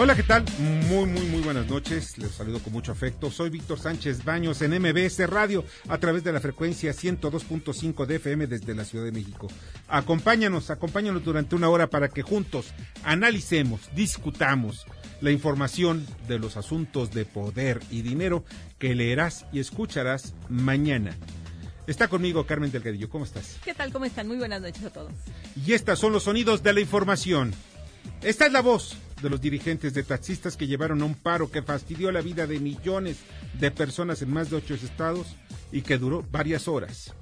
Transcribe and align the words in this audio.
Hola, 0.00 0.14
¿qué 0.14 0.22
tal? 0.22 0.44
Muy, 0.60 1.06
muy, 1.06 1.26
muy 1.26 1.40
buenas 1.40 1.66
noches. 1.66 2.18
Les 2.18 2.30
saludo 2.30 2.60
con 2.60 2.72
mucho 2.72 2.92
afecto. 2.92 3.32
Soy 3.32 3.50
Víctor 3.50 3.80
Sánchez 3.80 4.24
Baños 4.24 4.62
en 4.62 4.80
MBS 4.80 5.28
Radio 5.28 5.64
a 5.88 5.98
través 5.98 6.22
de 6.22 6.32
la 6.32 6.38
frecuencia 6.38 6.92
102.5 6.92 8.06
de 8.06 8.14
FM 8.14 8.46
desde 8.46 8.76
la 8.76 8.84
Ciudad 8.84 9.04
de 9.04 9.10
México. 9.10 9.48
Acompáñanos, 9.88 10.70
acompáñanos 10.70 11.24
durante 11.24 11.56
una 11.56 11.68
hora 11.68 11.90
para 11.90 12.10
que 12.10 12.22
juntos 12.22 12.72
analicemos, 13.02 13.90
discutamos 13.96 14.86
la 15.20 15.32
información 15.32 16.06
de 16.28 16.38
los 16.38 16.56
asuntos 16.56 17.10
de 17.10 17.24
poder 17.24 17.80
y 17.90 18.02
dinero 18.02 18.44
que 18.78 18.94
leerás 18.94 19.46
y 19.52 19.58
escucharás 19.58 20.32
mañana. 20.48 21.16
Está 21.88 22.06
conmigo 22.06 22.46
Carmen 22.46 22.70
Delgadillo. 22.70 23.08
¿Cómo 23.08 23.24
estás? 23.24 23.56
¿Qué 23.64 23.74
tal? 23.74 23.92
¿Cómo 23.92 24.04
están? 24.04 24.28
Muy 24.28 24.36
buenas 24.36 24.62
noches 24.62 24.84
a 24.84 24.90
todos. 24.90 25.12
Y 25.66 25.72
estas 25.72 25.98
son 25.98 26.12
los 26.12 26.22
sonidos 26.22 26.62
de 26.62 26.72
la 26.72 26.80
información. 26.80 27.52
Esta 28.22 28.46
es 28.46 28.52
la 28.52 28.62
voz 28.62 28.96
de 29.22 29.30
los 29.30 29.40
dirigentes 29.40 29.94
de 29.94 30.02
taxistas 30.02 30.56
que 30.56 30.66
llevaron 30.66 31.02
a 31.02 31.04
un 31.04 31.14
paro 31.14 31.50
que 31.50 31.62
fastidió 31.62 32.12
la 32.12 32.20
vida 32.20 32.46
de 32.46 32.60
millones 32.60 33.18
de 33.58 33.70
personas 33.70 34.22
en 34.22 34.32
más 34.32 34.50
de 34.50 34.56
ocho 34.56 34.74
estados 34.74 35.36
y 35.72 35.82
que 35.82 35.98
duró 35.98 36.24
varias 36.30 36.68
horas. 36.68 37.12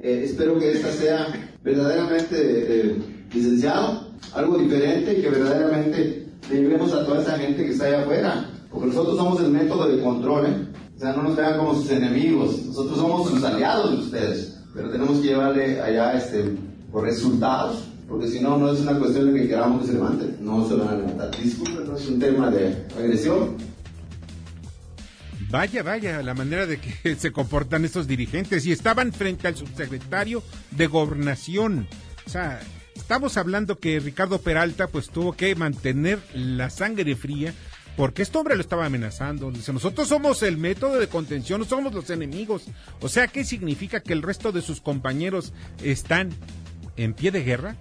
Eh, 0.00 0.22
espero 0.24 0.58
que 0.58 0.72
esta 0.72 0.90
sea 0.90 1.28
verdaderamente 1.62 2.36
eh, 2.36 2.96
licenciado, 3.32 4.12
algo 4.34 4.58
diferente 4.58 5.20
que 5.20 5.30
verdaderamente 5.30 6.21
le 6.50 6.62
llevemos 6.62 6.92
a 6.92 7.04
toda 7.04 7.22
esa 7.22 7.38
gente 7.38 7.64
que 7.64 7.72
está 7.72 7.86
allá 7.86 8.02
afuera. 8.02 8.50
Porque 8.70 8.86
nosotros 8.88 9.16
somos 9.16 9.40
el 9.40 9.50
método 9.50 9.86
de 9.88 10.02
control, 10.02 10.46
¿eh? 10.46 10.66
O 10.96 10.98
sea, 10.98 11.12
no 11.12 11.24
nos 11.24 11.36
vean 11.36 11.58
como 11.58 11.74
sus 11.74 11.90
enemigos. 11.90 12.64
Nosotros 12.66 12.96
somos 12.96 13.28
sus 13.28 13.44
aliados 13.44 13.90
de 13.90 13.96
ustedes. 13.98 14.58
Pero 14.74 14.90
tenemos 14.90 15.18
que 15.18 15.28
llevarle 15.28 15.80
allá 15.80 16.16
este, 16.16 16.56
por 16.90 17.04
resultados. 17.04 17.84
Porque 18.08 18.28
si 18.28 18.40
no, 18.40 18.56
no 18.56 18.72
es 18.72 18.80
una 18.80 18.98
cuestión 18.98 19.32
de 19.32 19.40
que 19.40 19.48
queramos 19.48 19.82
que 19.82 19.88
se 19.88 19.92
levanten. 19.94 20.36
No 20.40 20.66
se 20.66 20.74
van 20.74 20.88
a 20.88 20.96
levantar. 20.96 21.30
Disculpen, 21.42 21.86
no 21.86 21.96
es 21.96 22.08
un 22.08 22.18
tema 22.18 22.50
de 22.50 22.86
agresión. 22.96 23.56
Vaya, 25.50 25.82
vaya, 25.82 26.22
la 26.22 26.32
manera 26.32 26.66
de 26.66 26.78
que 26.78 27.14
se 27.18 27.30
comportan 27.30 27.84
estos 27.84 28.06
dirigentes. 28.06 28.64
Y 28.64 28.72
estaban 28.72 29.12
frente 29.12 29.48
al 29.48 29.56
subsecretario 29.56 30.42
de 30.70 30.86
Gobernación. 30.86 31.86
O 32.26 32.30
sea, 32.30 32.60
estamos 33.12 33.36
hablando 33.36 33.78
que 33.78 34.00
Ricardo 34.00 34.40
Peralta 34.40 34.86
pues 34.86 35.10
tuvo 35.10 35.34
que 35.34 35.54
mantener 35.54 36.18
la 36.32 36.70
sangre 36.70 37.14
fría 37.14 37.52
porque 37.94 38.22
este 38.22 38.38
hombre 38.38 38.54
lo 38.54 38.62
estaba 38.62 38.86
amenazando. 38.86 39.50
Dice, 39.50 39.70
nosotros 39.70 40.08
somos 40.08 40.42
el 40.42 40.56
método 40.56 40.98
de 40.98 41.08
contención, 41.08 41.60
no 41.60 41.66
somos 41.66 41.92
los 41.92 42.08
enemigos. 42.08 42.64
O 43.02 43.10
sea, 43.10 43.28
¿qué 43.28 43.44
significa 43.44 44.00
que 44.00 44.14
el 44.14 44.22
resto 44.22 44.50
de 44.50 44.62
sus 44.62 44.80
compañeros 44.80 45.52
están 45.82 46.30
en 46.96 47.12
pie 47.12 47.30
de 47.32 47.44
guerra? 47.44 47.76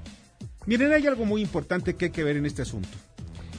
Miren, 0.66 0.92
hay 0.92 1.08
algo 1.08 1.24
muy 1.24 1.42
importante 1.42 1.96
que 1.96 2.06
hay 2.06 2.12
que 2.12 2.26
ver 2.26 2.36
en 2.36 2.46
este 2.46 2.64
asunto. 2.64 2.90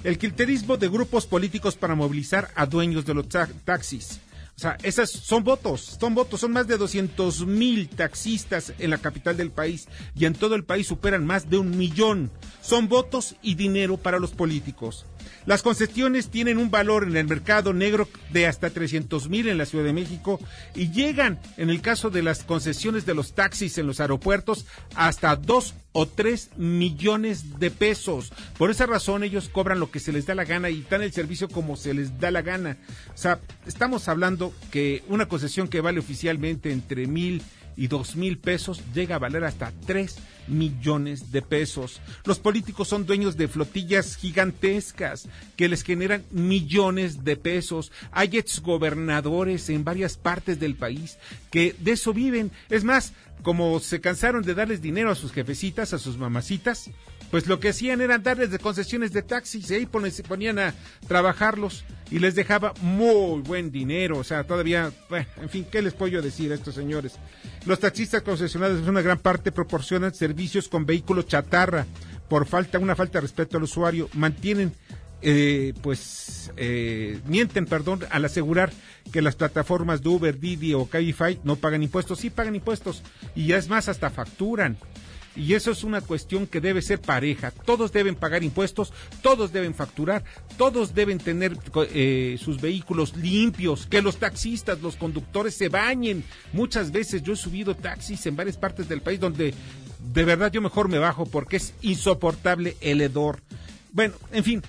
El 0.05 0.19
quilterismo 0.19 0.77
de 0.77 0.91
grupos 0.91 1.27
políticos 1.27 1.77
para 1.77 1.95
movilizar 1.95 2.51
a 2.55 2.67
dueños 2.67 3.07
de 3.07 3.15
los 3.15 3.31
ta 3.31 3.49
taxis. 3.65 4.21
O 4.57 4.61
sea, 4.63 4.77
esas 4.83 5.11
son 5.11 5.45
votos, 5.45 5.97
son 5.99 6.15
votos, 6.15 6.41
son 6.41 6.53
más 6.53 6.67
de 6.67 6.77
200 6.77 7.47
mil 7.47 7.89
taxistas 7.89 8.73
en 8.79 8.91
la 8.91 8.99
capital 8.99 9.37
del 9.37 9.51
país 9.51 9.89
y 10.15 10.27
en 10.27 10.35
todo 10.35 10.55
el 10.55 10.65
país 10.65 10.87
superan 10.87 11.27
más 11.27 11.49
de 11.51 11.59
un 11.59 11.77
millón. 11.77 12.31
Son 12.61 12.89
votos 12.89 13.35
y 13.43 13.55
dinero 13.55 13.97
para 13.97 14.19
los 14.19 14.33
políticos. 14.33 15.07
Las 15.47 15.63
concesiones 15.63 16.29
tienen 16.29 16.59
un 16.59 16.71
valor 16.71 17.05
en 17.05 17.17
el 17.17 17.27
mercado 17.27 17.73
negro 17.73 18.09
de 18.31 18.47
hasta 18.47 18.71
300 18.71 19.29
mil 19.29 19.49
en 19.49 19.59
la 19.59 19.67
Ciudad 19.67 19.85
de 19.85 19.93
México 19.93 20.41
y 20.75 20.91
llegan, 20.91 21.41
en 21.57 21.71
el 21.71 21.81
caso 21.81 22.11
de 22.11 22.23
las 22.23 22.45
concesiones 22.45 23.07
de 23.07 23.15
los 23.15 23.35
taxis 23.35 23.79
en 23.79 23.87
los 23.87 24.01
aeropuertos, 24.01 24.67
hasta 24.95 25.37
2 25.37 25.75
o 25.93 26.07
3 26.07 26.51
millones 26.57 27.59
de 27.59 27.71
pesos. 27.71 28.33
Por 28.57 28.71
esa 28.71 28.87
razón 28.87 29.25
ellos 29.25 29.49
cobran 29.49 29.81
lo 29.81 29.91
que 29.91 30.01
se 30.01 30.13
les 30.13 30.27
da 30.27 30.35
la 30.35 30.45
gana 30.45 30.71
y 30.71 30.87
dan 30.89 31.03
el 31.03 31.13
servicio 31.13 31.49
como 31.49 31.77
se 31.77 31.95
les 31.95 32.19
da 32.19 32.31
la 32.31 32.43
gana. 32.43 32.79
O 33.15 33.19
sea, 33.19 33.41
estamos 33.67 34.09
hablando 34.09 34.53
que 34.71 35.03
una 35.09 35.29
concesión 35.29 35.69
que 35.69 35.81
vale 35.81 36.01
oficialmente 36.01 36.73
entre 36.73 37.07
mil 37.07 37.43
y 37.77 37.89
dos 37.89 38.17
mil 38.17 38.39
pesos 38.39 38.83
llega 38.95 39.17
a 39.17 39.19
valer 39.19 39.45
hasta 39.45 39.73
tres 39.87 40.19
millones 40.49 41.33
de 41.33 41.43
pesos. 41.43 42.01
Los 42.25 42.39
políticos 42.39 42.89
son 42.89 43.07
dueños 43.07 43.37
de 43.37 43.49
flotillas 43.49 44.17
gigantescas 44.17 45.29
que 45.57 45.69
les 45.69 45.83
generan 45.83 46.25
millones 46.31 47.25
de 47.25 47.37
pesos. 47.37 47.93
Hay 48.11 48.37
exgobernadores 48.37 49.69
en 49.71 49.85
varias 49.85 50.17
partes 50.17 50.59
del 50.59 50.75
país 50.75 51.19
que 51.51 51.75
de 51.79 51.93
eso 51.93 52.13
viven. 52.13 52.51
Es 52.69 52.85
más, 52.85 53.13
como 53.43 53.81
se 53.81 54.01
cansaron 54.01 54.43
de 54.43 54.55
darles 54.55 54.83
dinero 54.83 55.11
a 55.11 55.17
sus 55.17 55.33
jefecitas, 55.33 55.93
a 55.93 55.99
sus 55.99 56.17
mamacitas, 56.17 56.91
pues 57.33 57.47
lo 57.47 57.59
que 57.59 57.71
hacían 57.71 58.03
era 58.03 58.19
darles 58.19 58.51
de 58.51 58.59
concesiones 58.59 59.11
de 59.13 59.23
taxis 59.23 59.71
y 59.71 59.75
ahí 59.75 59.89
se 60.11 60.23
ponían 60.23 60.59
a 60.59 60.75
trabajarlos 61.09 61.83
y 62.11 62.19
les 62.19 62.35
dejaba 62.35 62.75
muy 62.83 63.41
buen 63.41 63.73
dinero, 63.73 64.19
o 64.19 64.25
sea, 64.25 64.45
todavía, 64.45 64.93
bueno, 65.09 65.27
en 65.41 65.49
fin, 65.49 65.67
¿qué 65.73 65.81
les 65.81 65.95
puedo 65.95 66.21
decir 66.21 66.53
a 66.53 66.57
estos 66.57 66.75
señores? 66.75 67.15
Los 67.65 67.81
taxistas 67.81 68.21
concesionados 68.21 68.83
en 68.83 68.89
una 68.91 69.01
gran 69.01 69.19
parte 69.19 69.51
proporcionan 69.51 70.13
servicios 70.13 70.69
con 70.69 70.85
vehículos 70.85 71.27
chatarra 71.27 71.87
por 72.29 72.47
falta, 72.47 72.79
una 72.79 72.95
falta 72.95 73.17
de 73.17 73.23
respeto 73.23 73.57
al 73.57 73.63
usuario, 73.63 74.11
mantienen 74.13 74.75
eh, 75.23 75.73
pues 75.81 76.53
eh, 76.59 77.19
mienten, 77.27 77.65
perdón, 77.65 78.01
al 78.11 78.27
asegurar 78.27 78.73
que 79.11 79.23
las 79.23 79.37
plataformas 79.37 80.03
de 80.03 80.11
Uber, 80.11 80.39
Didi 80.39 80.75
o 80.75 80.85
Cabify 80.85 81.41
no 81.45 81.57
pagan 81.57 81.83
impuestos, 81.83 82.19
sí 82.19 82.29
pagan 82.29 82.57
impuestos 82.57 83.03
y 83.35 83.47
ya 83.47 83.57
es 83.57 83.71
más 83.71 83.89
hasta 83.89 84.11
facturan. 84.11 84.77
Y 85.35 85.55
eso 85.55 85.71
es 85.71 85.83
una 85.83 86.01
cuestión 86.01 86.47
que 86.47 86.61
debe 86.61 86.83
ser 86.83 87.01
pareja. 87.01 87.51
Todos 87.51 87.93
deben 87.93 88.15
pagar 88.15 88.43
impuestos, 88.45 88.93
todos 89.23 89.53
deben 89.53 89.75
facturar, 89.75 90.25
todos 90.59 90.95
deben 90.95 91.19
tener 91.19 91.57
eh, 91.95 92.37
sus 92.39 92.61
vehículos 92.61 93.17
limpios, 93.17 93.87
que 93.87 94.03
los 94.03 94.19
taxistas, 94.19 94.81
los 94.83 94.97
conductores 94.97 95.55
se 95.55 95.69
bañen. 95.69 96.25
Muchas 96.53 96.93
veces 96.93 97.23
yo 97.23 97.33
he 97.33 97.37
subido 97.37 97.75
taxis 97.75 98.27
en 98.27 98.37
varias 98.37 98.57
partes 98.57 98.89
del 98.89 99.01
país 99.01 99.21
donde 99.21 99.55
de 100.13 100.25
verdad 100.25 100.53
yo 100.53 100.61
mejor 100.61 100.89
me 100.89 100.99
bajo 100.99 101.27
porque 101.27 101.57
es 101.57 101.75
insoportable 101.81 102.77
el 102.81 103.01
hedor. 103.01 103.41
Bueno, 103.93 104.15
en 104.33 104.45
fin, 104.45 104.63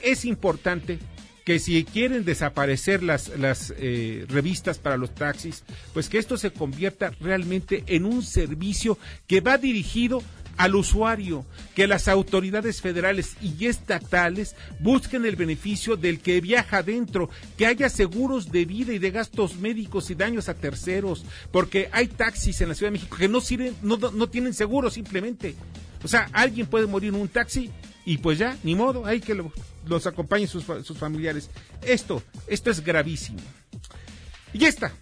es 0.00 0.24
importante 0.24 0.98
que 1.44 1.58
si 1.58 1.84
quieren 1.84 2.24
desaparecer 2.24 3.02
las, 3.02 3.28
las 3.38 3.72
eh, 3.76 4.24
revistas 4.28 4.78
para 4.78 4.96
los 4.96 5.14
taxis, 5.14 5.62
pues 5.92 6.08
que 6.08 6.18
esto 6.18 6.36
se 6.36 6.50
convierta 6.50 7.12
realmente 7.20 7.84
en 7.86 8.06
un 8.06 8.22
servicio 8.22 8.98
que 9.26 9.40
va 9.40 9.58
dirigido 9.58 10.22
al 10.56 10.76
usuario, 10.76 11.44
que 11.74 11.86
las 11.86 12.08
autoridades 12.08 12.80
federales 12.80 13.36
y 13.42 13.66
estatales 13.66 14.54
busquen 14.78 15.24
el 15.24 15.36
beneficio 15.36 15.96
del 15.96 16.20
que 16.20 16.40
viaja 16.40 16.78
adentro, 16.78 17.28
que 17.56 17.66
haya 17.66 17.88
seguros 17.88 18.50
de 18.52 18.64
vida 18.64 18.92
y 18.92 18.98
de 18.98 19.10
gastos 19.10 19.56
médicos 19.56 20.10
y 20.10 20.14
daños 20.14 20.48
a 20.48 20.54
terceros, 20.54 21.24
porque 21.50 21.88
hay 21.92 22.06
taxis 22.06 22.60
en 22.60 22.68
la 22.68 22.74
Ciudad 22.74 22.92
de 22.92 22.98
México 22.98 23.16
que 23.16 23.28
no 23.28 23.40
sirven, 23.40 23.74
no, 23.82 23.96
no 23.96 24.28
tienen 24.28 24.54
seguro 24.54 24.90
simplemente. 24.90 25.54
O 26.02 26.08
sea, 26.08 26.28
alguien 26.32 26.66
puede 26.66 26.86
morir 26.86 27.14
en 27.14 27.20
un 27.20 27.28
taxi 27.28 27.70
y 28.06 28.18
pues 28.18 28.38
ya, 28.38 28.56
ni 28.62 28.74
modo, 28.74 29.06
hay 29.06 29.20
que 29.20 29.34
lo, 29.34 29.50
los 29.86 30.06
acompañen 30.06 30.48
sus, 30.48 30.64
sus 30.64 30.98
familiares. 30.98 31.50
Esto, 31.82 32.22
esto 32.46 32.70
es 32.70 32.82
gravísimo. 32.82 33.40
Y 34.52 34.58
ya 34.58 34.68
está, 34.68 34.92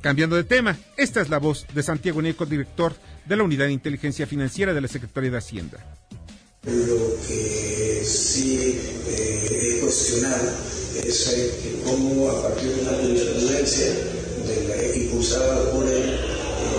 cambiando 0.00 0.36
de 0.36 0.44
tema, 0.44 0.76
esta 0.96 1.20
es 1.20 1.28
la 1.28 1.38
voz 1.38 1.66
de 1.74 1.82
Santiago 1.82 2.22
Neco, 2.22 2.46
director 2.46 2.94
de 3.26 3.36
la 3.36 3.42
Unidad 3.42 3.66
de 3.66 3.72
Inteligencia 3.72 4.26
Financiera 4.26 4.72
de 4.72 4.80
la 4.80 4.88
Secretaría 4.88 5.30
de 5.30 5.38
Hacienda. 5.38 5.96
Lo 6.64 7.16
que 7.26 8.02
sí 8.04 8.78
eh, 9.08 9.76
he 9.76 9.80
cuestionado 9.80 10.50
es 11.04 11.28
eh, 11.28 11.82
cómo 11.84 12.30
a 12.30 12.42
partir 12.42 12.68
de 12.68 12.82
una 12.82 12.92
jurisprudencia 12.92 13.86
impulsada 14.94 15.70
por 15.72 15.86
el, 15.86 16.20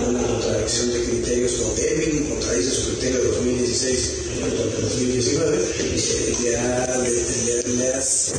una 0.08 0.22
contradicción 0.22 0.92
de 0.92 1.02
criterios 1.04 1.52
con 1.52 1.76
débil, 1.76 2.28
contradice 2.28 2.70
su 2.70 2.90
criterio 2.90 3.18
de 3.18 3.28
2016 3.28 4.24
respecto 4.42 4.62
al 4.62 4.82
2019, 4.82 5.58
ya 6.42 7.02
le, 7.02 7.76
le, 7.76 7.94
has 7.94 8.32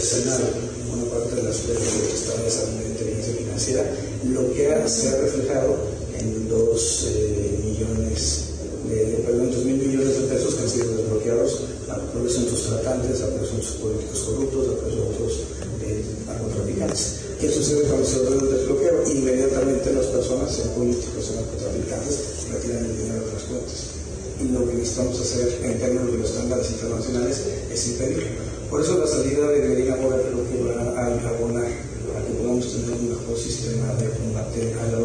una 0.94 1.06
parte 1.10 1.36
de 1.36 1.44
las 1.44 1.58
pruebas 1.58 1.84
que 1.84 2.14
está 2.14 2.42
basada 2.44 2.72
en 2.72 2.92
inteligencia 2.92 3.34
financiera, 3.34 3.92
lo 4.30 4.54
que 4.54 4.74
ha, 4.74 4.88
se 4.88 5.10
ha 5.10 5.18
reflejado 5.18 5.78
en 6.20 6.50
dos 6.50 7.08
eh, 7.10 7.60
millones, 7.64 8.44
de, 8.88 9.24
perdón, 9.26 9.52
dos 9.52 9.66
mil 9.66 9.78
millones 9.78 10.22
de 10.22 10.28
pesos 10.28 10.56
que 10.56 10.62
han 10.64 10.70
sido 10.70 10.98
desbloqueados 10.98 11.62
a 11.90 12.00
presuntos 12.12 12.64
tratantes, 12.64 13.22
a 13.22 13.36
presuntos 13.36 13.72
políticos 13.82 14.20
corruptos, 14.20 14.68
a 14.70 14.86
presuntos 14.86 15.40
eh, 15.84 16.04
narcotraficantes. 16.28 17.25
¿Qué 17.40 17.52
sucede 17.52 17.88
cuando 17.88 18.06
se 18.06 18.20
ordena 18.20 18.44
un 18.44 18.50
desbloqueo? 18.50 19.12
Inmediatamente 19.12 19.94
las 19.94 20.06
personas, 20.08 20.56
sean 20.56 20.70
políticos 20.70 21.32
o 21.32 21.36
narcotraficantes, 21.36 22.48
retiran 22.52 22.86
el 22.86 22.98
dinero 22.98 23.26
de 23.26 23.34
las 23.34 23.44
cuentas. 23.44 23.92
Y 24.40 24.48
lo 24.50 24.68
que 24.68 24.74
necesitamos 24.76 25.20
hacer 25.20 25.60
en 25.64 25.80
términos 25.80 26.12
de 26.12 26.18
los 26.18 26.30
estándares 26.30 26.72
internacionales 26.72 27.48
es 27.72 27.88
impedirlo. 27.90 28.26
Por 28.70 28.82
eso 28.82 28.98
la 28.98 29.08
salida 29.08 29.50
de 29.50 29.70
Medina 29.70 29.96
Mora 29.98 30.18
creo 30.18 30.50
que 30.50 30.64
va 30.64 30.82
a 31.00 31.30
abonar 31.30 31.66
a 31.66 32.26
que 32.26 32.34
podamos 32.34 32.72
tener 32.72 32.92
un 32.92 33.10
mejor 33.10 33.38
sistema 33.38 33.94
de 33.96 34.10
combate 34.10 34.74
a 34.74 34.88
la 34.92 34.98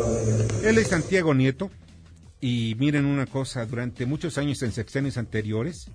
de 0.62 0.68
Él 0.68 0.78
es 0.78 0.88
Santiago 0.88 1.34
Nieto. 1.34 1.70
Y 2.40 2.74
miren 2.78 3.04
una 3.04 3.26
cosa, 3.26 3.66
durante 3.66 4.06
muchos 4.06 4.38
años 4.38 4.62
en 4.62 4.72
sexenios 4.72 5.18
anteriores, 5.18 5.90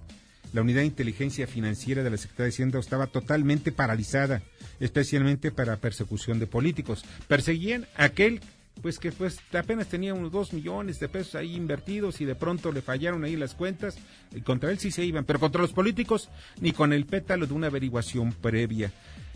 la 0.56 0.62
unidad 0.62 0.80
de 0.80 0.88
inteligencia 0.88 1.48
financiera 1.48 2.02
de 2.02 2.10
la 2.10 2.16
Secretaría 2.16 2.46
de 2.46 2.52
Hacienda 2.52 2.80
estaba 2.80 3.08
totalmente 3.08 3.74
paralizada, 3.74 4.42
especialmente 4.80 5.52
para 5.52 5.76
persecución 5.76 6.40
de 6.40 6.48
políticos. 6.48 7.04
Perseguían 7.28 7.88
a 7.98 8.06
aquel 8.06 8.40
pues 8.82 8.98
que 9.00 9.12
pues 9.12 9.40
apenas 9.54 9.88
tenía 9.88 10.14
unos 10.14 10.32
dos 10.32 10.54
millones 10.54 11.00
de 11.00 11.10
pesos 11.10 11.36
ahí 11.36 11.56
invertidos 11.56 12.22
y 12.22 12.26
de 12.26 12.36
pronto 12.36 12.72
le 12.72 12.82
fallaron 12.82 13.24
ahí 13.24 13.36
las 13.36 13.54
cuentas 13.54 13.98
y 14.34 14.42
contra 14.42 14.72
él 14.72 14.80
sí 14.80 14.92
se 14.92 15.04
iban, 15.04 15.26
pero 15.26 15.40
contra 15.40 15.62
los 15.62 15.74
políticos 15.74 16.30
ni 16.62 16.72
con 16.72 16.94
el 16.94 17.06
pétalo 17.06 17.48
de 17.48 17.54
una 17.54 17.68
averiguación 17.68 18.32
previa. 18.32 18.92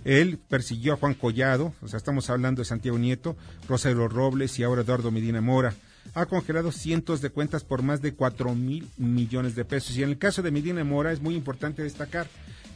Él 0.06 0.40
persiguió 0.48 0.94
a 0.94 0.98
Juan 0.98 1.14
Collado, 1.14 1.74
o 1.82 1.88
sea, 1.90 1.98
estamos 1.98 2.30
hablando 2.30 2.62
de 2.62 2.66
Santiago 2.66 2.98
Nieto, 2.98 3.36
Rosario 3.68 4.08
Robles 4.08 4.58
y 4.58 4.64
ahora 4.64 4.84
Eduardo 4.84 5.12
Medina 5.12 5.42
Mora 5.42 5.74
ha 6.14 6.26
congelado 6.26 6.72
cientos 6.72 7.22
de 7.22 7.30
cuentas 7.30 7.64
por 7.64 7.82
más 7.82 8.02
de 8.02 8.14
cuatro 8.14 8.56
mil 8.56 8.88
millones 8.98 9.56
de 9.56 9.66
pesos. 9.66 9.98
Y 9.98 10.04
en 10.04 10.10
el 10.10 10.18
caso 10.18 10.42
de 10.42 10.52
Medina 10.52 10.84
Mora 10.84 11.12
es 11.12 11.22
muy 11.22 11.36
importante 11.36 11.84
destacar 11.84 12.28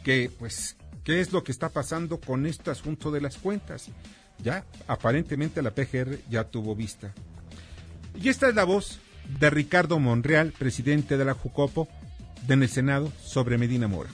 que, 0.04 0.32
pues, 0.38 0.76
¿qué 1.04 1.20
es 1.20 1.32
lo 1.32 1.44
que 1.44 1.52
está 1.52 1.70
pasando 1.70 2.20
con 2.20 2.46
este 2.46 2.72
asunto 2.72 3.12
de 3.12 3.22
las 3.22 3.38
cuentas? 3.38 3.90
Ya, 4.44 4.66
aparentemente 4.88 5.62
la 5.62 5.72
PGR 5.72 6.20
ya 6.30 6.44
tuvo 6.46 6.76
vista. 6.76 7.14
Y 8.22 8.30
esta 8.30 8.50
es 8.50 8.56
la 8.56 8.64
voz 8.64 9.00
de 9.40 9.50
Ricardo 9.50 10.00
Monreal, 10.00 10.52
presidente 10.52 11.18
de 11.18 11.26
la 11.26 11.34
Jucopo, 11.34 11.88
en 12.48 12.62
el 12.62 12.70
Senado, 12.70 13.12
sobre 13.24 13.58
Medina 13.58 13.88
Mora. 13.88 14.10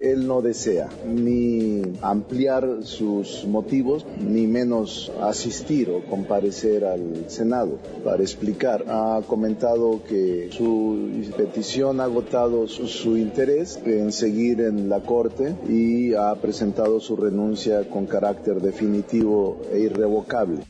Él 0.00 0.26
no 0.26 0.40
desea 0.40 0.88
ni 1.06 1.82
ampliar 2.00 2.78
sus 2.84 3.44
motivos, 3.46 4.06
ni 4.18 4.46
menos 4.46 5.12
asistir 5.20 5.90
o 5.90 6.02
comparecer 6.06 6.86
al 6.86 7.28
Senado 7.28 7.78
para 8.02 8.22
explicar. 8.22 8.86
Ha 8.88 9.20
comentado 9.26 10.02
que 10.08 10.48
su 10.52 11.10
petición 11.36 12.00
ha 12.00 12.04
agotado 12.04 12.66
su, 12.66 13.18
interés 13.18 13.78
en 13.84 14.10
seguir 14.10 14.62
en 14.62 14.88
la 14.88 15.00
Corte 15.00 15.54
y 15.68 16.14
ha 16.14 16.34
presentado 16.36 16.98
su 17.00 17.14
renuncia 17.14 17.86
con 17.86 18.06
carácter 18.06 18.62
definitivo 18.62 19.60
e 19.70 19.80
irrevocable. 19.80 20.62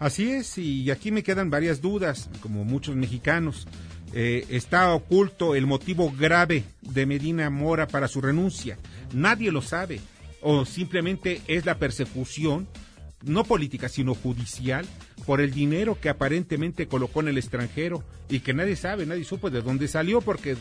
Así 0.00 0.32
es, 0.32 0.58
y 0.58 0.90
aquí 0.90 1.12
me 1.12 1.22
quedan 1.22 1.48
varias 1.48 1.80
dudas, 1.80 2.28
como 2.42 2.64
muchos 2.64 2.96
mexicanos. 2.96 3.68
Eh, 4.12 4.46
está 4.50 4.94
oculto 4.94 5.54
el 5.54 5.66
motivo 5.66 6.10
grave 6.10 6.64
de 6.80 7.06
Medina 7.06 7.50
Mora 7.50 7.86
para 7.86 8.08
su 8.08 8.20
renuncia. 8.20 8.78
Nadie 9.12 9.50
lo 9.50 9.62
sabe. 9.62 10.00
O 10.40 10.64
simplemente 10.64 11.40
es 11.48 11.66
la 11.66 11.78
persecución, 11.78 12.68
no 13.22 13.44
política, 13.44 13.88
sino 13.88 14.14
judicial, 14.14 14.86
por 15.24 15.40
el 15.40 15.52
dinero 15.52 15.98
que 16.00 16.08
aparentemente 16.08 16.86
colocó 16.86 17.20
en 17.20 17.28
el 17.28 17.38
extranjero 17.38 18.04
y 18.28 18.40
que 18.40 18.54
nadie 18.54 18.76
sabe, 18.76 19.06
nadie 19.06 19.24
supo 19.24 19.50
de 19.50 19.62
dónde 19.62 19.88
salió, 19.88 20.20
porque 20.20 20.56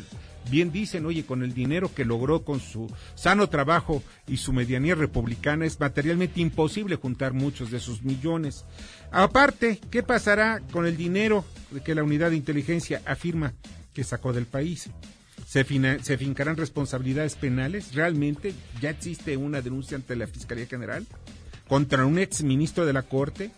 bien 0.50 0.72
dicen, 0.72 1.06
oye, 1.06 1.26
con 1.26 1.44
el 1.44 1.54
dinero 1.54 1.94
que 1.94 2.06
logró 2.06 2.44
con 2.44 2.60
su 2.60 2.92
sano 3.16 3.48
trabajo 3.48 4.04
y 4.28 4.38
su 4.38 4.54
medianía 4.54 4.96
republicana 4.96 5.66
es 5.66 5.80
materialmente 5.80 6.42
imposible 6.42 6.96
juntar 6.96 7.34
muchos 7.34 7.72
de 7.72 7.80
sus 7.80 8.04
millones. 8.04 8.66
Aparte, 9.12 9.80
¿qué 9.92 10.04
pasará 10.04 10.62
con 10.72 10.86
el 10.86 10.98
dinero 10.98 11.46
que 11.84 11.96
la 11.96 12.04
unidad 12.04 12.30
de 12.30 12.38
inteligencia 12.38 13.02
afirma 13.06 13.54
que 13.94 14.04
sacó 14.04 14.34
del 14.34 14.46
país? 14.46 14.90
¿Se, 15.46 15.64
¿Se 16.02 16.18
fincarán 16.18 16.58
responsabilidades 16.58 17.36
penales? 17.36 17.94
¿Realmente 17.94 18.54
ya 18.82 18.90
existe 18.90 19.38
una 19.38 19.62
denuncia 19.62 19.96
ante 19.96 20.16
la 20.16 20.28
Fiscalía 20.28 20.66
General 20.66 21.06
contra 21.68 22.06
un 22.06 22.20
ex 22.20 22.44
ministro 22.44 22.86
de 22.86 22.94
la 22.94 23.04
Corte? 23.04 23.52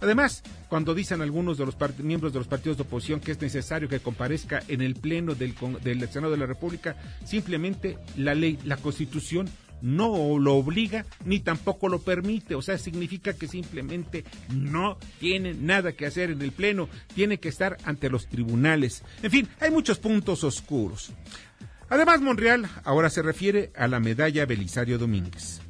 Además, 0.00 0.42
cuando 0.68 0.94
dicen 0.94 1.22
algunos 1.22 1.58
de 1.58 1.66
los 1.66 1.76
miembros 1.98 2.32
de 2.32 2.38
los 2.38 2.48
partidos 2.48 2.76
de 2.76 2.82
oposición 2.82 3.20
que 3.20 3.32
es 3.32 3.40
necesario 3.40 3.88
que 3.88 4.00
comparezca 4.00 4.62
en 4.68 4.80
el 4.80 4.94
Pleno 4.94 5.34
del, 5.34 5.54
del 5.82 6.08
Senado 6.08 6.32
de 6.32 6.38
la 6.38 6.46
República, 6.46 6.96
simplemente 7.24 7.98
la 8.16 8.34
ley, 8.34 8.58
la 8.64 8.76
Constitución 8.76 9.48
no 9.82 10.38
lo 10.38 10.54
obliga 10.54 11.04
ni 11.24 11.40
tampoco 11.40 11.88
lo 11.88 12.00
permite. 12.00 12.54
O 12.54 12.62
sea, 12.62 12.78
significa 12.78 13.34
que 13.34 13.48
simplemente 13.48 14.24
no 14.54 14.98
tiene 15.20 15.54
nada 15.54 15.92
que 15.92 16.06
hacer 16.06 16.30
en 16.30 16.42
el 16.42 16.52
Pleno, 16.52 16.88
tiene 17.14 17.38
que 17.38 17.48
estar 17.48 17.76
ante 17.84 18.10
los 18.10 18.28
tribunales. 18.28 19.02
En 19.22 19.30
fin, 19.30 19.48
hay 19.60 19.70
muchos 19.70 19.98
puntos 19.98 20.44
oscuros. 20.44 21.12
Además, 21.88 22.20
Monreal 22.20 22.68
ahora 22.84 23.10
se 23.10 23.22
refiere 23.22 23.70
a 23.76 23.86
la 23.86 24.00
medalla 24.00 24.44
Belisario 24.44 24.98
Domínguez. 24.98 25.60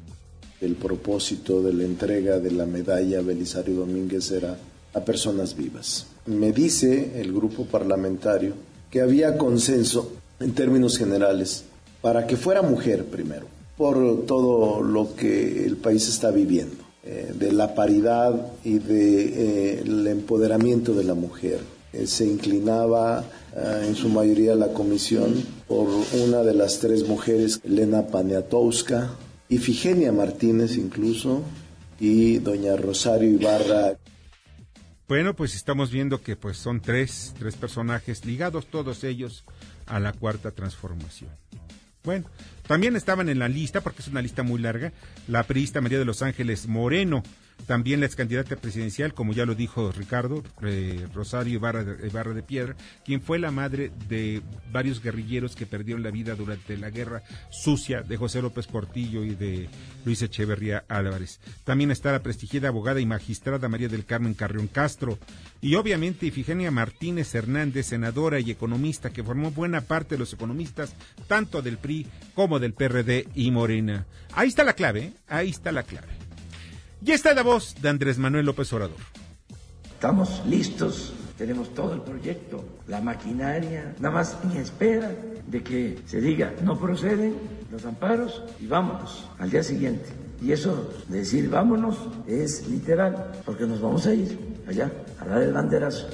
El 0.59 0.75
propósito 0.75 1.61
de 1.61 1.71
la 1.71 1.83
entrega 1.83 2.39
de 2.39 2.51
la 2.51 2.65
medalla 2.65 3.21
Belisario 3.21 3.75
Domínguez 3.75 4.31
era 4.31 4.57
a 4.93 5.01
personas 5.01 5.55
vivas. 5.55 6.07
Me 6.25 6.51
dice 6.51 7.21
el 7.21 7.31
grupo 7.31 7.65
parlamentario 7.65 8.53
que 8.89 9.01
había 9.01 9.37
consenso 9.37 10.13
en 10.39 10.53
términos 10.53 10.97
generales 10.97 11.63
para 12.01 12.25
que 12.25 12.37
fuera 12.37 12.61
mujer 12.61 13.05
primero, 13.05 13.45
por 13.77 14.25
todo 14.25 14.81
lo 14.81 15.15
que 15.15 15.65
el 15.65 15.77
país 15.77 16.07
está 16.09 16.31
viviendo, 16.31 16.83
eh, 17.03 17.33
de 17.37 17.51
la 17.51 17.75
paridad 17.75 18.53
y 18.63 18.79
del 18.79 20.07
eh, 20.07 20.11
empoderamiento 20.11 20.93
de 20.93 21.03
la 21.03 21.13
mujer. 21.13 21.59
Eh, 21.93 22.07
se 22.07 22.25
inclinaba 22.25 23.23
en 23.55 23.95
su 23.95 24.09
mayoría 24.09 24.53
la 24.53 24.71
comisión 24.71 25.33
por 25.67 25.87
una 26.27 26.43
de 26.43 26.53
las 26.53 26.77
tres 26.77 27.07
mujeres, 27.07 27.59
Elena 27.63 28.05
Paniatowska, 28.05 29.09
Ifigenia 29.49 30.11
Martínez 30.11 30.77
incluso, 30.77 31.43
y 31.99 32.37
doña 32.39 32.75
Rosario 32.75 33.29
Ibarra. 33.29 33.97
Bueno, 35.07 35.35
pues 35.35 35.55
estamos 35.55 35.89
viendo 35.89 36.21
que 36.21 36.35
pues 36.35 36.57
son 36.57 36.81
tres, 36.81 37.33
tres 37.39 37.55
personajes 37.55 38.25
ligados 38.25 38.67
todos 38.67 39.03
ellos 39.03 39.45
a 39.85 39.99
la 39.99 40.11
cuarta 40.11 40.51
transformación. 40.51 41.29
Bueno, 42.03 42.25
también 42.67 42.95
estaban 42.95 43.29
en 43.29 43.39
la 43.39 43.47
lista, 43.47 43.81
porque 43.81 44.01
es 44.01 44.07
una 44.07 44.21
lista 44.21 44.43
muy 44.43 44.59
larga, 44.59 44.91
la 45.27 45.43
priista 45.43 45.81
María 45.81 45.99
de 45.99 46.05
los 46.05 46.21
Ángeles 46.21 46.67
Moreno, 46.67 47.23
también 47.65 47.99
la 47.99 48.05
ex 48.05 48.15
candidata 48.15 48.55
presidencial, 48.55 49.13
como 49.13 49.33
ya 49.33 49.45
lo 49.45 49.55
dijo 49.55 49.91
Ricardo, 49.91 50.43
eh, 50.61 51.05
Rosario 51.13 51.55
Ibarra 51.55 51.83
de 52.33 52.43
Piedra, 52.43 52.75
quien 53.03 53.21
fue 53.21 53.39
la 53.39 53.51
madre 53.51 53.91
de 54.07 54.41
varios 54.71 55.01
guerrilleros 55.01 55.55
que 55.55 55.65
perdieron 55.65 56.03
la 56.03 56.11
vida 56.11 56.35
durante 56.35 56.77
la 56.77 56.89
guerra 56.89 57.23
sucia 57.49 58.03
de 58.03 58.15
José 58.15 58.41
López 58.41 58.67
Portillo 58.67 59.23
y 59.23 59.35
de 59.35 59.67
Luis 60.05 60.21
Echeverría 60.21 60.85
Álvarez. 60.87 61.39
También 61.65 61.91
está 61.91 62.11
la 62.11 62.23
prestigiada 62.23 62.69
abogada 62.69 63.01
y 63.01 63.05
magistrada 63.05 63.67
María 63.67 63.89
del 63.89 64.05
Carmen 64.05 64.33
Carrión 64.33 64.67
Castro. 64.67 65.17
Y 65.59 65.75
obviamente 65.75 66.27
Ifigenia 66.27 66.69
Martínez 66.71 67.33
Hernández, 67.33 67.87
senadora 67.87 68.39
y 68.39 68.51
economista, 68.51 69.09
que 69.09 69.23
formó 69.23 69.51
buena 69.51 69.81
parte 69.81 70.15
de 70.15 70.19
los 70.19 70.31
economistas, 70.31 70.93
tanto 71.27 71.61
del 71.61 71.77
PRI 71.77 72.05
como 72.35 72.56
del 72.59 72.73
PRD 72.73 73.27
y 73.35 73.51
Morena. 73.51 74.05
Ahí 74.33 74.49
está 74.49 74.63
la 74.63 74.73
clave, 74.73 74.99
¿eh? 74.99 75.13
ahí 75.27 75.49
está 75.49 75.71
la 75.71 75.83
clave. 75.83 76.07
Y 77.05 77.11
está 77.11 77.33
la 77.33 77.43
voz 77.43 77.75
de 77.81 77.89
Andrés 77.89 78.17
Manuel 78.17 78.45
López 78.45 78.71
Obrador. 78.73 78.97
Estamos 79.93 80.43
listos, 80.47 81.13
tenemos 81.37 81.73
todo 81.73 81.93
el 81.93 82.01
proyecto, 82.01 82.63
la 82.87 83.01
maquinaria, 83.01 83.95
nada 83.99 84.13
más 84.13 84.37
en 84.43 84.57
espera 84.57 85.11
de 85.47 85.63
que 85.63 85.99
se 86.05 86.21
diga 86.21 86.53
no 86.63 86.77
proceden 86.79 87.35
los 87.71 87.85
amparos 87.85 88.43
y 88.59 88.67
vámonos 88.67 89.27
al 89.39 89.49
día 89.49 89.63
siguiente. 89.63 90.09
Y 90.41 90.51
eso 90.51 90.93
de 91.07 91.19
decir 91.19 91.49
vámonos 91.49 91.97
es 92.27 92.67
literal, 92.67 93.31
porque 93.45 93.65
nos 93.65 93.81
vamos 93.81 94.05
a 94.05 94.13
ir 94.13 94.37
allá 94.67 94.91
a 95.19 95.25
dar 95.25 95.41
el 95.41 95.53
banderazo. 95.53 96.07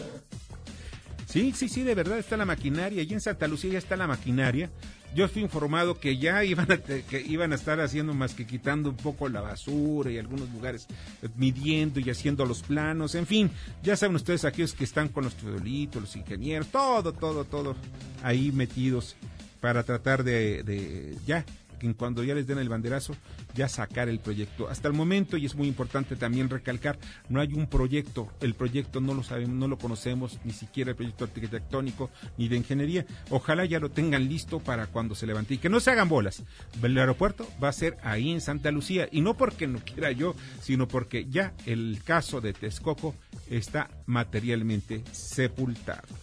Sí, 1.27 1.51
sí, 1.55 1.67
sí, 1.67 1.81
de 1.83 1.95
verdad 1.95 2.19
está 2.19 2.37
la 2.37 2.45
maquinaria. 2.45 3.01
Y 3.01 3.11
en 3.11 3.19
Santa 3.19 3.47
Lucía 3.47 3.71
ya 3.71 3.79
está 3.79 3.97
la 3.97 4.05
maquinaria 4.05 4.69
yo 5.13 5.27
fui 5.27 5.41
informado 5.41 5.99
que 5.99 6.17
ya 6.17 6.43
iban 6.43 6.71
a, 6.71 6.77
que 6.77 7.23
iban 7.27 7.51
a 7.51 7.55
estar 7.55 7.79
haciendo 7.79 8.13
más 8.13 8.33
que 8.33 8.45
quitando 8.45 8.89
un 8.89 8.97
poco 8.97 9.29
la 9.29 9.41
basura 9.41 10.11
y 10.11 10.17
algunos 10.17 10.49
lugares 10.51 10.87
eh, 11.21 11.29
midiendo 11.35 11.99
y 11.99 12.09
haciendo 12.09 12.45
los 12.45 12.61
planos, 12.61 13.15
en 13.15 13.25
fin, 13.25 13.51
ya 13.81 13.95
saben 13.95 14.15
ustedes 14.15 14.45
aquellos 14.45 14.73
que 14.73 14.83
están 14.83 15.09
con 15.09 15.23
los 15.23 15.35
teodolitos, 15.35 16.01
los 16.01 16.15
ingenieros, 16.15 16.67
todo, 16.67 17.13
todo, 17.13 17.45
todo 17.45 17.75
ahí 18.23 18.51
metidos 18.51 19.15
para 19.61 19.83
tratar 19.83 20.23
de, 20.23 20.63
de 20.63 21.15
ya 21.25 21.45
que 21.83 21.95
cuando 21.95 22.23
ya 22.23 22.33
les 22.33 22.47
den 22.47 22.57
el 22.57 22.69
banderazo, 22.69 23.15
ya 23.53 23.67
sacar 23.67 24.09
el 24.09 24.19
proyecto. 24.19 24.69
Hasta 24.69 24.87
el 24.87 24.93
momento, 24.93 25.37
y 25.37 25.45
es 25.45 25.55
muy 25.55 25.67
importante 25.67 26.15
también 26.15 26.49
recalcar, 26.49 26.97
no 27.29 27.41
hay 27.41 27.53
un 27.53 27.67
proyecto, 27.67 28.31
el 28.41 28.53
proyecto 28.53 29.01
no 29.01 29.13
lo 29.13 29.23
sabemos, 29.23 29.55
no 29.55 29.67
lo 29.67 29.77
conocemos, 29.77 30.39
ni 30.43 30.53
siquiera 30.53 30.91
el 30.91 30.95
proyecto 30.95 31.25
arquitectónico 31.25 32.09
ni 32.37 32.47
de 32.47 32.57
ingeniería. 32.57 33.05
Ojalá 33.29 33.65
ya 33.65 33.79
lo 33.79 33.91
tengan 33.91 34.27
listo 34.27 34.59
para 34.59 34.87
cuando 34.87 35.15
se 35.15 35.27
levante 35.27 35.55
y 35.55 35.57
que 35.57 35.69
no 35.69 35.79
se 35.79 35.91
hagan 35.91 36.09
bolas. 36.09 36.43
El 36.81 36.97
aeropuerto 36.97 37.47
va 37.61 37.69
a 37.69 37.73
ser 37.73 37.97
ahí 38.03 38.31
en 38.31 38.41
Santa 38.41 38.71
Lucía 38.71 39.07
y 39.11 39.21
no 39.21 39.35
porque 39.35 39.67
no 39.67 39.79
quiera 39.79 40.11
yo, 40.11 40.35
sino 40.61 40.87
porque 40.87 41.25
ya 41.29 41.53
el 41.65 41.99
caso 42.03 42.41
de 42.41 42.53
Texcoco 42.53 43.15
está 43.49 43.89
materialmente 44.05 45.03
sepultado. 45.11 46.22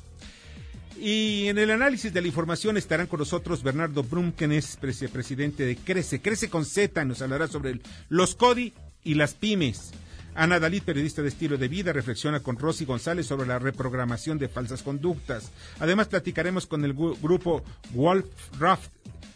Y 1.02 1.48
en 1.48 1.56
el 1.56 1.70
análisis 1.70 2.12
de 2.12 2.20
la 2.20 2.26
información 2.26 2.76
estarán 2.76 3.06
con 3.06 3.20
nosotros 3.20 3.62
Bernardo 3.62 4.02
Brum, 4.02 4.32
quien 4.32 4.52
es 4.52 4.76
presidente 4.76 5.64
de 5.64 5.74
Crece. 5.74 6.20
Crece 6.20 6.50
con 6.50 6.66
Z, 6.66 7.02
nos 7.06 7.22
hablará 7.22 7.48
sobre 7.48 7.80
los 8.10 8.34
CODI 8.34 8.74
y 9.02 9.14
las 9.14 9.32
pymes. 9.32 9.92
Ana 10.34 10.60
Dalit, 10.60 10.84
periodista 10.84 11.22
de 11.22 11.28
estilo 11.28 11.56
de 11.56 11.68
vida, 11.68 11.94
reflexiona 11.94 12.40
con 12.40 12.58
Rosy 12.58 12.84
González 12.84 13.24
sobre 13.24 13.48
la 13.48 13.58
reprogramación 13.58 14.38
de 14.38 14.48
falsas 14.48 14.82
conductas. 14.82 15.50
Además, 15.78 16.08
platicaremos 16.08 16.66
con 16.66 16.84
el 16.84 16.92
grupo 16.92 17.64
Wolf 17.94 18.26
Raft, 18.58 18.90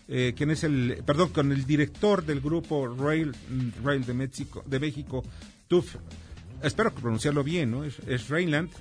eh, 0.09 0.35
quien 0.37 0.50
es 0.50 0.64
el, 0.64 1.02
perdón, 1.06 1.30
con 1.30 1.50
el 1.50 1.64
director 1.64 2.26
del 2.26 2.42
grupo 2.42 2.94
Rail, 2.94 3.35
Rail 3.83 4.04
de, 4.04 4.12
México, 4.12 4.62
de 4.66 4.80
México, 4.80 5.25
TUF. 5.66 5.97
Espero 6.62 6.94
pronunciarlo 6.94 7.42
bien, 7.42 7.71
¿no? 7.71 7.85
Es, 7.85 7.99
es 8.06 8.28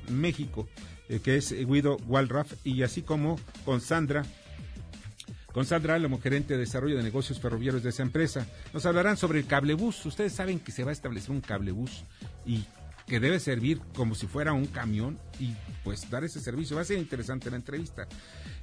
México. 0.09 0.67
Eh, 1.13 1.20
que 1.20 1.38
es 1.38 1.53
Guido 1.53 1.98
Walraff, 2.08 2.53
y 2.63 2.82
así 2.82 3.03
como 3.03 3.39
con 3.65 3.82
Sandra 3.82 4.24
con 5.51 5.67
Sandra, 5.67 6.00
la 6.00 6.10
gerente 6.17 6.55
de 6.55 6.62
desarrollo 6.62 6.98
de 6.98 7.03
negocios 7.03 7.39
ferroviarios 7.39 7.84
de 7.84 7.91
esa 7.91 8.01
empresa. 8.01 8.48
Nos 8.74 8.88
hablarán 8.88 9.17
sobre 9.17 9.38
el 9.38 9.46
cablebús. 9.46 10.03
Ustedes 10.03 10.34
saben 10.34 10.60
que 10.60 10.72
se 10.72 10.84
va 10.84 10.89
a 10.89 10.93
establecer 10.93 11.29
un 11.29 11.41
cablebús 11.41 12.05
y 12.43 12.65
que 13.05 13.20
debe 13.20 13.39
servir 13.39 13.79
como 13.93 14.15
si 14.15 14.25
fuera 14.25 14.53
un 14.53 14.65
camión 14.65 15.20
y 15.39 15.53
pues 15.84 16.10
dar 16.10 16.24
ese 16.24 16.39
servicio. 16.39 16.75
Va 16.75 16.82
a 16.82 16.86
ser 16.86 16.98
interesante 16.98 17.51
la 17.51 17.58
entrevista. 17.58 18.08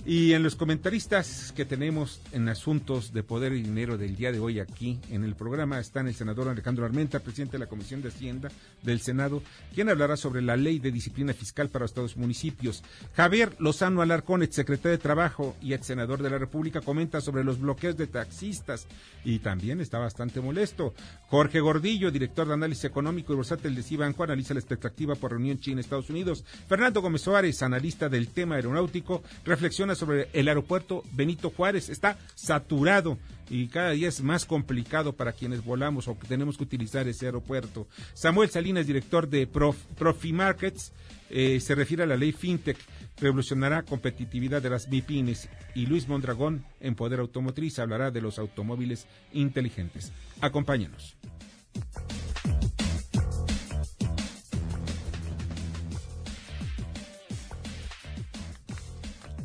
Y 0.07 0.33
en 0.33 0.43
los 0.43 0.57
comentaristas 0.57 1.53
que 1.55 1.67
tenemos 1.67 2.23
en 2.33 2.49
asuntos 2.49 3.13
de 3.13 3.23
poder 3.23 3.53
y 3.53 3.63
dinero 3.63 3.99
del 3.99 4.17
día 4.17 4.33
de 4.33 4.41
hoy 4.41 4.59
aquí 4.59 4.99
en 5.11 5.25
el 5.25 5.35
programa 5.35 5.79
están 5.79 6.09
el 6.09 6.15
senador 6.15 6.49
Alejandro 6.49 6.87
Armenta, 6.87 7.21
presidente 7.21 7.53
de 7.53 7.59
la 7.59 7.69
Comisión 7.69 8.01
de 8.01 8.09
Hacienda 8.09 8.51
del 8.83 9.03
Senado, 9.03 9.43
quien 9.75 9.91
hablará 9.91 10.17
sobre 10.17 10.41
la 10.41 10.57
ley 10.57 10.79
de 10.79 10.91
disciplina 10.91 11.35
fiscal 11.35 11.69
para 11.69 11.85
estados 11.85 12.17
municipios. 12.17 12.83
Javier 13.15 13.55
Lozano 13.59 14.01
Alarcón, 14.01 14.43
ex 14.43 14.55
secretario 14.55 14.93
de 14.93 15.03
Trabajo 15.03 15.55
y 15.61 15.75
ex 15.75 15.87
senador 15.87 16.23
de 16.23 16.31
la 16.31 16.39
República, 16.39 16.81
comenta 16.81 17.21
sobre 17.21 17.45
los 17.45 17.61
bloqueos 17.61 17.99
de 17.99 18.07
taxistas 18.07 18.87
y 19.23 19.41
también 19.41 19.83
está 19.83 19.99
bastante 19.99 20.41
molesto. 20.41 20.95
Jorge 21.29 21.61
Gordillo, 21.61 22.11
director 22.11 22.49
de 22.49 22.55
análisis 22.55 22.85
económico 22.85 23.35
y 23.35 23.37
bursátil 23.37 23.75
de 23.75 23.83
Cibanco, 23.83 24.25
analiza 24.25 24.55
la 24.55 24.61
expectativa 24.61 25.15
por 25.15 25.33
reunión 25.33 25.61
China-Estados 25.61 26.09
Unidos. 26.09 26.43
Fernando 26.69 27.03
Gómez 27.03 27.21
Suárez, 27.21 27.63
analista 27.63 28.09
del 28.09 28.29
tema 28.29 28.55
aeronáutico, 28.55 29.23
reflexiona 29.45 29.90
sobre 29.95 30.29
el 30.33 30.49
aeropuerto 30.49 31.03
Benito 31.13 31.51
Juárez. 31.51 31.89
Está 31.89 32.19
saturado 32.35 33.19
y 33.51 33.67
cada 33.67 33.91
día 33.91 34.09
es 34.09 34.23
más 34.23 34.45
complicado 34.45 35.13
para 35.13 35.33
quienes 35.33 35.65
volamos 35.65 36.09
o 36.09 36.19
que 36.19 36.29
tenemos 36.29 36.57
que 36.57 36.65
utilizar 36.65 37.09
ese 37.09 37.27
aeropuerto. 37.27 37.89
Samuel 38.15 38.51
Salinas, 38.51 38.87
director 38.87 39.29
de 39.29 39.47
Prof, 39.47 39.77
Profimarkets, 39.99 40.93
eh, 41.31 41.61
se 41.61 41.75
refiere 41.75 42.05
a 42.05 42.07
la 42.07 42.17
ley 42.17 42.33
FinTech, 42.33 42.79
revolucionará 43.21 43.83
competitividad 43.83 44.63
de 44.63 44.71
las 44.71 44.89
MIPINES 44.89 45.49
y 45.75 45.87
Luis 45.87 46.09
Mondragón, 46.09 46.65
en 46.81 46.95
Poder 46.95 47.21
Automotriz, 47.21 47.79
hablará 47.79 48.11
de 48.11 48.21
los 48.21 48.39
automóviles 48.39 49.07
inteligentes. 49.33 50.13
Acompáñanos. 50.41 51.17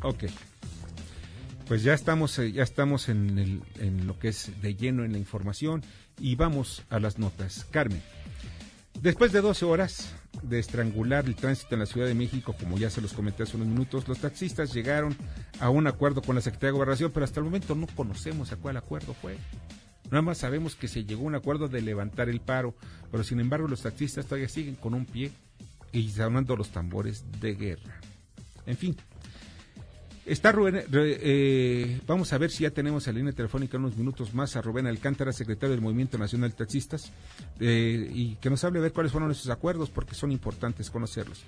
Ok. 0.06 0.26
Pues 1.68 1.82
ya 1.82 1.96
estamos, 1.96 2.38
eh, 2.38 2.52
ya 2.52 2.62
estamos 2.62 3.10
en, 3.10 3.40
el, 3.40 3.64
en 3.80 4.06
lo 4.06 4.20
que 4.20 4.28
es 4.28 4.52
de 4.62 4.76
lleno 4.76 5.04
en 5.04 5.14
la 5.14 5.18
información 5.18 5.82
y 6.20 6.36
vamos 6.36 6.84
a 6.92 7.00
las 7.00 7.18
notas. 7.18 7.66
Carmen, 7.72 8.04
después 9.02 9.32
de 9.32 9.42
12 9.42 9.66
horas 9.66 10.14
de 10.44 10.60
estrangular 10.60 11.26
el 11.26 11.36
tránsito 11.36 11.74
en 11.74 11.80
la 11.80 11.88
Ciudad 11.88 12.06
de 12.06 12.14
México, 12.14 12.56
como 12.60 12.78
ya 12.78 12.92
se 12.92 13.02
los 13.02 13.14
comenté 13.14 13.42
hace 13.42 13.58
unos 13.58 13.68
minutos, 13.68 14.08
los 14.08 14.20
taxistas 14.20 14.76
llegaron 14.76 15.18
a 15.60 15.72
un 15.72 15.88
acuerdo 15.88 16.22
con 16.22 16.36
la 16.36 16.42
Secretaría 16.42 16.68
de 16.68 16.78
Gobernación, 16.78 17.12
pero 17.12 17.24
hasta 17.24 17.40
el 17.40 17.46
momento 17.46 17.74
no 17.74 17.88
conocemos 17.88 18.52
a 18.52 18.58
cuál 18.58 18.78
acuerdo 18.78 19.16
fue. 19.16 19.38
Nada 20.12 20.22
más 20.22 20.38
sabemos 20.38 20.76
que 20.76 20.88
se 20.88 21.04
llegó 21.04 21.24
a 21.24 21.28
un 21.28 21.36
acuerdo 21.36 21.68
de 21.68 21.82
levantar 21.82 22.30
el 22.30 22.42
paro, 22.42 22.76
pero 23.10 23.24
sin 23.24 23.40
embargo 23.40 23.68
los 23.68 23.82
taxistas 23.82 24.26
todavía 24.26 24.50
siguen 24.50 24.76
con 24.76 24.94
un 24.94 25.08
pie 25.08 25.32
y 25.92 26.08
sonando 26.12 26.56
los 26.56 26.70
tambores 26.70 27.26
de 27.42 27.56
guerra. 27.56 28.00
En 28.68 28.78
fin, 28.78 28.96
Está 30.26 30.52
Rubén, 30.52 30.84
eh, 30.92 32.02
vamos 32.08 32.34
a 32.34 32.40
ver 32.40 32.50
si 32.50 32.64
ya 32.64 32.72
tenemos 32.72 33.08
en 33.08 33.14
la 33.14 33.20
línea 33.20 33.34
telefónica 33.34 33.78
unos 33.78 33.96
minutos 33.96 34.34
más 34.34 34.56
a 34.56 34.62
Rubén 34.62 34.88
Alcántara, 34.88 35.32
secretario 35.32 35.76
del 35.76 35.82
Movimiento 35.82 36.18
Nacional 36.18 36.50
de 36.50 36.56
Taxistas, 36.56 37.12
eh, 37.60 38.10
y 38.12 38.36
que 38.38 38.50
nos 38.50 38.64
hable 38.64 38.80
a 38.80 38.82
ver 38.82 38.92
cuáles 38.92 39.12
fueron 39.12 39.30
esos 39.30 39.52
acuerdos, 39.52 39.92
porque 39.92 40.16
son 40.16 40.32
importantes 40.32 40.90
conocerlos. 40.90 41.44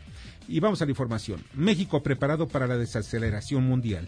Y 0.48 0.60
vamos 0.60 0.79
a 0.84 0.86
la 0.86 0.91
información. 0.91 1.43
México 1.55 2.03
preparado 2.03 2.48
para 2.48 2.67
la 2.67 2.77
desaceleración 2.77 3.63
mundial. 3.63 4.07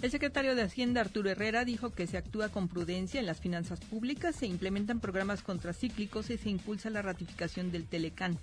El 0.00 0.10
secretario 0.10 0.54
de 0.54 0.62
Hacienda, 0.62 1.02
Arturo 1.02 1.28
Herrera, 1.28 1.66
dijo 1.66 1.90
que 1.90 2.06
se 2.06 2.16
actúa 2.16 2.48
con 2.48 2.68
prudencia 2.68 3.20
en 3.20 3.26
las 3.26 3.40
finanzas 3.40 3.80
públicas, 3.80 4.34
se 4.34 4.46
implementan 4.46 5.00
programas 5.00 5.42
contracíclicos 5.42 6.30
y 6.30 6.38
se 6.38 6.48
impulsa 6.48 6.88
la 6.88 7.02
ratificación 7.02 7.70
del 7.70 7.84
Telecán. 7.84 8.38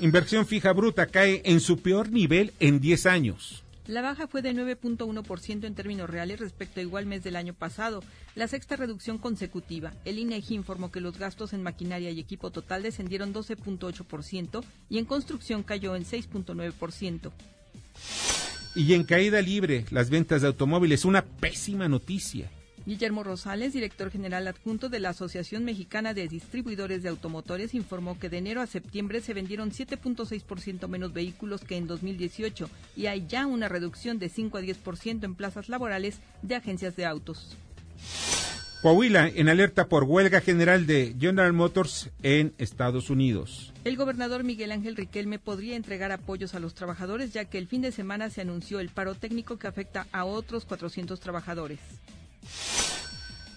Inversión 0.00 0.46
fija 0.46 0.72
bruta 0.72 1.06
cae 1.06 1.42
en 1.44 1.58
su 1.58 1.78
peor 1.78 2.10
nivel 2.10 2.52
en 2.60 2.80
10 2.80 3.06
años. 3.06 3.64
La 3.88 4.00
baja 4.00 4.28
fue 4.28 4.42
de 4.42 4.52
9.1% 4.52 5.64
en 5.64 5.74
términos 5.74 6.08
reales 6.08 6.38
respecto 6.38 6.78
a 6.78 6.82
igual 6.82 7.06
mes 7.06 7.24
del 7.24 7.36
año 7.36 7.54
pasado, 7.54 8.04
la 8.36 8.46
sexta 8.46 8.76
reducción 8.76 9.18
consecutiva. 9.18 9.92
El 10.04 10.18
INEGI 10.18 10.54
informó 10.54 10.92
que 10.92 11.00
los 11.00 11.18
gastos 11.18 11.52
en 11.52 11.62
maquinaria 11.62 12.10
y 12.10 12.20
equipo 12.20 12.50
total 12.50 12.82
descendieron 12.82 13.32
12.8% 13.32 14.62
y 14.90 14.98
en 14.98 15.04
construcción 15.04 15.62
cayó 15.62 15.96
en 15.96 16.04
6.9%. 16.04 17.32
Y 18.76 18.94
en 18.94 19.04
caída 19.04 19.40
libre, 19.40 19.86
las 19.90 20.10
ventas 20.10 20.42
de 20.42 20.48
automóviles, 20.48 21.04
una 21.04 21.24
pésima 21.24 21.88
noticia. 21.88 22.50
Guillermo 22.88 23.22
Rosales, 23.22 23.74
director 23.74 24.10
general 24.10 24.48
adjunto 24.48 24.88
de 24.88 24.98
la 24.98 25.10
Asociación 25.10 25.62
Mexicana 25.62 26.14
de 26.14 26.26
Distribuidores 26.26 27.02
de 27.02 27.10
Automotores, 27.10 27.74
informó 27.74 28.18
que 28.18 28.30
de 28.30 28.38
enero 28.38 28.62
a 28.62 28.66
septiembre 28.66 29.20
se 29.20 29.34
vendieron 29.34 29.72
7.6% 29.72 30.88
menos 30.88 31.12
vehículos 31.12 31.60
que 31.64 31.76
en 31.76 31.86
2018 31.86 32.70
y 32.96 33.04
hay 33.04 33.26
ya 33.28 33.46
una 33.46 33.68
reducción 33.68 34.18
de 34.18 34.30
5 34.30 34.56
a 34.56 34.62
10% 34.62 35.22
en 35.24 35.34
plazas 35.34 35.68
laborales 35.68 36.20
de 36.40 36.54
agencias 36.54 36.96
de 36.96 37.04
autos. 37.04 37.58
Coahuila 38.80 39.28
en 39.28 39.50
alerta 39.50 39.88
por 39.88 40.04
huelga 40.04 40.40
general 40.40 40.86
de 40.86 41.14
General 41.20 41.52
Motors 41.52 42.08
en 42.22 42.54
Estados 42.56 43.10
Unidos. 43.10 43.74
El 43.84 43.98
gobernador 43.98 44.44
Miguel 44.44 44.72
Ángel 44.72 44.96
Riquelme 44.96 45.38
podría 45.38 45.76
entregar 45.76 46.10
apoyos 46.10 46.54
a 46.54 46.58
los 46.58 46.72
trabajadores 46.72 47.34
ya 47.34 47.44
que 47.44 47.58
el 47.58 47.68
fin 47.68 47.82
de 47.82 47.92
semana 47.92 48.30
se 48.30 48.40
anunció 48.40 48.80
el 48.80 48.88
paro 48.88 49.14
técnico 49.14 49.58
que 49.58 49.66
afecta 49.66 50.06
a 50.10 50.24
otros 50.24 50.64
400 50.64 51.20
trabajadores. 51.20 51.80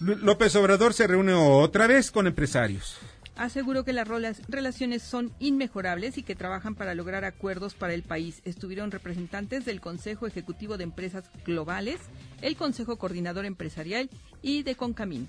López 0.01 0.55
Obrador 0.55 0.93
se 0.93 1.05
reúne 1.05 1.33
otra 1.33 1.85
vez 1.85 2.09
con 2.09 2.25
empresarios. 2.25 2.97
Aseguró 3.35 3.85
que 3.85 3.93
las 3.93 4.07
relaciones 4.49 5.03
son 5.03 5.31
inmejorables 5.39 6.17
y 6.17 6.23
que 6.23 6.35
trabajan 6.35 6.73
para 6.73 6.95
lograr 6.95 7.23
acuerdos 7.23 7.75
para 7.75 7.93
el 7.93 8.01
país. 8.01 8.41
Estuvieron 8.43 8.89
representantes 8.89 9.63
del 9.63 9.79
Consejo 9.79 10.25
Ejecutivo 10.25 10.77
de 10.77 10.85
Empresas 10.85 11.25
Globales, 11.45 11.99
el 12.41 12.55
Consejo 12.55 12.97
Coordinador 12.97 13.45
Empresarial 13.45 14.09
y 14.41 14.63
de 14.63 14.75
Concamín. 14.75 15.27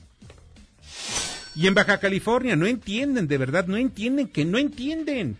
Y 1.54 1.66
en 1.66 1.74
Baja 1.74 1.98
California 1.98 2.56
no 2.56 2.66
entienden, 2.66 3.28
de 3.28 3.38
verdad, 3.38 3.66
no 3.66 3.76
entienden 3.76 4.28
que 4.28 4.46
no 4.46 4.56
entienden. 4.56 5.36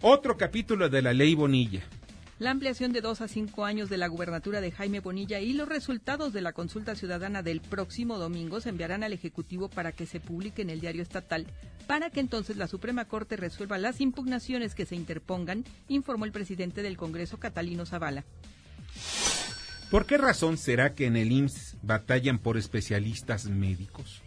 Otro 0.00 0.36
capítulo 0.36 0.88
de 0.88 1.02
la 1.02 1.12
ley 1.12 1.34
Bonilla 1.34 1.82
la 2.42 2.50
ampliación 2.50 2.92
de 2.92 3.00
dos 3.00 3.20
a 3.20 3.28
cinco 3.28 3.64
años 3.64 3.88
de 3.88 3.96
la 3.96 4.08
gubernatura 4.08 4.60
de 4.60 4.72
Jaime 4.72 4.98
Bonilla 4.98 5.38
y 5.38 5.52
los 5.52 5.68
resultados 5.68 6.32
de 6.32 6.40
la 6.40 6.52
consulta 6.52 6.96
ciudadana 6.96 7.40
del 7.40 7.60
próximo 7.60 8.18
domingo 8.18 8.60
se 8.60 8.70
enviarán 8.70 9.04
al 9.04 9.12
Ejecutivo 9.12 9.68
para 9.68 9.92
que 9.92 10.06
se 10.06 10.18
publique 10.18 10.62
en 10.62 10.70
el 10.70 10.80
diario 10.80 11.02
estatal, 11.02 11.46
para 11.86 12.10
que 12.10 12.18
entonces 12.18 12.56
la 12.56 12.66
Suprema 12.66 13.04
Corte 13.04 13.36
resuelva 13.36 13.78
las 13.78 14.00
impugnaciones 14.00 14.74
que 14.74 14.86
se 14.86 14.96
interpongan, 14.96 15.64
informó 15.86 16.24
el 16.24 16.32
presidente 16.32 16.82
del 16.82 16.96
Congreso, 16.96 17.38
Catalino 17.38 17.86
Zavala. 17.86 18.24
¿Por 19.88 20.06
qué 20.06 20.18
razón 20.18 20.56
será 20.56 20.94
que 20.94 21.06
en 21.06 21.16
el 21.16 21.30
IMSS 21.30 21.76
batallan 21.82 22.40
por 22.40 22.56
especialistas 22.56 23.44
médicos? 23.44 24.21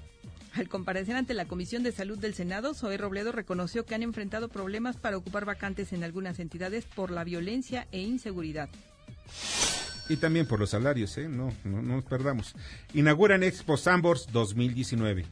Al 0.56 0.70
comparecer 0.70 1.18
ante 1.18 1.34
la 1.34 1.46
Comisión 1.46 1.84
de 1.84 1.92
Salud 1.92 2.18
del 2.18 2.34
Senado, 2.34 2.74
Zoe 2.74 2.96
Robledo 2.96 3.34
reconoció 3.34 3.86
que 3.86 3.94
han 3.94 4.04
enfrentado 4.04 4.48
problemas 4.48 4.96
para 4.96 5.18
ocupar 5.18 5.44
vacantes 5.44 5.92
en 5.92 6.06
algunas 6.06 6.40
entidades 6.40 6.86
por 6.86 7.12
la 7.12 7.26
violencia 7.26 7.88
e 7.92 8.00
inseguridad. 8.00 8.70
Y 10.08 10.16
también 10.16 10.48
por 10.48 10.62
los 10.62 10.70
salarios, 10.70 11.18
¿eh? 11.18 11.28
No, 11.28 11.52
no, 11.66 11.82
no 11.82 11.96
nos 11.96 12.06
perdamos. 12.06 12.56
Inauguran 12.94 13.44
Expo 13.44 13.76
Sambors 13.76 14.28
2019. 14.32 15.26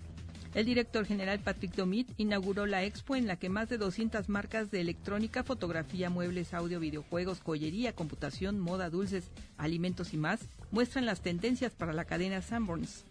El 0.56 0.65
director 0.65 1.06
general 1.06 1.39
Patrick 1.39 1.74
Domit 1.74 2.10
inauguró 2.18 2.65
la 2.65 2.84
expo 2.84 3.15
en 3.15 3.25
la 3.25 3.38
que 3.38 3.50
más 3.50 3.70
de 3.70 3.77
200 3.77 4.27
marcas 4.27 4.72
de 4.72 4.82
electrónica, 4.82 5.44
fotografía, 5.44 6.10
muebles, 6.10 6.53
audio, 6.53 6.82
videojuegos, 6.82 7.39
joyería, 7.39 7.94
computación, 7.94 8.60
moda, 8.60 8.89
dulces, 8.89 9.32
alimentos 9.58 10.13
y 10.13 10.18
más 10.18 10.42
muestran 10.70 11.06
las 11.06 11.22
tendencias 11.22 11.72
para 11.72 11.94
la 11.94 12.06
cadena 12.06 12.42
Sanborns. 12.42 13.06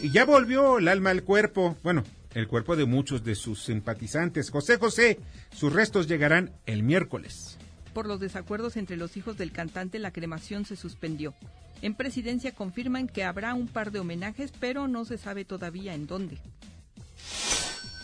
Y 0.00 0.10
ya 0.10 0.24
volvió 0.24 0.78
el 0.78 0.88
alma 0.88 1.10
al 1.10 1.24
cuerpo, 1.24 1.76
bueno, 1.82 2.04
el 2.34 2.46
cuerpo 2.46 2.76
de 2.76 2.84
muchos 2.84 3.24
de 3.24 3.34
sus 3.34 3.64
simpatizantes. 3.64 4.50
José 4.50 4.76
José, 4.76 5.18
sus 5.50 5.72
restos 5.72 6.06
llegarán 6.06 6.52
el 6.66 6.84
miércoles. 6.84 7.58
Por 7.94 8.06
los 8.06 8.20
desacuerdos 8.20 8.76
entre 8.76 8.96
los 8.96 9.16
hijos 9.16 9.36
del 9.36 9.50
cantante, 9.50 9.98
la 9.98 10.12
cremación 10.12 10.64
se 10.64 10.76
suspendió. 10.76 11.34
En 11.82 11.94
presidencia 11.94 12.54
confirman 12.54 13.08
que 13.08 13.24
habrá 13.24 13.54
un 13.54 13.66
par 13.66 13.90
de 13.90 13.98
homenajes, 13.98 14.52
pero 14.60 14.86
no 14.86 15.04
se 15.04 15.18
sabe 15.18 15.44
todavía 15.44 15.94
en 15.94 16.06
dónde. 16.06 16.38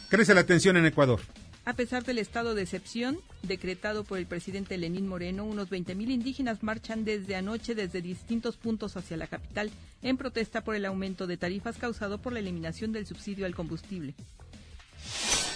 Crece 0.09 0.35
la 0.35 0.45
tensión 0.45 0.77
en 0.77 0.87
Ecuador. 0.87 1.21
A 1.66 1.73
pesar 1.73 2.04
del 2.04 2.18
estado 2.18 2.54
de 2.54 2.62
excepción 2.62 3.18
decretado 3.42 4.04
por 4.04 4.18
el 4.18 4.26
presidente 4.26 4.76
Lenín 4.76 5.09
Moreno, 5.09 5.44
unos 5.44 5.71
20.000 5.71 6.11
indígenas 6.11 6.62
marchan 6.62 7.06
desde 7.06 7.37
anoche 7.37 7.75
desde 7.75 8.02
distintos 8.02 8.59
puntos 8.59 8.99
hacia 8.99 9.16
la 9.16 9.28
capital 9.28 9.71
en 10.02 10.18
protesta 10.18 10.62
por 10.62 10.75
el 10.75 10.85
aumento 10.85 11.26
de 11.26 11.38
tarifas 11.38 11.78
causado 11.78 12.18
por 12.18 12.35
la 12.35 12.40
eliminación 12.40 12.92
del 12.92 13.06
subsidio 13.06 13.47
al 13.47 13.54
combustible. 13.54 14.14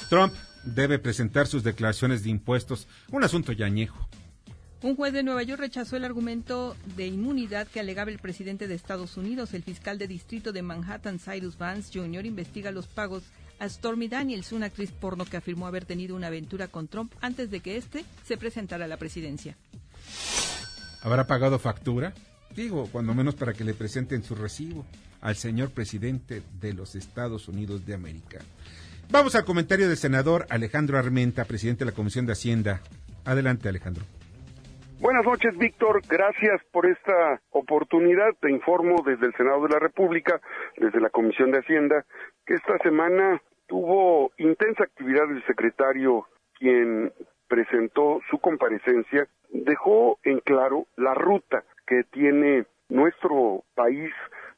Trump 0.08 0.32
debe 0.64 0.98
presentar 0.98 1.46
sus 1.46 1.62
declaraciones 1.62 2.22
de 2.22 2.30
impuestos, 2.30 2.88
un 3.10 3.22
asunto 3.22 3.52
ya 3.52 3.66
añejo. 3.66 4.08
Un 4.80 4.96
juez 4.96 5.12
de 5.12 5.22
Nueva 5.22 5.42
York 5.42 5.60
rechazó 5.60 5.96
el 5.96 6.04
argumento 6.04 6.76
de 6.96 7.08
inmunidad 7.08 7.66
que 7.66 7.80
alegaba 7.80 8.10
el 8.10 8.20
presidente 8.20 8.68
de 8.68 8.74
Estados 8.76 9.16
Unidos. 9.16 9.52
El 9.52 9.64
fiscal 9.64 9.98
de 9.98 10.06
distrito 10.06 10.52
de 10.52 10.62
Manhattan, 10.62 11.18
Cyrus 11.18 11.58
Vance 11.58 11.90
Jr., 11.92 12.24
investiga 12.24 12.70
los 12.70 12.86
pagos 12.86 13.24
a 13.58 13.68
Stormy 13.68 14.08
Daniels, 14.08 14.52
una 14.52 14.66
actriz 14.66 14.92
porno 14.92 15.24
que 15.24 15.36
afirmó 15.36 15.66
haber 15.66 15.84
tenido 15.84 16.16
una 16.16 16.28
aventura 16.28 16.68
con 16.68 16.88
Trump 16.88 17.12
antes 17.20 17.50
de 17.50 17.60
que 17.60 17.76
éste 17.76 18.04
se 18.24 18.36
presentara 18.36 18.84
a 18.84 18.88
la 18.88 18.96
presidencia. 18.96 19.56
¿Habrá 21.02 21.26
pagado 21.26 21.58
factura? 21.58 22.12
Digo, 22.54 22.88
cuando 22.90 23.14
menos 23.14 23.34
para 23.34 23.52
que 23.52 23.64
le 23.64 23.74
presenten 23.74 24.22
su 24.22 24.34
recibo 24.34 24.84
al 25.20 25.36
señor 25.36 25.70
presidente 25.70 26.42
de 26.60 26.72
los 26.72 26.94
Estados 26.94 27.48
Unidos 27.48 27.86
de 27.86 27.94
América. 27.94 28.38
Vamos 29.10 29.34
al 29.34 29.44
comentario 29.44 29.88
del 29.88 29.96
senador 29.96 30.46
Alejandro 30.50 30.98
Armenta, 30.98 31.44
presidente 31.44 31.84
de 31.84 31.90
la 31.90 31.96
Comisión 31.96 32.26
de 32.26 32.32
Hacienda. 32.32 32.80
Adelante, 33.24 33.68
Alejandro. 33.68 34.04
Buenas 35.00 35.24
noches, 35.24 35.56
Víctor. 35.56 36.02
Gracias 36.08 36.60
por 36.72 36.84
esta 36.84 37.40
oportunidad. 37.50 38.34
Te 38.40 38.50
informo 38.50 39.02
desde 39.06 39.26
el 39.26 39.34
Senado 39.34 39.62
de 39.62 39.68
la 39.68 39.78
República, 39.78 40.40
desde 40.76 41.00
la 41.00 41.08
Comisión 41.10 41.52
de 41.52 41.58
Hacienda, 41.58 42.04
que 42.44 42.54
esta 42.54 42.76
semana 42.78 43.40
tuvo 43.68 44.32
intensa 44.38 44.82
actividad 44.82 45.30
el 45.30 45.44
secretario, 45.46 46.26
quien 46.58 47.12
presentó 47.46 48.20
su 48.30 48.38
comparecencia, 48.38 49.28
dejó 49.50 50.18
en 50.25 50.40
claro 50.40 50.87
la 50.96 51.14
ruta 51.14 51.62
que 51.87 52.02
tiene 52.04 52.66
nuestro 52.88 53.62
país 53.75 54.12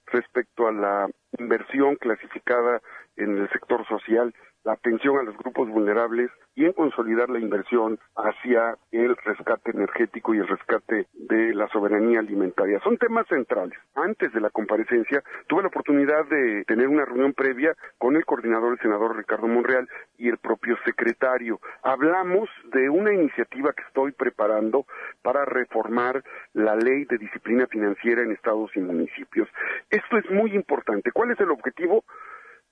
respecto 0.06 0.66
a 0.66 0.72
la 0.72 1.10
inversión 1.38 1.96
clasificada 1.96 2.80
en 3.16 3.38
el 3.38 3.50
sector 3.50 3.86
social, 3.86 4.34
la 4.64 4.72
atención 4.72 5.18
a 5.18 5.22
los 5.22 5.36
grupos 5.36 5.68
vulnerables 5.68 6.30
y 6.54 6.64
en 6.64 6.72
consolidar 6.72 7.30
la 7.30 7.38
inversión 7.38 7.98
hacia 8.16 8.76
el 8.90 9.16
rescate 9.16 9.70
energético 9.70 10.34
y 10.34 10.38
el 10.38 10.48
rescate 10.48 11.06
de 11.14 11.54
la 11.54 11.68
soberanía 11.68 12.20
alimentaria. 12.20 12.80
Son 12.80 12.98
temas 12.98 13.26
centrales. 13.28 13.78
Antes 13.94 14.32
de 14.32 14.40
la 14.40 14.50
comparecencia 14.50 15.22
tuve 15.46 15.62
la 15.62 15.68
oportunidad 15.68 16.26
de 16.26 16.64
tener 16.66 16.88
una 16.88 17.04
reunión 17.04 17.32
previa 17.32 17.74
con 17.98 18.16
el 18.16 18.24
coordinador, 18.24 18.72
el 18.72 18.80
senador 18.80 19.16
Ricardo 19.16 19.46
Monreal 19.46 19.88
y 20.18 20.28
el 20.28 20.38
propio 20.38 20.76
secretario. 20.84 21.60
Hablamos 21.82 22.48
de 22.72 22.90
una 22.90 23.12
iniciativa 23.14 23.72
que 23.72 23.82
estoy 23.84 24.12
preparando 24.12 24.86
para 25.22 25.44
reformar 25.44 26.22
la 26.52 26.74
ley 26.76 27.04
de 27.04 27.18
disciplina 27.18 27.66
financiera 27.66 28.22
en 28.22 28.32
estados 28.32 28.70
y 28.76 28.80
municipios. 28.80 29.48
Esto 29.88 30.18
es 30.18 30.30
muy 30.30 30.54
importante. 30.54 31.12
¿Cuál 31.12 31.30
es 31.30 31.40
el 31.40 31.50
objetivo? 31.50 32.04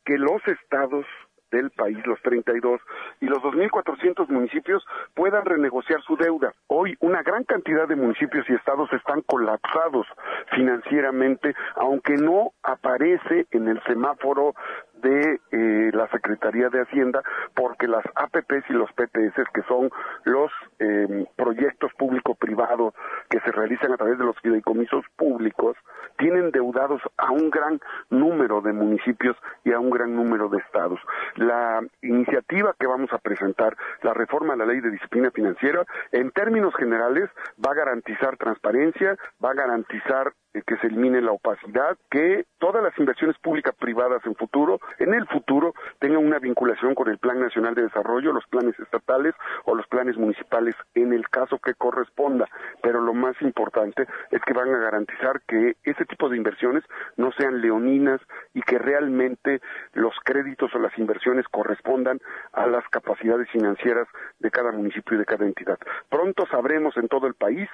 Que 0.04 0.18
los 0.18 0.46
estados 0.46 1.06
del 1.50 1.70
país, 1.70 1.98
los 2.06 2.20
32, 2.22 2.80
y 3.20 3.26
los 3.26 3.38
2.400 3.38 4.28
municipios 4.28 4.84
puedan 5.14 5.44
renegociar 5.44 6.00
su 6.02 6.16
deuda. 6.16 6.52
Hoy 6.66 6.96
una 7.00 7.22
gran 7.22 7.44
cantidad 7.44 7.88
de 7.88 7.96
municipios 7.96 8.48
y 8.48 8.54
estados 8.54 8.92
están 8.92 9.22
colapsados 9.22 10.06
financieramente, 10.54 11.54
aunque 11.76 12.14
no 12.14 12.52
aparece 12.62 13.46
en 13.50 13.68
el 13.68 13.82
semáforo 13.84 14.54
de 15.02 15.40
eh, 15.52 15.90
la 15.92 16.08
Secretaría 16.08 16.68
de 16.70 16.82
Hacienda 16.82 17.22
porque 17.54 17.86
las 17.86 18.04
APPs 18.14 18.68
y 18.68 18.72
los 18.72 18.90
PPS, 18.92 19.44
que 19.54 19.62
son 19.68 19.90
los 20.24 20.50
em, 20.78 21.24
proyectos 21.36 21.92
público-privados 21.94 22.94
que 23.30 23.40
se 23.40 23.52
realizan 23.52 23.92
a 23.92 23.96
través 23.96 24.18
de 24.18 24.24
los 24.24 24.38
fideicomisos 24.40 25.04
públicos, 25.16 25.76
tienen 26.18 26.50
deudados 26.50 27.00
a 27.16 27.30
un 27.30 27.50
gran 27.50 27.80
número 28.10 28.60
de 28.60 28.72
municipios 28.72 29.36
y 29.64 29.72
a 29.72 29.78
un 29.78 29.90
gran 29.90 30.14
número 30.14 30.48
de 30.48 30.58
estados. 30.58 31.00
La 31.38 31.80
iniciativa 32.02 32.74
que 32.78 32.88
vamos 32.88 33.12
a 33.12 33.18
presentar, 33.18 33.76
la 34.02 34.12
reforma 34.12 34.54
a 34.54 34.56
la 34.56 34.66
ley 34.66 34.80
de 34.80 34.90
disciplina 34.90 35.30
financiera, 35.30 35.84
en 36.10 36.32
términos 36.32 36.74
generales 36.74 37.30
va 37.64 37.70
a 37.70 37.74
garantizar 37.74 38.36
transparencia, 38.36 39.16
va 39.42 39.52
a 39.52 39.54
garantizar 39.54 40.32
que 40.52 40.76
se 40.78 40.86
elimine 40.86 41.20
la 41.20 41.32
opacidad, 41.32 41.96
que 42.10 42.46
todas 42.58 42.82
las 42.82 42.96
inversiones 42.98 43.36
públicas 43.38 43.74
privadas 43.74 44.24
en 44.24 44.34
futuro, 44.34 44.80
en 44.98 45.14
el 45.14 45.26
futuro, 45.26 45.74
tengan 45.98 46.24
una 46.24 46.38
vinculación 46.38 46.94
con 46.94 47.08
el 47.08 47.18
Plan 47.18 47.40
Nacional 47.40 47.74
de 47.74 47.82
Desarrollo, 47.82 48.32
los 48.32 48.46
planes 48.46 48.78
estatales 48.78 49.34
o 49.64 49.74
los 49.74 49.86
planes 49.86 50.16
municipales 50.16 50.74
en 50.94 51.12
el 51.12 51.28
caso 51.28 51.58
que 51.58 51.74
corresponda. 51.74 52.48
Pero 52.82 53.00
lo 53.00 53.14
más 53.14 53.40
importante 53.42 54.06
es 54.30 54.40
que 54.42 54.52
van 54.52 54.74
a 54.74 54.78
garantizar 54.78 55.40
que 55.46 55.76
ese 55.84 56.04
tipo 56.06 56.28
de 56.28 56.36
inversiones 56.36 56.84
no 57.16 57.30
sean 57.32 57.60
leoninas 57.60 58.20
y 58.54 58.62
que 58.62 58.78
realmente 58.78 59.60
los 59.92 60.14
créditos 60.24 60.74
o 60.74 60.78
las 60.78 60.96
inversiones 60.98 61.46
correspondan 61.48 62.20
a 62.52 62.66
las 62.66 62.86
capacidades 62.88 63.48
financieras 63.50 64.08
de 64.38 64.50
cada 64.50 64.72
municipio 64.72 65.16
y 65.16 65.18
de 65.18 65.26
cada 65.26 65.46
entidad. 65.46 65.78
Pronto 66.08 66.46
sabremos 66.50 66.96
en 66.96 67.08
todo 67.08 67.26
el 67.26 67.34
país 67.34 67.68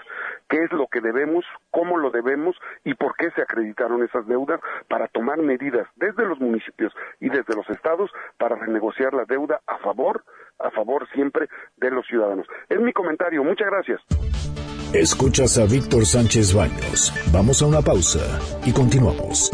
qué 0.48 0.58
es 0.58 0.72
lo 0.72 0.86
que 0.88 1.00
debemos, 1.00 1.44
cómo 1.70 1.96
lo 1.96 2.10
debemos 2.10 2.56
y 2.84 2.94
por 2.94 3.16
qué 3.16 3.30
se 3.32 3.42
acreditaron 3.42 4.02
esas 4.02 4.26
deudas 4.26 4.60
para 4.88 5.08
tomar 5.08 5.38
medidas 5.38 5.86
desde 5.96 6.26
los 6.26 6.38
municipios 6.40 6.92
y 7.20 7.28
desde 7.28 7.54
los 7.54 7.68
estados 7.70 8.10
para 8.38 8.56
renegociar 8.56 9.14
la 9.14 9.24
deuda 9.24 9.60
a 9.66 9.78
favor, 9.78 10.24
a 10.58 10.70
favor 10.70 11.08
siempre 11.12 11.48
de 11.76 11.90
los 11.90 12.06
ciudadanos. 12.06 12.46
Es 12.68 12.80
mi 12.80 12.92
comentario. 12.92 13.42
Muchas 13.44 13.68
gracias. 13.68 14.00
Escuchas 14.92 15.58
a 15.58 15.64
Víctor 15.64 16.06
Sánchez 16.06 16.54
Baños. 16.54 17.12
Vamos 17.32 17.60
a 17.62 17.66
una 17.66 17.82
pausa 17.82 18.20
y 18.64 18.72
continuamos. 18.72 19.50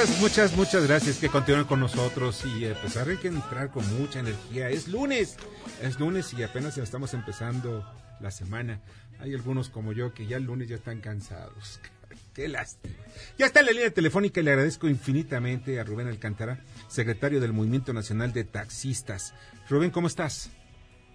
Muchas, 0.00 0.20
muchas, 0.22 0.56
muchas 0.56 0.86
gracias 0.88 1.18
que 1.18 1.28
continúen 1.28 1.66
con 1.66 1.78
nosotros 1.78 2.46
y 2.46 2.66
a 2.66 2.72
pesar 2.74 3.06
de 3.06 3.18
que 3.18 3.28
entrar 3.28 3.70
con 3.70 3.84
mucha 4.00 4.20
energía. 4.20 4.70
Es 4.70 4.88
lunes, 4.88 5.36
es 5.82 6.00
lunes 6.00 6.32
y 6.32 6.42
apenas 6.42 6.78
estamos 6.78 7.12
empezando 7.12 7.84
la 8.18 8.30
semana. 8.30 8.80
Hay 9.18 9.34
algunos 9.34 9.68
como 9.68 9.92
yo 9.92 10.14
que 10.14 10.26
ya 10.26 10.38
el 10.38 10.44
lunes 10.44 10.70
ya 10.70 10.76
están 10.76 11.02
cansados. 11.02 11.82
Qué 12.34 12.48
lástima. 12.48 12.94
Ya 13.36 13.44
está 13.44 13.60
en 13.60 13.66
la 13.66 13.72
línea 13.72 13.90
telefónica 13.90 14.40
y 14.40 14.44
le 14.44 14.52
agradezco 14.52 14.88
infinitamente 14.88 15.78
a 15.78 15.84
Rubén 15.84 16.06
Alcántara, 16.06 16.60
secretario 16.88 17.38
del 17.38 17.52
Movimiento 17.52 17.92
Nacional 17.92 18.32
de 18.32 18.44
Taxistas. 18.44 19.34
Rubén, 19.68 19.90
¿cómo 19.90 20.06
estás? 20.06 20.50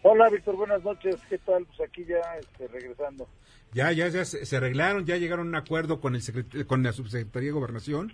Hola, 0.04 0.30
Víctor, 0.30 0.58
buenas 0.58 0.84
noches. 0.84 1.16
¿Qué 1.28 1.40
tal? 1.40 1.66
Pues 1.66 1.90
aquí 1.90 2.06
ya 2.06 2.22
este, 2.40 2.68
regresando. 2.68 3.28
Ya, 3.74 3.92
ya, 3.92 4.10
ya 4.10 4.26
se, 4.26 4.56
arreglaron, 4.56 5.08
ya 5.08 5.18
llegaron 5.18 5.48
a 5.48 5.50
un 5.50 5.56
acuerdo 5.56 6.00
con, 6.00 6.16
el 6.16 6.68
con 6.68 6.84
la 6.84 6.94
Subsecretaría 6.94 7.48
de 7.48 7.54
Gobernación. 7.54 8.14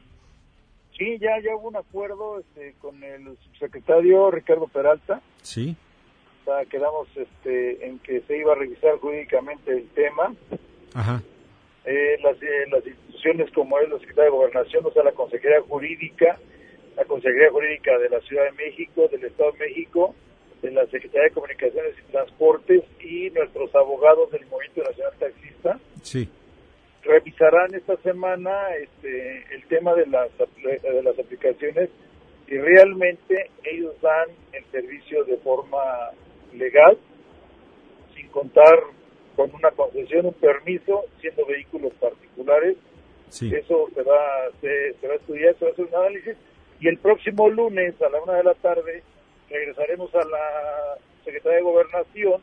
Sí, 1.01 1.17
ya, 1.19 1.31
ya 1.43 1.55
hubo 1.55 1.69
un 1.69 1.75
acuerdo 1.77 2.37
este, 2.37 2.75
con 2.77 3.03
el 3.03 3.35
subsecretario 3.45 4.29
Ricardo 4.29 4.67
Peralta. 4.67 5.19
Sí. 5.41 5.75
quedamos 6.69 7.07
este, 7.15 7.87
en 7.87 7.97
que 7.97 8.21
se 8.21 8.37
iba 8.37 8.51
a 8.51 8.55
revisar 8.55 8.99
jurídicamente 8.99 9.71
el 9.71 9.87
tema. 9.95 10.35
Ajá. 10.93 11.23
Eh, 11.85 12.19
las, 12.21 12.39
eh, 12.43 12.67
las 12.71 12.85
instituciones 12.85 13.49
como 13.49 13.79
es 13.79 13.89
la 13.89 13.97
Secretaría 13.97 14.25
de 14.25 14.37
Gobernación, 14.37 14.85
o 14.85 14.91
sea, 14.91 15.03
la 15.03 15.13
Consejería 15.13 15.59
Jurídica, 15.61 16.37
la 16.95 17.05
Consejería 17.05 17.49
Jurídica 17.49 17.97
de 17.97 18.09
la 18.09 18.19
Ciudad 18.19 18.43
de 18.43 18.51
México, 18.51 19.07
del 19.11 19.23
Estado 19.23 19.53
de 19.53 19.57
México, 19.57 20.13
de 20.61 20.69
la 20.69 20.85
Secretaría 20.85 21.29
de 21.29 21.31
Comunicaciones 21.31 21.95
y 21.97 22.11
Transportes 22.11 22.83
y 22.99 23.31
nuestros 23.31 23.73
abogados 23.73 24.29
del 24.29 24.45
Movimiento 24.45 24.83
Nacional 24.83 25.13
Taxista. 25.17 25.79
Sí. 26.03 26.29
Revisarán 27.41 27.73
esta 27.73 27.97
semana 28.03 28.51
este, 28.75 29.55
el 29.55 29.63
tema 29.65 29.95
de 29.95 30.05
las, 30.05 30.29
de 30.37 31.01
las 31.01 31.17
aplicaciones 31.17 31.89
y 32.47 32.55
realmente 32.55 33.49
ellos 33.63 33.99
dan 33.99 34.29
el 34.53 34.63
servicio 34.65 35.23
de 35.23 35.37
forma 35.37 36.11
legal, 36.53 36.99
sin 38.13 38.27
contar 38.27 38.79
con 39.35 39.51
una 39.55 39.71
concesión, 39.71 40.27
un 40.27 40.33
permiso, 40.33 41.05
siendo 41.19 41.43
vehículos 41.47 41.93
particulares. 41.93 42.77
Sí. 43.29 43.51
Eso 43.55 43.87
se 43.95 44.03
va, 44.03 44.49
se, 44.61 44.93
se 45.01 45.07
va 45.07 45.13
a 45.13 45.17
estudiar, 45.17 45.55
se 45.57 45.65
va 45.65 45.71
a 45.71 45.73
hacer 45.73 45.85
un 45.85 45.95
análisis 45.95 46.37
y 46.79 46.89
el 46.89 46.99
próximo 46.99 47.49
lunes 47.49 47.99
a 48.03 48.09
la 48.09 48.21
una 48.21 48.33
de 48.33 48.43
la 48.43 48.53
tarde 48.53 49.01
regresaremos 49.49 50.13
a 50.13 50.25
la 50.25 50.97
Secretaría 51.25 51.57
de 51.57 51.63
Gobernación 51.63 52.39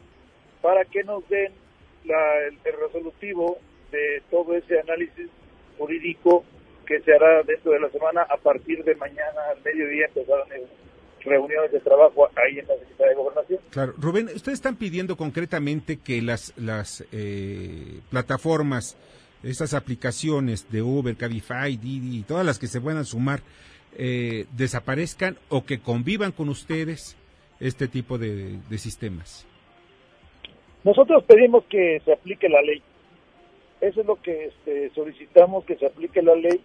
para 0.61 0.85
que 0.87 1.05
nos 1.05 1.29
den 1.29 1.53
el, 2.05 2.73
resolutivo 2.81 3.59
de 3.91 4.23
todo 4.31 4.55
ese 4.55 4.81
análisis 4.81 5.29
jurídico 5.77 6.45
que 6.87 7.01
se 7.01 7.13
hará 7.15 7.43
dentro 7.43 7.73
de 7.73 7.81
la 7.81 7.91
semana 7.91 8.23
a 8.23 8.37
partir 8.37 8.83
de 8.85 8.95
mañana 8.97 9.41
al 9.51 9.63
mediodía 9.63 10.07
empezarán 10.07 10.49
reuniones 11.25 11.73
de 11.73 11.81
trabajo 11.81 12.29
ahí 12.37 12.59
en 12.59 12.67
la 12.67 12.75
Secretaría 12.75 13.09
de 13.09 13.15
Gobernación. 13.15 13.61
Claro, 13.71 13.95
Rubén, 13.99 14.27
ustedes 14.27 14.59
están 14.59 14.77
pidiendo 14.77 15.17
concretamente 15.17 15.99
que 15.99 16.23
las 16.23 16.55
las 16.57 17.05
eh, 17.13 18.01
plataformas, 18.11 18.97
estas 19.43 19.75
aplicaciones 19.75 20.71
de 20.71 20.83
Uber, 20.83 21.17
Cabify, 21.17 21.77
Didi, 21.77 22.23
todas 22.23 22.47
las 22.47 22.59
que 22.59 22.67
se 22.67 22.81
puedan 22.81 23.05
sumar 23.05 23.41
eh, 23.97 24.47
desaparezcan 24.57 25.37
o 25.49 25.65
que 25.65 25.81
convivan 25.81 26.33
con 26.33 26.49
ustedes 26.49 27.17
este 27.61 27.89
tipo 27.89 28.19
de, 28.19 28.61
sistemas? 28.79 29.47
Nosotros 30.85 31.25
pedimos 31.25 31.65
que 31.65 32.01
se 32.05 32.13
aplique 32.13 32.49
la 32.49 32.63
ley. 32.63 32.83
Eso 33.81 34.01
es 34.01 34.07
lo 34.07 34.17
que 34.17 34.47
este, 34.47 34.91
solicitamos, 34.91 35.65
que 35.65 35.77
se 35.77 35.87
aplique 35.87 36.23
la 36.23 36.35
ley. 36.35 36.61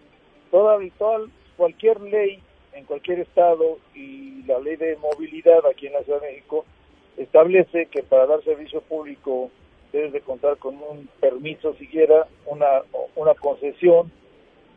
Toda, 0.50 0.78
toda, 0.98 1.26
cualquier 1.56 2.00
ley 2.00 2.40
en 2.72 2.84
cualquier 2.84 3.20
estado 3.20 3.78
y 3.94 4.42
la 4.44 4.58
ley 4.58 4.76
de 4.76 4.96
movilidad 4.96 5.64
aquí 5.66 5.86
en 5.86 5.92
la 5.92 6.02
Ciudad 6.02 6.20
de 6.20 6.28
México 6.28 6.64
establece 7.16 7.86
que 7.86 8.02
para 8.02 8.26
dar 8.26 8.42
servicio 8.42 8.80
público 8.82 9.50
debes 9.92 10.12
de 10.12 10.20
contar 10.20 10.56
con 10.56 10.74
un 10.74 11.08
permiso 11.20 11.74
siquiera, 11.74 12.26
una, 12.46 12.82
una 13.14 13.34
concesión 13.34 14.10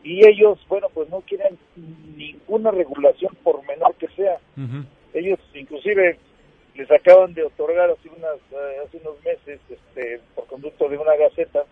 y 0.03 0.25
ellos, 0.27 0.59
bueno, 0.69 0.87
pues 0.93 1.09
no 1.09 1.21
quieren 1.21 1.57
ninguna 2.15 2.71
regulación 2.71 3.35
por 3.43 3.65
menor 3.67 3.95
que 3.95 4.07
sea. 4.09 4.37
Ellos 5.13 5.39
inclusive 5.53 6.17
les 6.75 6.91
acaban 6.91 7.33
de 7.33 7.43
otorgar 7.43 7.89
hace, 7.89 8.07
unas, 8.09 8.37
eh, 8.51 8.77
hace 8.85 8.97
unos 8.97 9.21
meses, 9.25 9.59
este, 9.69 10.21
por 10.35 10.45
conducto 10.45 10.87
de 10.87 10.97
una 10.97 11.15
gaceta, 11.15 11.65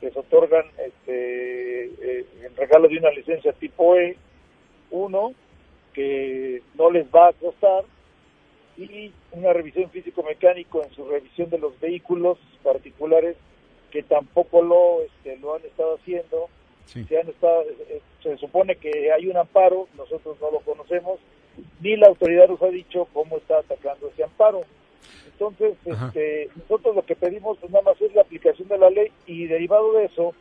les 0.00 0.16
otorgan 0.16 0.64
este, 0.78 1.84
eh, 1.84 2.26
en 2.42 2.56
regalo 2.56 2.88
de 2.88 2.98
una 2.98 3.10
licencia 3.10 3.52
tipo 3.52 3.96
E, 3.96 4.16
uno, 4.90 5.34
que 5.92 6.62
no 6.74 6.90
les 6.90 7.06
va 7.06 7.28
a 7.28 7.32
costar, 7.32 7.84
y 8.76 9.12
una 9.32 9.52
revisión 9.52 9.90
físico-mecánico 9.90 10.82
en 10.82 10.90
su 10.92 11.06
revisión 11.06 11.50
de 11.50 11.58
los 11.58 11.78
vehículos 11.80 12.38
particulares, 12.62 13.36
que 13.90 14.02
tampoco 14.02 14.62
lo, 14.62 15.02
este, 15.02 15.36
lo 15.38 15.54
han 15.56 15.64
estado 15.64 15.96
haciendo, 15.96 16.48
se, 16.86 17.00
han 17.18 17.28
estado, 17.28 17.62
eh, 17.88 18.00
se 18.22 18.36
supone 18.38 18.76
que 18.76 19.12
hay 19.12 19.26
un 19.26 19.36
amparo, 19.36 19.88
nosotros 19.96 20.36
no 20.40 20.50
lo 20.50 20.60
conocemos, 20.60 21.20
ni 21.80 21.96
la 21.96 22.08
autoridad 22.08 22.48
nos 22.48 22.62
ha 22.62 22.68
dicho 22.68 23.06
cómo 23.12 23.36
está 23.36 23.58
atacando 23.58 24.08
ese 24.08 24.24
amparo. 24.24 24.62
Entonces, 25.32 25.76
este, 25.84 26.48
nosotros 26.56 26.96
lo 26.96 27.02
que 27.02 27.16
pedimos 27.16 27.58
pues 27.58 27.72
nada 27.72 27.84
más 27.84 28.00
es 28.00 28.14
la 28.14 28.22
aplicación 28.22 28.68
de 28.68 28.78
la 28.78 28.90
ley 28.90 29.10
y 29.26 29.46
derivado 29.46 29.92
de 29.94 30.04
eso, 30.04 30.34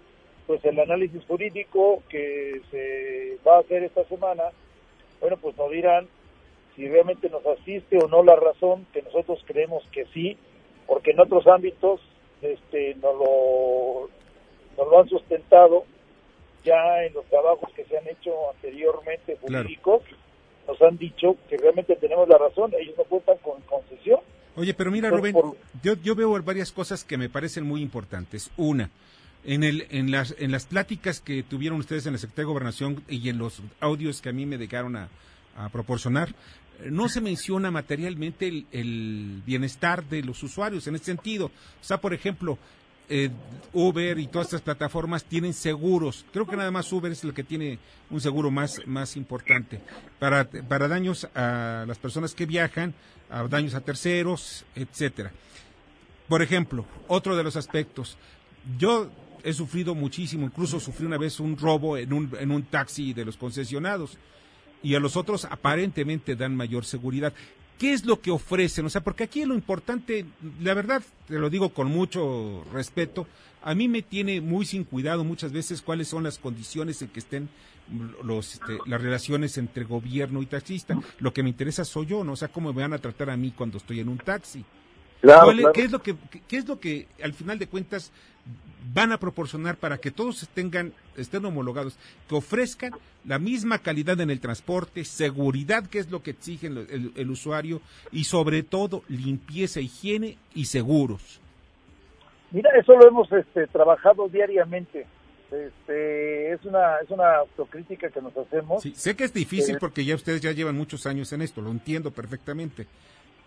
pues 0.45 0.63
el 0.65 0.79
análisis 0.79 1.23
jurídico 1.25 2.03
que 2.09 2.61
se 2.71 3.37
va 3.47 3.57
a 3.57 3.59
hacer 3.59 3.83
esta 3.83 4.03
semana, 4.05 4.43
bueno, 5.21 5.37
pues 5.37 5.55
nos 5.57 5.71
dirán 5.71 6.07
si 6.75 6.87
realmente 6.87 7.29
nos 7.29 7.45
asiste 7.45 7.97
o 7.97 8.07
no 8.07 8.23
la 8.23 8.35
razón, 8.35 8.85
que 8.93 9.01
nosotros 9.01 9.43
creemos 9.45 9.83
que 9.91 10.05
sí, 10.13 10.37
porque 10.87 11.11
en 11.11 11.19
otros 11.19 11.45
ámbitos 11.47 12.01
este, 12.41 12.95
nos, 12.95 13.15
lo, 13.15 14.09
nos 14.77 14.87
lo 14.87 14.99
han 14.99 15.09
sustentado 15.09 15.85
ya 16.63 17.03
en 17.03 17.13
los 17.13 17.25
trabajos 17.25 17.69
que 17.73 17.85
se 17.85 17.97
han 17.97 18.07
hecho 18.07 18.33
anteriormente 18.51 19.37
jurídicos, 19.41 20.03
nos 20.67 20.81
han 20.81 20.97
dicho 20.97 21.35
que 21.49 21.57
realmente 21.57 21.95
tenemos 21.95 22.27
la 22.27 22.37
razón, 22.37 22.73
ellos 22.77 22.95
no 22.97 23.03
cuentan 23.05 23.37
con 23.37 23.61
concesión. 23.61 24.19
Oye, 24.59 24.73
pero 24.73 24.91
mira, 24.91 25.09
Rubén, 25.09 25.33
yo, 25.81 25.93
yo 26.03 26.15
veo 26.15 26.43
varias 26.43 26.73
cosas 26.73 27.05
que 27.05 27.17
me 27.17 27.29
parecen 27.29 27.65
muy 27.65 27.81
importantes. 27.81 28.51
Una, 28.57 28.89
en, 29.45 29.63
el, 29.63 29.87
en, 29.89 30.11
las, 30.11 30.35
en 30.37 30.51
las 30.51 30.65
pláticas 30.65 31.21
que 31.21 31.43
tuvieron 31.43 31.79
ustedes 31.79 32.05
en 32.05 32.11
la 32.11 32.19
Secretaría 32.19 32.47
de 32.47 32.51
Gobernación 32.51 33.03
y 33.07 33.29
en 33.29 33.37
los 33.37 33.61
audios 33.79 34.21
que 34.21 34.27
a 34.27 34.33
mí 34.33 34.45
me 34.45 34.57
dejaron 34.57 34.97
a, 34.97 35.07
proporcionar, 35.71 36.35
no 36.89 37.07
se 37.07 37.21
menciona 37.21 37.71
materialmente 37.71 38.49
el, 38.49 38.65
el, 38.71 39.41
bienestar 39.45 40.03
de 40.05 40.23
los 40.23 40.43
usuarios 40.43 40.87
en 40.87 40.95
ese 40.95 41.05
sentido. 41.05 41.47
O 41.47 41.83
sea, 41.83 42.01
por 42.01 42.13
ejemplo, 42.13 42.57
eh, 43.09 43.29
Uber 43.73 44.17
y 44.17 44.27
todas 44.27 44.47
estas 44.47 44.61
plataformas 44.61 45.23
tienen 45.23 45.53
seguros. 45.53 46.25
Creo 46.31 46.47
que 46.47 46.55
nada 46.55 46.71
más 46.71 46.91
Uber 46.91 47.11
es 47.11 47.23
el 47.23 47.33
que 47.33 47.43
tiene 47.43 47.79
un 48.09 48.21
seguro 48.21 48.51
más, 48.51 48.81
más 48.85 49.17
importante 49.17 49.81
para, 50.17 50.49
para 50.49 50.87
daños 50.87 51.27
a 51.35 51.85
las 51.87 51.97
personas 51.97 52.33
que 52.33 52.45
viajan, 52.45 52.93
a 53.29 53.43
daños 53.47 53.75
a 53.75 53.81
terceros, 53.81 54.65
etcétera. 54.75 55.31
Por 56.27 56.41
ejemplo, 56.41 56.85
otro 57.07 57.35
de 57.35 57.43
los 57.43 57.55
aspectos, 57.55 58.17
yo 58.77 59.09
he 59.43 59.53
sufrido 59.53 59.95
muchísimo, 59.95 60.45
incluso 60.45 60.79
sufrí 60.79 61.05
una 61.05 61.17
vez 61.17 61.39
un 61.39 61.57
robo 61.57 61.97
en 61.97 62.13
un, 62.13 62.31
en 62.39 62.51
un 62.51 62.63
taxi 62.63 63.13
de 63.13 63.25
los 63.25 63.37
concesionados 63.37 64.17
y 64.81 64.95
a 64.95 64.99
los 64.99 65.17
otros 65.17 65.45
aparentemente 65.45 66.35
dan 66.35 66.55
mayor 66.55 66.85
seguridad. 66.85 67.33
¿Qué 67.79 67.93
es 67.93 68.05
lo 68.05 68.19
que 68.19 68.29
ofrecen? 68.29 68.85
O 68.85 68.89
sea, 68.89 69.01
porque 69.01 69.23
aquí 69.23 69.45
lo 69.45 69.55
importante, 69.55 70.25
la 70.61 70.73
verdad, 70.73 71.01
te 71.27 71.39
lo 71.39 71.49
digo 71.49 71.69
con 71.69 71.87
mucho 71.87 72.65
respeto, 72.73 73.25
a 73.63 73.73
mí 73.73 73.87
me 73.87 74.01
tiene 74.01 74.41
muy 74.41 74.65
sin 74.65 74.83
cuidado 74.83 75.23
muchas 75.23 75.53
veces 75.53 75.81
cuáles 75.81 76.09
son 76.09 76.23
las 76.23 76.39
condiciones 76.39 77.01
en 77.01 77.07
que 77.07 77.19
estén 77.19 77.49
los, 78.21 78.55
este, 78.55 78.77
las 78.85 79.01
relaciones 79.01 79.57
entre 79.57 79.85
gobierno 79.85 80.41
y 80.41 80.45
taxista. 80.45 80.99
Lo 81.19 81.33
que 81.33 81.41
me 81.41 81.49
interesa 81.49 81.85
soy 81.85 82.07
yo, 82.07 82.23
¿no? 82.25 82.33
O 82.33 82.35
sea, 82.35 82.49
cómo 82.49 82.73
me 82.73 82.81
van 82.81 82.93
a 82.93 82.97
tratar 82.99 83.29
a 83.29 83.37
mí 83.37 83.53
cuando 83.55 83.77
estoy 83.77 84.01
en 84.01 84.09
un 84.09 84.17
taxi. 84.17 84.65
¿Qué, 85.21 85.83
es 85.83 85.91
lo 85.91 86.01
que, 86.01 86.15
¿Qué 86.47 86.57
es 86.57 86.67
lo 86.67 86.79
que 86.79 87.07
al 87.21 87.33
final 87.33 87.59
de 87.59 87.67
cuentas 87.67 88.11
van 88.93 89.11
a 89.11 89.19
proporcionar 89.19 89.75
para 89.75 89.97
que 89.97 90.11
todos 90.11 90.47
tengan, 90.53 90.93
estén 91.15 91.45
homologados, 91.45 91.97
que 92.27 92.35
ofrezcan 92.35 92.93
la 93.25 93.37
misma 93.37 93.79
calidad 93.79 94.19
en 94.21 94.29
el 94.29 94.39
transporte, 94.39 95.03
seguridad, 95.03 95.85
que 95.87 95.99
es 95.99 96.09
lo 96.09 96.23
que 96.23 96.31
exige 96.31 96.67
el, 96.67 97.29
usuario, 97.29 97.81
y 98.11 98.23
sobre 98.23 98.63
todo 98.63 99.03
limpieza, 99.07 99.79
higiene 99.79 100.37
y 100.55 100.65
seguros? 100.65 101.41
Mira, 102.51 102.71
eso 102.79 102.95
lo 102.95 103.07
hemos 103.07 103.31
este, 103.31 103.67
trabajado 103.67 104.27
diariamente. 104.27 105.05
Este, 105.51 106.53
es 106.53 106.63
una 106.63 106.97
es 106.97 107.09
una 107.09 107.37
autocrítica 107.37 108.09
que 108.09 108.21
nos 108.21 108.37
hacemos. 108.37 108.83
Sí, 108.83 108.93
sé 108.95 109.15
que 109.15 109.23
es 109.23 109.33
difícil 109.33 109.75
eh, 109.75 109.77
porque 109.79 110.05
ya 110.05 110.13
ustedes 110.13 110.41
ya 110.41 110.51
llevan 110.51 110.75
muchos 110.75 111.07
años 111.07 111.33
en 111.33 111.41
esto, 111.41 111.61
lo 111.61 111.71
entiendo 111.71 112.11
perfectamente, 112.11 112.85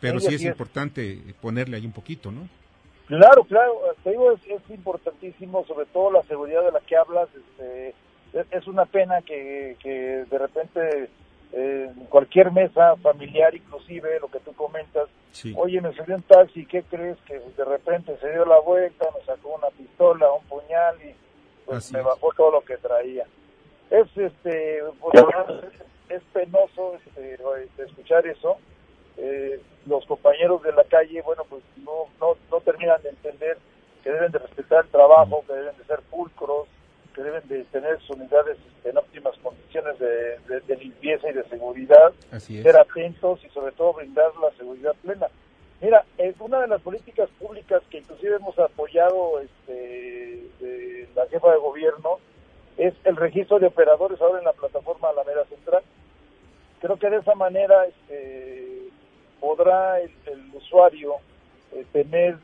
pero 0.02 0.20
sí, 0.20 0.34
es 0.34 0.42
importante 0.44 1.18
ponerle 1.40 1.78
ahí 1.78 1.86
un 1.86 1.92
poquito, 1.92 2.30
¿no? 2.30 2.46
Claro, 3.06 3.44
claro, 3.44 3.80
te 4.02 4.10
digo, 4.10 4.32
es, 4.32 4.40
importantísimo, 4.68 5.64
sobre 5.66 5.86
todo 5.86 6.10
la 6.10 6.22
seguridad 6.24 6.64
de 6.64 6.72
la 6.72 6.80
que 6.80 6.96
hablas. 6.96 7.28
Este, 7.34 7.94
es, 8.50 8.66
una 8.66 8.84
pena 8.84 9.22
que, 9.22 9.76
que 9.80 10.24
de 10.28 10.38
repente 10.38 11.08
en 11.52 12.06
cualquier 12.06 12.50
mesa 12.50 12.96
familiar, 12.96 13.54
inclusive 13.54 14.18
lo 14.20 14.28
que 14.28 14.40
tú 14.40 14.52
comentas, 14.54 15.08
oye, 15.54 15.80
me 15.80 15.92
subió 15.92 16.16
un 16.16 16.22
taxi, 16.22 16.64
¿qué 16.66 16.82
crees? 16.82 17.18
Que 17.26 17.38
de 17.38 17.64
repente 17.64 18.16
se 18.20 18.32
dio 18.32 18.44
la 18.44 18.58
vuelta, 18.60 19.06
me 19.16 19.24
sacó 19.24 19.54
una 19.54 19.68
pistola, 19.68 20.32
un 20.32 20.44
puñal 20.46 20.96
y 21.04 21.14
pues 21.66 21.92
me 21.92 22.00
bajó 22.00 22.32
todo 22.36 22.52
lo 22.52 22.60
que 22.62 22.76
traía. 22.78 23.26
Es 23.90 24.08
este 24.16 24.82
pues, 24.98 25.24
es 26.08 26.22
penoso 26.32 26.94
este, 26.96 27.82
escuchar 27.82 28.26
eso. 28.26 28.56
Eh, 29.16 29.60
los 29.86 30.04
compañeros 30.06 30.62
de 30.62 30.72
la 30.72 30.84
calle, 30.84 31.22
bueno, 31.22 31.44
pues 31.48 31.62
no, 31.84 32.06
no, 32.20 32.36
no 32.50 32.60
terminan 32.60 33.02
de 33.02 33.10
entender 33.10 33.58
que 34.02 34.10
deben 34.10 34.32
de 34.32 34.38
respetar 34.38 34.84
el 34.84 34.90
trabajo, 34.90 35.44
que 35.46 35.52
deben 35.52 35.76
de 35.76 35.84
ser 35.84 36.00
pulcros, 36.10 36.68
que 37.14 37.22
deben 37.22 37.46
de 37.48 37.64
tener 37.64 38.00
sus 38.00 38.16
unidades 38.16 38.58
en 38.84 38.96
óptimas 38.96 39.36
condiciones 39.42 39.98
de, 39.98 40.76
limpieza 40.76 41.30
y 41.30 41.34
de 41.34 41.44
seguridad, 41.44 42.12
ser 42.38 42.76
atentos 42.76 43.44
y 43.44 43.48
sobre 43.50 43.72
todo 43.72 43.92
brindar 43.92 44.34
la 44.40 44.50
seguridad 44.56 44.94
plena. 45.02 45.28
Mira, 45.80 46.04
es 46.16 46.34
una 46.40 46.60
de 46.60 46.68
las 46.68 46.80
políticas 46.80 47.28
públicas 47.38 47.82
que 47.90 47.98
inclusive 47.98 48.36
hemos 48.36 48.58
apoyado 48.58 49.40
este, 49.40 50.46
de 50.60 51.08
la 51.14 51.26
jefa 51.26 51.50
de 51.50 51.58
gobierno 51.58 52.18
es 52.76 52.94
el 53.04 53.16
registro 53.16 53.58
de 53.58 53.66
operadores 53.66 54.20
ahora 54.20 54.38
en 54.38 54.44
la 54.44 54.52
plataforma 54.52 55.08
Alameda 55.08 55.44
Central. 55.46 55.82
Creo 56.80 56.96
que 56.98 57.10
de 57.10 57.18
esa 57.18 57.34
manera 57.34 57.86
este, 57.86 58.71
podrá 59.42 60.00
el, 60.00 60.10
usuario 60.54 61.16
eh, 61.72 61.84
tener, 61.92 62.38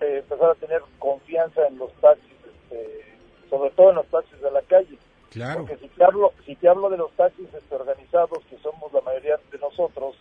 eh, 0.00 0.18
empezar 0.18 0.50
a 0.50 0.54
tener 0.56 0.82
confianza 0.98 1.64
en 1.68 1.78
los 1.78 1.92
taxis 2.00 2.34
este, 2.44 3.04
sobre 3.48 3.70
todo 3.70 3.90
en 3.90 3.96
los 3.96 4.06
taxis 4.08 4.40
de 4.40 4.50
la 4.50 4.62
calle. 4.62 4.98
Claro. 5.30 5.60
Porque 5.60 5.76
si 5.76 5.88
te 5.88 6.04
hablo, 6.04 6.32
si 6.44 6.56
te 6.56 6.68
hablo 6.68 6.90
de 6.90 6.96
los 6.96 7.12
taxis 7.12 7.46
este, 7.54 7.74
organizados, 7.74 8.40
que 8.50 8.58
somos 8.58 8.92
la 8.92 9.00
mayoría 9.00 9.38
de 9.50 9.58
nosotros 9.58 10.16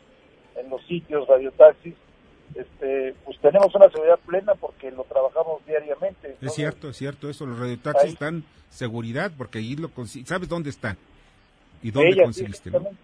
en 0.56 0.70
los 0.70 0.86
sitios 0.86 1.28
radiotaxis, 1.28 1.96
este, 2.54 3.16
pues 3.26 3.40
tenemos 3.40 3.74
una 3.74 3.90
seguridad 3.90 4.20
plena 4.26 4.54
porque 4.54 4.92
lo 4.92 5.04
trabajamos 5.06 5.66
diariamente. 5.66 6.38
es 6.40 6.54
cierto, 6.54 6.90
es 6.90 6.98
cierto 6.98 7.28
eso, 7.28 7.48
los 7.48 7.60
radiotaxis 7.60 8.14
están 8.14 8.44
seguridad 8.70 9.32
porque 9.36 9.58
ahí 9.58 9.76
lo 9.76 9.90
sabes 10.26 10.48
dónde 10.48 10.70
están 10.70 10.96
y 11.82 11.90
dónde 11.90 12.22
conseguiste. 12.22 12.70
Saben, 12.70 12.98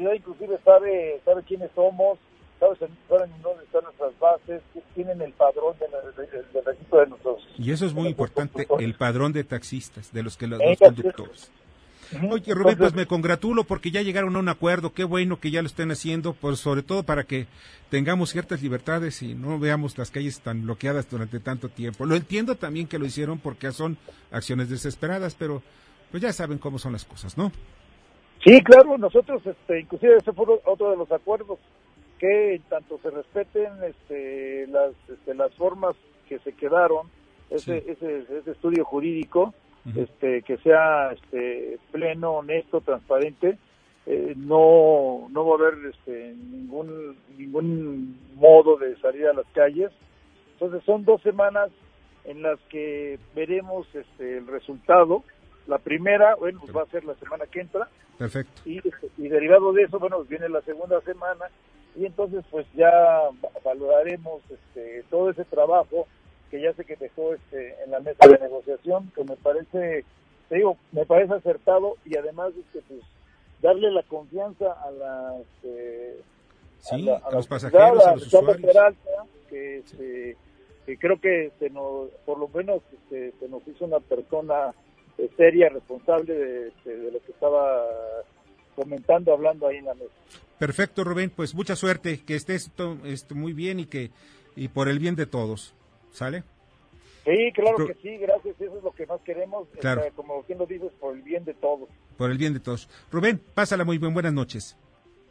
autoridad 0.00 0.14
inclusive 0.14 0.58
sabe, 0.64 1.20
sabe 1.24 1.42
quiénes 1.42 1.70
somos, 1.74 2.18
saben 2.58 3.30
dónde 3.42 3.64
están 3.64 3.84
nuestras 3.84 4.18
bases, 4.18 4.62
tienen 4.94 5.20
el 5.22 5.32
padrón 5.32 5.76
del 5.78 6.64
registro 6.64 7.00
de 7.00 7.06
nuestros... 7.06 7.48
Y 7.58 7.72
eso 7.72 7.86
es 7.86 7.94
muy 7.94 8.08
importante, 8.08 8.66
el 8.78 8.94
padrón 8.94 9.32
de 9.32 9.44
taxistas, 9.44 10.12
de 10.12 10.22
los 10.22 10.36
que 10.36 10.46
los, 10.46 10.60
conductores. 10.78 11.50
Oye, 12.28 12.54
Rubén, 12.54 12.76
pues 12.76 12.92
me 12.92 13.06
congratulo 13.06 13.62
porque 13.62 13.92
ya 13.92 14.02
llegaron 14.02 14.34
a 14.34 14.40
un 14.40 14.48
acuerdo. 14.48 14.92
Qué 14.92 15.04
bueno 15.04 15.38
que 15.38 15.52
ya 15.52 15.62
lo 15.62 15.68
estén 15.68 15.92
haciendo, 15.92 16.32
pues 16.32 16.58
sobre 16.58 16.82
todo 16.82 17.04
para 17.04 17.22
que 17.22 17.46
tengamos 17.88 18.30
ciertas 18.30 18.62
libertades 18.62 19.22
y 19.22 19.34
no 19.34 19.60
veamos 19.60 19.96
las 19.96 20.10
calles 20.10 20.40
tan 20.40 20.62
bloqueadas 20.62 21.08
durante 21.08 21.38
tanto 21.38 21.68
tiempo. 21.68 22.06
Lo 22.06 22.16
entiendo 22.16 22.56
también 22.56 22.88
que 22.88 22.98
lo 22.98 23.06
hicieron 23.06 23.38
porque 23.38 23.70
son 23.70 23.96
acciones 24.32 24.68
desesperadas, 24.68 25.36
pero 25.36 25.62
pues 26.10 26.20
ya 26.20 26.32
saben 26.32 26.58
cómo 26.58 26.80
son 26.80 26.94
las 26.94 27.04
cosas, 27.04 27.38
¿no? 27.38 27.52
Sí, 28.44 28.62
claro, 28.62 28.96
nosotros, 28.96 29.44
este, 29.46 29.80
inclusive 29.80 30.16
ese 30.16 30.32
fue 30.32 30.46
otro 30.64 30.90
de 30.90 30.96
los 30.96 31.12
acuerdos 31.12 31.58
que 32.18 32.60
tanto 32.68 32.98
se 33.02 33.10
respeten 33.10 33.72
este, 33.82 34.66
las, 34.68 34.92
este, 35.08 35.34
las 35.34 35.54
formas 35.54 35.94
que 36.28 36.38
se 36.40 36.52
quedaron, 36.52 37.08
ese, 37.50 37.78
ese, 37.86 38.20
ese, 38.20 38.50
estudio 38.50 38.84
jurídico, 38.84 39.52
este, 39.96 40.42
que 40.42 40.58
sea 40.58 41.12
este, 41.12 41.78
pleno, 41.90 42.32
honesto, 42.32 42.80
transparente, 42.80 43.58
eh, 44.06 44.34
no, 44.36 45.28
no 45.30 45.46
va 45.46 45.52
a 45.52 45.58
haber 45.58 45.86
este, 45.90 46.34
ningún, 46.34 47.16
ningún 47.36 48.18
modo 48.36 48.76
de 48.76 48.96
salir 49.00 49.26
a 49.26 49.32
las 49.32 49.46
calles. 49.52 49.90
Entonces 50.52 50.82
son 50.84 51.04
dos 51.04 51.22
semanas 51.22 51.70
en 52.24 52.42
las 52.42 52.58
que 52.70 53.18
veremos 53.34 53.86
este, 53.94 54.38
el 54.38 54.46
resultado. 54.46 55.24
La 55.66 55.78
primera, 55.78 56.34
bueno, 56.36 56.60
pues 56.60 56.74
va 56.74 56.82
a 56.82 56.86
ser 56.86 57.04
la 57.04 57.14
semana 57.14 57.46
que 57.46 57.60
entra. 57.60 57.88
Perfecto. 58.20 58.60
Y, 58.66 58.82
y 59.16 59.28
derivado 59.28 59.72
de 59.72 59.84
eso, 59.84 59.98
bueno, 59.98 60.22
viene 60.24 60.50
la 60.50 60.60
segunda 60.60 61.00
semana 61.00 61.46
y 61.96 62.04
entonces 62.04 62.44
pues 62.50 62.66
ya 62.74 62.92
valoraremos 63.64 64.42
este, 64.50 65.04
todo 65.08 65.30
ese 65.30 65.46
trabajo 65.46 66.06
que 66.50 66.60
ya 66.60 66.74
sé 66.74 66.84
que 66.84 66.96
dejó 66.96 67.32
este, 67.32 67.82
en 67.82 67.92
la 67.92 68.00
mesa 68.00 68.28
de 68.28 68.38
negociación, 68.38 69.10
que 69.14 69.24
me 69.24 69.36
parece, 69.36 70.04
te 70.50 70.56
digo, 70.56 70.76
me 70.92 71.06
parece 71.06 71.32
acertado 71.32 71.96
y 72.04 72.14
además 72.18 72.52
este, 72.58 72.82
pues 72.86 73.00
darle 73.62 73.90
la 73.90 74.02
confianza 74.02 74.70
a 74.70 74.90
la, 74.90 75.38
este, 75.40 76.20
sí, 76.80 77.08
a, 77.08 77.30
los 77.30 77.46
pasajeros, 77.46 78.04
a, 78.04 78.16
los 78.16 78.26
usuarios. 78.26 78.96
que, 79.48 79.78
este, 79.78 80.36
que 80.84 80.98
creo 80.98 81.18
que 81.18 81.52
se 81.58 81.70
nos, 81.70 82.10
por 82.26 82.38
lo 82.38 82.48
menos 82.48 82.82
este, 82.92 83.32
se 83.40 83.48
nos 83.48 83.66
hizo 83.66 83.86
una 83.86 84.00
persona 84.00 84.74
eh, 84.74 84.74
seria, 85.36 85.68
responsable 85.68 86.34
de, 86.34 86.72
de 86.84 87.12
lo 87.12 87.20
que 87.20 87.32
estaba 87.32 87.84
comentando, 88.74 89.32
hablando 89.32 89.66
ahí 89.66 89.76
en 89.76 89.86
la 89.86 89.94
mesa. 89.94 90.12
Perfecto, 90.58 91.04
Rubén, 91.04 91.30
pues 91.30 91.54
mucha 91.54 91.74
suerte, 91.74 92.20
que 92.24 92.34
estés 92.34 92.70
este, 93.04 93.34
muy 93.34 93.52
bien 93.52 93.80
y 93.80 93.86
que 93.86 94.10
y 94.56 94.68
por 94.68 94.88
el 94.88 94.98
bien 94.98 95.16
de 95.16 95.26
todos, 95.26 95.74
¿sale? 96.10 96.42
Sí, 97.24 97.52
claro 97.54 97.86
que 97.86 97.94
sí, 98.02 98.16
gracias, 98.18 98.60
eso 98.60 98.76
es 98.76 98.82
lo 98.82 98.92
que 98.92 99.06
más 99.06 99.20
queremos, 99.22 99.68
este, 99.74 100.10
como 100.14 100.42
quien 100.42 100.58
lo 100.58 100.66
dices, 100.66 100.90
por 101.00 101.14
el 101.14 101.22
bien 101.22 101.44
de 101.44 101.54
todos. 101.54 101.88
Por 102.16 102.30
el 102.30 102.38
bien 102.38 102.52
de 102.52 102.60
todos. 102.60 102.88
Rubén, 103.10 103.40
pásala 103.54 103.84
muy 103.84 103.98
bien, 103.98 104.12
buenas 104.12 104.32
noches. 104.32 104.76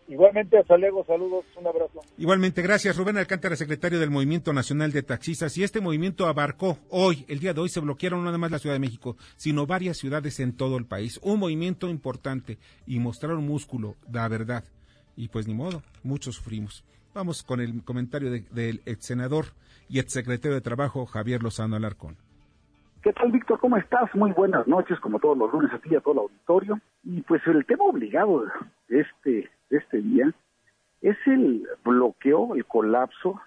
Igualmente, 0.10 0.58
hasta 0.58 0.76
luego, 0.76 1.06
saludos, 1.06 1.46
un 1.56 1.68
abrazo. 1.68 2.02
Igualmente, 2.18 2.64
gracias. 2.64 2.98
Rubén 2.98 3.18
Alcántara, 3.18 3.56
secretario 3.56 4.00
del 4.00 4.10
Movimiento 4.10 4.52
Nacional 4.54 4.92
de 4.92 5.04
Taxistas. 5.04 5.56
Y 5.56 5.64
este 5.64 5.82
movimiento 5.82 6.26
abarcó 6.26 6.80
hoy, 6.90 7.26
el 7.28 7.38
día 7.38 7.54
de 7.54 7.62
hoy, 7.62 7.70
se 7.70 7.80
bloquearon 7.80 8.22
no 8.22 8.26
nada 8.26 8.40
más 8.40 8.50
la 8.50 8.58
Ciudad 8.58 8.74
de 8.74 8.80
México, 8.80 9.18
sino 9.36 9.68
varias 9.68 9.98
ciudades 9.98 10.40
en 10.40 10.58
todo 10.58 10.78
el 10.78 10.88
país. 10.88 11.20
Un 11.22 11.40
movimiento 11.40 11.90
importante 11.90 12.58
y 12.88 12.98
mostraron 12.98 13.46
músculo, 13.46 13.98
la 14.12 14.28
verdad. 14.28 14.64
Y 15.16 15.28
pues 15.28 15.48
ni 15.48 15.54
modo, 15.54 15.84
muchos 16.02 16.36
sufrimos. 16.36 16.84
Vamos 17.14 17.44
con 17.44 17.62
el 17.62 17.84
comentario 17.84 18.32
del 18.32 18.82
ex 18.88 19.06
senador 19.06 19.46
y 19.90 20.00
ex 20.00 20.12
secretario 20.12 20.56
de 20.56 20.62
Trabajo, 20.62 21.06
Javier 21.06 21.44
Lozano 21.44 21.76
Alarcón. 21.76 22.18
¿Qué 23.04 23.14
tal, 23.14 23.32
Víctor? 23.32 23.60
¿Cómo 23.60 23.78
estás? 23.78 24.10
Muy 24.16 24.32
buenas 24.32 24.68
noches, 24.68 25.00
como 25.02 25.20
todos 25.20 25.38
los 25.38 25.54
lunes 25.54 25.72
aquí 25.72 25.96
a 25.96 26.02
todo 26.02 26.14
el 26.14 26.20
auditorio. 26.20 26.80
Y 27.04 27.22
pues 27.22 27.44
el 27.46 27.64
tema 27.68 27.86
obligado 27.86 28.44
de 28.88 29.02
este 29.02 29.59
este 29.70 30.02
día 30.02 30.34
es 31.02 31.18
el 31.26 31.68
bloqueo, 31.84 32.56
el 32.56 32.66
colapso, 32.66 33.40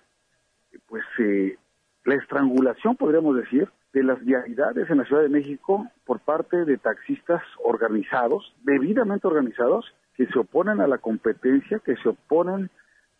pues 0.88 1.04
eh, 1.18 1.58
la 2.04 2.14
estrangulación, 2.14 2.96
podríamos 2.96 3.36
decir, 3.36 3.68
de 3.92 4.02
las 4.02 4.24
vialidades 4.24 4.88
en 4.88 4.98
la 4.98 5.04
Ciudad 5.04 5.22
de 5.22 5.28
México 5.28 5.86
por 6.06 6.20
parte 6.20 6.64
de 6.64 6.78
taxistas 6.78 7.42
organizados, 7.62 8.54
debidamente 8.62 9.26
organizados, 9.26 9.84
que 10.16 10.26
se 10.26 10.38
oponen 10.38 10.80
a 10.80 10.86
la 10.86 10.98
competencia, 10.98 11.78
que 11.78 11.96
se 11.96 12.08
oponen 12.08 12.70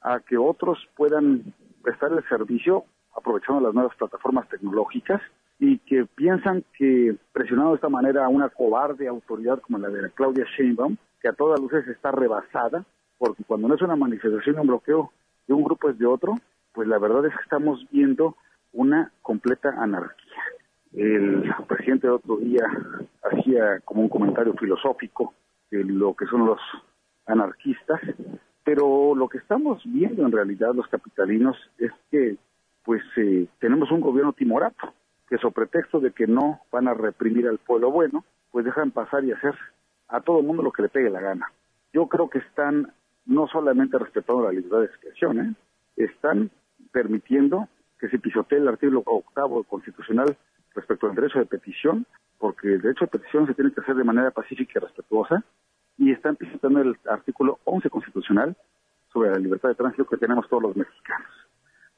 a 0.01 0.21
que 0.21 0.37
otros 0.37 0.79
puedan 0.97 1.55
prestar 1.83 2.13
el 2.13 2.27
servicio 2.29 2.85
aprovechando 3.15 3.61
las 3.61 3.75
nuevas 3.75 3.95
plataformas 3.97 4.49
tecnológicas 4.49 5.21
y 5.59 5.79
que 5.79 6.07
piensan 6.07 6.65
que 6.77 7.17
presionando 7.33 7.71
de 7.73 7.77
esta 7.77 7.89
manera 7.89 8.25
a 8.25 8.29
una 8.29 8.49
cobarde 8.49 9.07
autoridad 9.07 9.61
como 9.61 9.79
la 9.79 9.89
de 9.89 10.11
Claudia 10.11 10.47
Sheinbaum, 10.57 10.97
que 11.23 11.29
a 11.29 11.33
todas 11.33 11.61
luces 11.61 11.87
está 11.87 12.11
rebasada, 12.11 12.85
porque 13.17 13.45
cuando 13.45 13.69
no 13.69 13.77
es 13.77 13.83
una 13.83 13.97
manifestación, 13.97 14.59
un 14.59 14.67
bloqueo 14.67 15.13
de 15.47 15.55
un 15.55 15.63
grupo 15.63 15.89
es 15.89 15.99
de 15.99 16.07
otro, 16.07 16.35
pues 16.73 16.89
la 16.89 16.99
verdad 16.99 17.25
es 17.27 17.33
que 17.35 17.43
estamos 17.43 17.87
viendo 17.91 18.37
una 18.73 19.13
completa 19.23 19.71
anarquía. 19.79 20.43
El 20.93 21.55
presidente 21.69 22.09
el 22.09 22.15
otro 22.15 22.37
día 22.39 22.67
hacía 23.23 23.81
como 23.85 24.03
un 24.03 24.09
comentario 24.09 24.53
filosófico 24.55 25.33
de 25.71 25.85
lo 25.85 26.15
que 26.15 26.27
son 26.27 26.45
los 26.45 26.61
anarquistas, 27.27 28.01
pero 28.65 29.15
lo 29.15 29.29
que 29.29 29.39
estamos 29.39 29.81
viendo 29.85 30.27
en 30.27 30.33
realidad 30.33 30.75
los 30.75 30.89
capitalinos 30.89 31.57
es 31.79 31.93
que 32.11 32.37
pues 32.85 33.03
eh, 33.17 33.47
tenemos 33.61 33.91
un 33.93 34.01
gobierno 34.01 34.33
timorato, 34.33 34.93
que 35.29 35.39
sobre 35.39 35.55
pretexto 35.55 36.01
de 36.01 36.11
que 36.11 36.27
no 36.27 36.61
van 36.73 36.89
a 36.89 36.95
reprimir 36.95 37.47
al 37.47 37.59
pueblo 37.59 37.93
bueno, 37.93 38.25
pues 38.51 38.65
dejan 38.65 38.91
pasar 38.91 39.25
y 39.25 39.33
hacer 39.33 39.55
a 40.13 40.21
todo 40.21 40.41
el 40.41 40.47
mundo 40.47 40.63
lo 40.63 40.73
que 40.73 40.83
le 40.83 40.89
pegue 40.89 41.11
la 41.11 41.21
gana. 41.21 41.51
Yo 41.93 42.07
creo 42.07 42.29
que 42.29 42.39
están 42.39 42.93
no 43.27 43.49
solamente 43.49 43.99
respetando 43.99 44.45
la 44.45 44.53
libertad 44.53 44.81
de 44.81 44.87
expresión, 44.87 45.41
¿eh? 45.41 45.55
están 45.97 46.51
permitiendo 46.93 47.69
que 47.99 48.09
se 48.09 48.19
pisotee 48.19 48.59
el 48.59 48.69
artículo 48.69 49.03
octavo 49.07 49.65
constitucional 49.65 50.37
respecto 50.75 51.07
al 51.07 51.15
derecho 51.15 51.39
de 51.39 51.47
petición, 51.47 52.07
porque 52.39 52.75
el 52.75 52.83
derecho 52.83 53.07
de 53.07 53.19
petición 53.19 53.47
se 53.47 53.55
tiene 53.55 53.73
que 53.73 53.81
hacer 53.81 53.95
de 53.95 54.05
manera 54.05 54.31
pacífica 54.31 54.73
y 54.77 54.81
respetuosa, 54.81 55.43
y 55.97 56.13
están 56.13 56.37
pisoteando 56.37 56.81
el 56.81 56.97
artículo 57.09 57.61
11 57.65 57.89
constitucional 57.91 58.57
sobre 59.13 59.31
la 59.31 59.39
libertad 59.39 59.71
de 59.71 59.75
tránsito 59.77 60.07
que 60.07 60.17
tenemos 60.17 60.49
todos 60.49 60.63
los 60.63 60.77
mexicanos. 60.77 61.29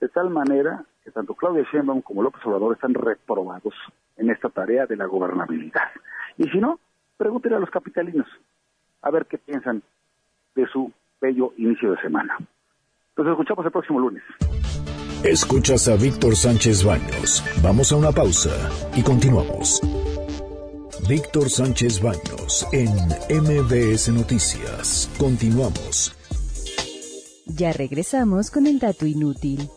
De 0.01 0.09
tal 0.09 0.31
manera 0.31 0.85
que 1.03 1.11
tanto 1.11 1.35
Claudia 1.35 1.65
Sheinbaum 1.73 2.03
como 2.03 2.23
López 2.23 2.45
Obrador 2.45 2.75
están 2.75 2.95
reprobados 2.95 3.75
en 4.17 4.31
esta 4.31 4.51
tarea 4.51 4.87
de 4.87 4.97
la 4.97 5.07
gobernabilidad. 5.07 5.91
Y 6.37 6.45
si 6.51 6.59
no, 6.59 6.79
pregúntenle 7.25 7.57
a 7.57 7.61
los 7.61 7.71
capitalinos 7.71 8.27
a 9.01 9.11
ver 9.11 9.25
qué 9.25 9.39
piensan 9.39 9.83
de 10.55 10.67
su 10.67 10.93
bello 11.23 11.55
inicio 11.57 11.93
de 11.93 12.01
semana. 12.03 12.37
Nos 13.17 13.27
escuchamos 13.27 13.65
el 13.65 13.73
próximo 13.73 13.99
lunes. 13.99 14.23
Escuchas 15.25 15.89
a 15.89 15.97
Víctor 15.97 16.37
Sánchez 16.37 16.85
Baños. 16.85 17.43
Vamos 17.63 17.93
a 17.93 17.97
una 17.97 18.13
pausa 18.13 18.51
y 18.95 19.03
continuamos. 19.03 19.81
Víctor 21.09 21.49
Sánchez 21.49 22.03
Baños 22.03 22.67
en 22.75 22.91
MBS 23.31 24.11
Noticias. 24.13 25.11
Continuamos. 25.19 26.15
Ya 27.47 27.73
regresamos 27.73 28.51
con 28.51 28.67
el 28.67 28.79
dato 28.79 29.07
inútil. 29.07 29.71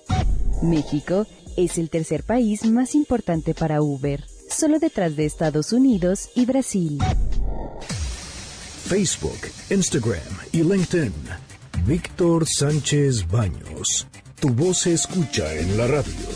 México 0.62 1.26
es 1.56 1.78
el 1.78 1.90
tercer 1.90 2.24
país 2.24 2.70
más 2.70 2.94
importante 2.94 3.54
para 3.54 3.82
Uber, 3.82 4.26
solo 4.58 4.80
detrás 4.80 5.16
de 5.16 5.26
Estados 5.26 5.72
Unidos 5.72 6.30
y 6.36 6.46
Brasil. 6.46 6.98
Facebook, 8.88 9.40
Instagram 9.70 10.18
y 10.52 10.64
LinkedIn. 10.64 11.14
Víctor 11.86 12.48
Sánchez 12.48 13.28
Baños. 13.28 14.08
Tu 14.40 14.50
voz 14.50 14.80
se 14.80 14.94
escucha 14.94 15.54
en 15.54 15.78
la 15.78 15.88
radio. 15.88 16.28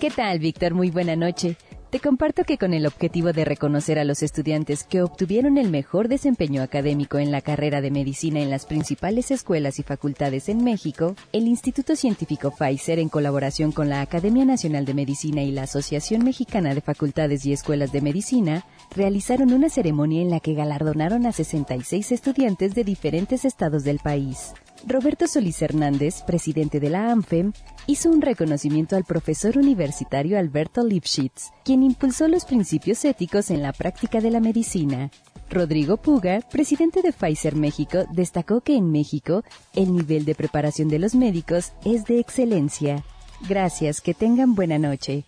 ¿Qué 0.00 0.10
tal, 0.10 0.38
Víctor? 0.38 0.72
Muy 0.74 0.90
buena 0.90 1.16
noche. 1.16 1.56
Comparto 2.00 2.44
que 2.44 2.58
con 2.58 2.72
el 2.72 2.86
objetivo 2.86 3.32
de 3.32 3.44
reconocer 3.44 3.98
a 3.98 4.04
los 4.04 4.22
estudiantes 4.22 4.84
que 4.84 5.02
obtuvieron 5.02 5.58
el 5.58 5.70
mejor 5.70 6.08
desempeño 6.08 6.62
académico 6.62 7.18
en 7.18 7.30
la 7.30 7.40
carrera 7.40 7.80
de 7.80 7.90
medicina 7.90 8.40
en 8.40 8.50
las 8.50 8.64
principales 8.66 9.30
escuelas 9.30 9.78
y 9.78 9.82
facultades 9.82 10.48
en 10.48 10.62
México, 10.62 11.14
el 11.32 11.46
Instituto 11.46 11.96
Científico 11.96 12.52
Pfizer, 12.56 12.98
en 12.98 13.08
colaboración 13.08 13.72
con 13.72 13.88
la 13.88 14.00
Academia 14.00 14.44
Nacional 14.44 14.84
de 14.84 14.94
Medicina 14.94 15.42
y 15.42 15.50
la 15.50 15.64
Asociación 15.64 16.24
Mexicana 16.24 16.74
de 16.74 16.80
Facultades 16.80 17.44
y 17.46 17.52
Escuelas 17.52 17.92
de 17.92 18.00
Medicina, 18.00 18.64
realizaron 18.94 19.52
una 19.52 19.68
ceremonia 19.68 20.22
en 20.22 20.30
la 20.30 20.40
que 20.40 20.54
galardonaron 20.54 21.26
a 21.26 21.32
66 21.32 22.12
estudiantes 22.12 22.74
de 22.74 22.84
diferentes 22.84 23.44
estados 23.44 23.84
del 23.84 23.98
país. 23.98 24.52
Roberto 24.84 25.26
Solís 25.26 25.62
Hernández, 25.62 26.22
presidente 26.22 26.80
de 26.80 26.90
la 26.90 27.10
ANFEM, 27.10 27.52
hizo 27.86 28.10
un 28.10 28.20
reconocimiento 28.20 28.96
al 28.96 29.04
profesor 29.04 29.56
universitario 29.56 30.38
Alberto 30.38 30.84
Lipschitz, 30.84 31.50
quien 31.64 31.82
impulsó 31.82 32.28
los 32.28 32.44
principios 32.44 33.04
éticos 33.04 33.50
en 33.50 33.62
la 33.62 33.72
práctica 33.72 34.20
de 34.20 34.30
la 34.30 34.40
medicina. 34.40 35.10
Rodrigo 35.48 35.96
Puga, 35.96 36.40
presidente 36.40 37.02
de 37.02 37.12
Pfizer 37.12 37.54
México, 37.54 38.04
destacó 38.12 38.60
que 38.60 38.76
en 38.76 38.90
México 38.90 39.44
el 39.74 39.92
nivel 39.92 40.24
de 40.24 40.34
preparación 40.34 40.88
de 40.88 40.98
los 40.98 41.14
médicos 41.14 41.72
es 41.84 42.04
de 42.04 42.18
excelencia. 42.18 43.04
Gracias, 43.48 44.00
que 44.00 44.14
tengan 44.14 44.54
buena 44.54 44.78
noche. 44.78 45.24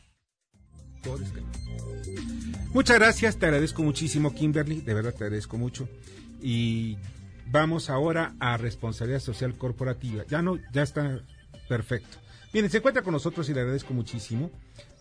Muchas 2.73 2.99
gracias, 2.99 3.37
te 3.37 3.47
agradezco 3.47 3.83
muchísimo, 3.83 4.35
Kimberly, 4.35 4.81
de 4.81 4.95
verdad 4.95 5.15
te 5.15 5.25
agradezco 5.25 5.57
mucho. 5.57 5.89
Y 6.43 6.97
Vamos 7.51 7.89
ahora 7.89 8.35
a 8.41 8.57
responsabilidad 8.57 9.21
social 9.21 9.57
corporativa. 9.57 10.25
Ya 10.29 10.43
no, 10.43 10.59
ya 10.73 10.83
está 10.83 11.21
perfecto. 11.69 12.19
Bien, 12.53 12.69
se 12.69 12.79
encuentra 12.79 13.03
con 13.03 13.13
nosotros 13.13 13.49
y 13.49 13.55
le 13.55 13.61
agradezco 13.61 13.95
muchísimo 13.95 14.51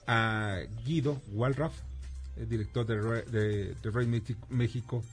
a 0.05 0.60
Guido 0.86 1.21
Walraff, 1.33 1.73
el 2.38 2.47
director 2.47 2.86
de, 2.86 3.75
de, 3.81 3.91
Rey 3.91 4.07
México, 4.49 5.03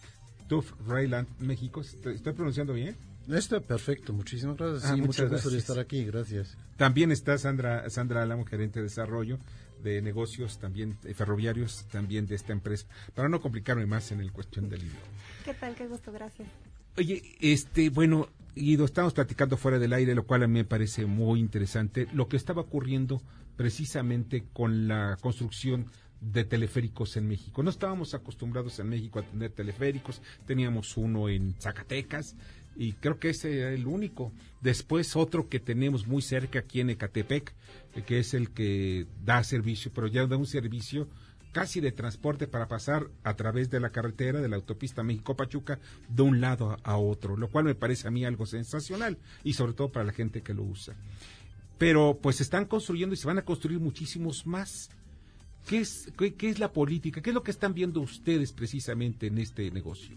TUF 0.49 0.73
Rayland 0.87 1.29
México. 1.41 1.81
¿Estoy 1.81 2.33
pronunciando 2.33 2.73
bien? 2.73 2.97
Está 3.29 3.61
perfecto, 3.61 4.13
muchísimas 4.13 4.57
gracias. 4.57 4.85
Ah, 4.85 4.97
muchas 4.97 5.31
gracias. 5.31 5.53
de 5.53 5.59
estar 5.59 5.79
aquí, 5.79 6.05
gracias. 6.05 6.57
También 6.77 7.11
está 7.11 7.39
Sandra, 7.39 7.89
Sandra 7.91 8.23
Alamo, 8.23 8.45
gerente 8.45 8.81
de 8.81 8.85
desarrollo 8.85 9.39
de 9.83 10.01
negocios 10.01 10.59
también 10.59 10.97
ferroviarios 11.15 11.85
también 11.93 12.27
de 12.27 12.35
esta 12.35 12.53
empresa, 12.53 12.87
para 13.15 13.29
no 13.29 13.41
complicarme 13.41 13.87
más 13.87 14.11
en 14.13 14.21
el 14.21 14.33
cuestión 14.33 14.69
del 14.69 14.83
idioma. 14.83 15.01
¿Qué 15.45 15.53
tal? 15.53 15.75
Qué 15.75 15.87
gusto, 15.87 16.11
gracias. 16.11 16.49
Oye, 16.97 17.23
este, 17.41 17.91
bueno, 17.91 18.29
Guido, 18.55 18.85
estamos 18.85 19.15
platicando 19.15 19.57
fuera 19.57 19.81
del 19.81 19.93
aire, 19.95 20.15
lo 20.15 20.27
cual 20.27 20.45
a 20.45 20.47
mí 20.47 20.61
me 20.61 20.65
parece 20.65 21.07
muy 21.07 21.41
interesante, 21.41 22.07
lo 22.13 22.29
que 22.29 22.37
estaba 22.37 22.63
ocurriendo 22.63 23.21
precisamente 23.57 24.45
con 24.53 24.87
la 24.87 25.17
construcción 25.21 25.87
de 26.21 26.45
teleféricos 26.45 27.17
en 27.17 27.27
México. 27.27 27.65
No 27.65 27.71
estábamos 27.71 28.15
acostumbrados 28.15 28.79
en 28.79 28.91
México 28.91 29.19
a 29.19 29.23
tener 29.25 29.51
teleféricos, 29.51 30.23
teníamos 30.47 30.97
uno 30.97 31.29
en 31.29 31.57
Zacatecas 31.61 32.37
y 32.77 32.93
creo 32.93 33.19
que 33.19 33.31
ese 33.31 33.59
era 33.59 33.73
el 33.73 33.89
único. 33.89 34.33
Después 34.61 35.17
otro 35.17 35.49
que 35.49 35.59
tenemos 35.59 36.07
muy 36.07 36.23
cerca 36.23 36.61
aquí 36.61 36.81
en 36.81 36.91
Ecatepec, 36.91 37.53
eh, 37.95 38.03
que 38.03 38.21
es 38.21 38.35
el 38.35 38.51
que 38.51 39.09
da 39.25 39.43
servicio, 39.43 39.91
pero 39.93 40.07
ya 40.07 40.29
da 40.29 40.37
un 40.37 40.47
servicio 40.47 41.09
casi 41.55 41.81
de 41.81 41.93
transporte 41.93 42.49
para 42.49 42.69
pasar 42.69 43.09
a 43.23 43.35
través 43.37 43.71
de 43.71 43.81
la 43.81 43.91
carretera 43.91 44.41
de 44.41 44.49
la 44.49 44.57
autopista 44.57 45.05
México-Pachuca 45.05 45.79
de 46.09 46.23
un 46.23 46.41
lado 46.41 46.77
a 46.83 46.97
otro, 46.99 47.37
lo 47.37 47.49
cual 47.49 47.65
me 47.65 47.77
parece 47.77 48.09
a 48.09 48.11
mí 48.11 48.25
algo 48.25 48.45
sensacional 48.45 49.17
y 49.45 49.55
sobre 49.55 49.73
todo 49.73 49.91
para 49.91 50.05
la 50.05 50.13
gente 50.13 50.43
que 50.43 50.53
lo 50.53 50.65
usa. 50.65 50.95
Pero 51.79 52.19
pues 52.21 52.37
se 52.37 52.43
están 52.43 52.67
construyendo 52.67 53.15
y 53.15 53.17
se 53.17 53.29
van 53.29 53.39
a 53.39 53.45
construir 53.45 53.79
muchísimos 53.79 54.47
más. 54.47 54.91
¿Qué 55.67 55.79
es, 55.79 56.13
qué, 56.19 56.51
es 56.51 56.59
la 56.59 56.73
política? 56.73 57.23
¿Qué 57.23 57.31
es 57.31 57.35
lo 57.35 57.45
que 57.45 57.53
están 57.53 57.73
viendo 57.73 58.01
ustedes 58.01 58.53
precisamente 58.53 59.29
en 59.29 59.39
este 59.39 59.71
negocio? 59.71 60.17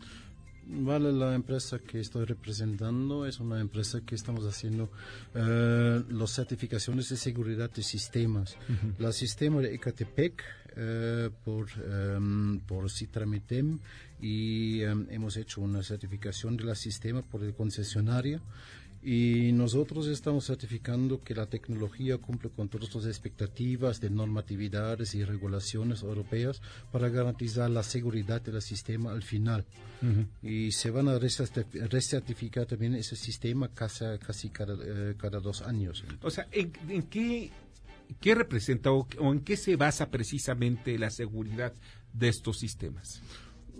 Vale, 0.70 1.14
la 1.14 1.36
empresa 1.36 1.80
que 1.80 2.00
estoy 2.00 2.26
representando 2.26 3.26
es 3.26 3.40
una 3.40 3.62
empresa 3.62 4.02
que 4.02 4.16
estamos 4.16 4.44
haciendo 4.46 4.92
eh, 5.36 6.04
las 6.10 6.32
certificaciones 6.32 7.08
de 7.10 7.16
seguridad 7.16 7.70
de 7.72 7.84
sistemas. 7.84 8.58
La 8.98 9.14
sistema 9.14 9.62
de 9.62 9.76
Ecatepec 9.76 10.44
eh, 10.80 11.32
por, 11.44 11.68
um, 12.18 12.60
por 12.60 12.86
y 14.22 14.82
em, 14.82 15.08
hemos 15.10 15.36
hecho 15.38 15.62
una 15.62 15.82
certificación 15.82 16.56
de 16.56 16.66
la 16.66 16.76
sistema 16.76 17.24
por 17.24 17.44
el 17.44 17.54
concesionario 17.56 18.42
y 19.02 19.52
nosotros 19.54 20.08
estamos 20.08 20.46
certificando 20.46 21.24
que 21.24 21.34
la 21.36 21.46
tecnología 21.46 22.18
cumple 22.18 22.50
con 22.50 22.68
todas 22.68 22.94
las 22.94 23.06
expectativas 23.06 24.02
de 24.02 24.10
normatividades 24.10 25.16
y 25.16 25.24
regulaciones 25.24 26.02
europeas 26.02 26.62
para 26.92 27.10
garantizar 27.10 27.70
la 27.70 27.84
seguridad 27.84 28.42
del 28.42 28.62
sistema 28.62 29.12
al 29.12 29.24
final. 29.24 29.66
Y 30.44 30.72
se 30.74 30.92
van 30.92 31.08
a 31.08 31.18
recertificar 31.20 32.66
también 32.66 32.96
ese 32.96 33.16
sistema 33.16 33.70
casi, 33.70 34.06
casi 34.20 34.50
cada, 34.50 34.76
eh, 34.84 35.16
cada 35.18 35.40
dos 35.40 35.62
años. 35.62 36.04
O 36.22 36.30
sea, 36.30 36.48
¿en, 36.52 36.72
en 36.90 37.04
qué 37.04 37.50
¿Qué 38.20 38.36
representa 38.36 38.92
o, 38.92 39.08
en 39.20 39.42
qué 39.42 39.58
se 39.58 39.76
basa 39.76 40.10
precisamente 40.10 40.98
la 40.98 41.10
seguridad 41.10 41.74
de 42.14 42.30
estos 42.30 42.60
sistemas? 42.60 43.22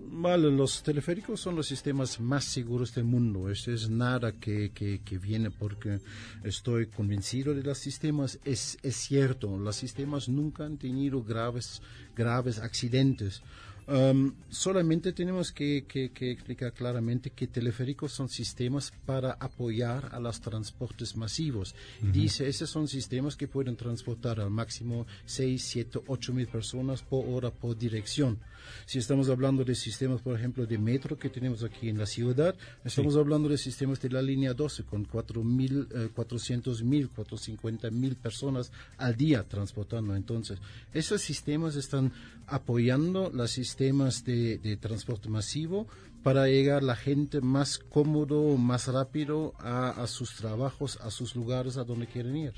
Vale, 0.10 0.52
los 0.52 0.84
teleféricos 0.84 1.42
son 1.42 1.56
los 1.56 1.68
sistemas 1.68 2.20
más 2.20 2.46
seguros 2.46 2.94
del 2.94 3.04
mundo. 3.04 3.50
Eso 3.50 3.72
es 3.72 3.90
nada 3.90 4.32
que, 4.32 4.72
que, 4.72 5.02
que, 5.04 5.18
viene 5.18 5.52
porque 5.52 6.00
estoy 6.44 6.88
convencido 6.88 7.54
de 7.54 7.64
los 7.64 7.80
sistemas. 7.80 8.40
Es, 8.46 8.78
es 8.84 8.96
cierto, 8.96 9.58
los 9.58 9.76
sistemas 9.76 10.30
nunca 10.30 10.66
han 10.66 10.78
tenido 10.78 11.24
graves, 11.24 11.82
graves 12.16 12.60
accidentes. 12.60 13.42
Um, 13.88 14.34
solamente 14.50 15.14
tenemos 15.14 15.54
que, 15.54 15.86
explicar 15.88 16.74
claramente 16.74 17.30
que 17.30 17.48
teleféricos 17.48 18.12
son 18.12 18.28
sistemas 18.28 18.92
para 19.06 19.32
apoyar 19.40 20.10
a 20.12 20.20
los 20.20 20.42
transportes 20.42 21.16
masivos. 21.16 21.74
Dice, 22.02 22.50
esos 22.50 22.70
son 22.70 22.90
sistemas 22.90 23.38
que 23.38 23.48
pueden 23.48 23.78
transportar 23.78 24.42
al 24.42 24.50
máximo 24.50 25.08
6, 25.26 25.64
7, 25.64 26.00
8 26.06 26.34
mil 26.34 26.48
personas 26.48 27.02
por 27.02 27.26
hora 27.30 27.50
por 27.50 27.78
dirección. 27.78 28.40
Si 28.86 29.00
estamos 29.00 29.30
hablando 29.30 29.64
de 29.64 29.76
sistemas, 29.76 30.22
por 30.22 30.36
ejemplo, 30.38 30.66
de 30.66 30.78
metro 30.78 31.18
que 31.18 31.30
tenemos 31.30 31.64
aquí 31.64 31.90
en 31.90 31.98
la 31.98 32.06
ciudad, 32.06 32.56
estamos 32.84 33.16
hablando 33.16 33.50
de 33.50 33.58
sistemas 33.58 34.02
de 34.02 34.10
la 34.10 34.22
línea 34.22 34.54
12 34.54 34.84
con 34.84 35.06
4 35.06 35.44
mil, 35.44 35.88
400 36.14 36.80
eh, 36.80 36.84
mil, 36.84 37.10
450 37.10 37.92
mil 37.92 38.16
personas 38.16 38.72
al 38.98 39.16
día 39.16 39.44
transportando. 39.44 40.16
Entonces, 40.16 40.60
esos 40.94 41.22
sistemas 41.22 41.76
están 41.76 42.12
apoyando 42.48 43.30
los 43.34 43.52
sistemas 43.52 44.24
de, 44.24 44.78
transporte 44.80 45.30
masivo 45.30 45.88
para 46.24 46.48
llegar 46.48 46.84
la 46.84 46.96
gente 46.96 47.42
más 47.42 47.78
cómodo, 47.78 48.58
más 48.58 48.88
rápido 48.88 49.54
a, 49.60 50.06
sus 50.08 50.36
trabajos, 50.36 50.98
a 51.02 51.12
sus 51.12 51.36
lugares 51.36 51.78
a 51.78 51.84
donde 51.84 52.08
quieren 52.08 52.36
ir. 52.36 52.54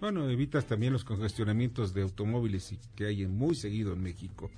Bueno, 0.00 0.28
evitas 0.28 0.66
también 0.66 0.92
los 0.92 1.04
congestionamientos 1.04 1.94
de 1.94 2.02
automóviles 2.02 2.74
que 2.94 3.06
hay 3.06 3.26
muy 3.26 3.54
seguido 3.54 3.92
en 3.92 4.02
México. 4.02 4.50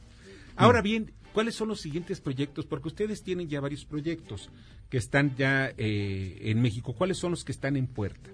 Ahora 0.57 0.83
bien, 0.83 1.13
¿cuáles 1.33 1.55
son 1.55 1.69
los 1.69 1.81
siguientes 1.81 2.21
proyectos? 2.21 2.67
Porque 2.67 2.89
ustedes 2.89 3.23
tienen 3.23 3.49
ya 3.49 3.61
varios 3.61 3.85
proyectos 3.85 4.51
que 4.89 4.99
están 4.99 5.35
ya 5.37 5.73
eh, 5.77 6.39
en 6.43 6.61
México. 6.61 6.95
¿Cuáles 6.95 7.19
son 7.19 7.33
los 7.33 7.45
que 7.45 7.53
están 7.53 7.77
en 7.77 7.87
puerta? 7.87 8.31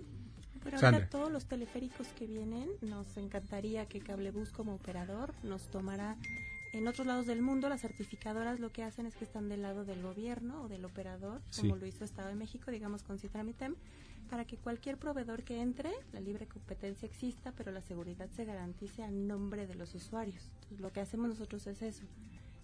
Pero 0.63 0.77
ahora 0.77 1.09
todos 1.09 1.31
los 1.33 1.47
teleféricos 1.47 2.07
que 2.17 2.27
vienen, 2.27 2.69
nos 2.83 3.17
encantaría 3.17 3.87
que 3.87 4.01
Cablebus 4.01 4.51
como 4.51 4.75
operador 4.75 5.35
nos 5.43 5.69
tomara 5.69 6.17
en 6.73 6.89
otros 6.89 7.07
lados 7.07 7.27
del 7.27 7.43
mundo, 7.43 7.69
las 7.69 7.83
certificadoras 7.83 8.59
lo 8.59 8.71
que 8.71 8.83
hacen 8.83 9.05
es 9.05 9.15
que 9.15 9.25
están 9.25 9.49
del 9.49 9.61
lado 9.61 9.85
del 9.85 10.01
gobierno 10.01 10.63
o 10.63 10.69
del 10.69 10.85
operador, 10.85 11.43
como 11.61 11.77
lo 11.77 11.85
hizo 11.85 12.05
Estado 12.05 12.29
de 12.29 12.35
México, 12.35 12.71
digamos 12.71 13.03
con 13.03 13.19
Citramitem, 13.19 13.75
para 14.33 14.47
que 14.47 14.57
cualquier 14.57 14.97
proveedor 14.97 15.43
que 15.43 15.61
entre, 15.61 15.91
la 16.15 16.19
libre 16.19 16.47
competencia 16.47 17.05
exista, 17.05 17.53
pero 17.55 17.71
la 17.71 17.83
seguridad 17.83 18.31
se 18.35 18.47
garantice 18.47 19.03
a 19.03 19.11
nombre 19.11 19.67
de 19.67 19.75
los 19.75 19.95
usuarios. 19.95 20.43
Entonces, 20.55 20.81
lo 20.81 20.91
que 20.91 21.01
hacemos 21.01 21.29
nosotros 21.29 21.67
es 21.67 21.83
eso. 21.83 22.05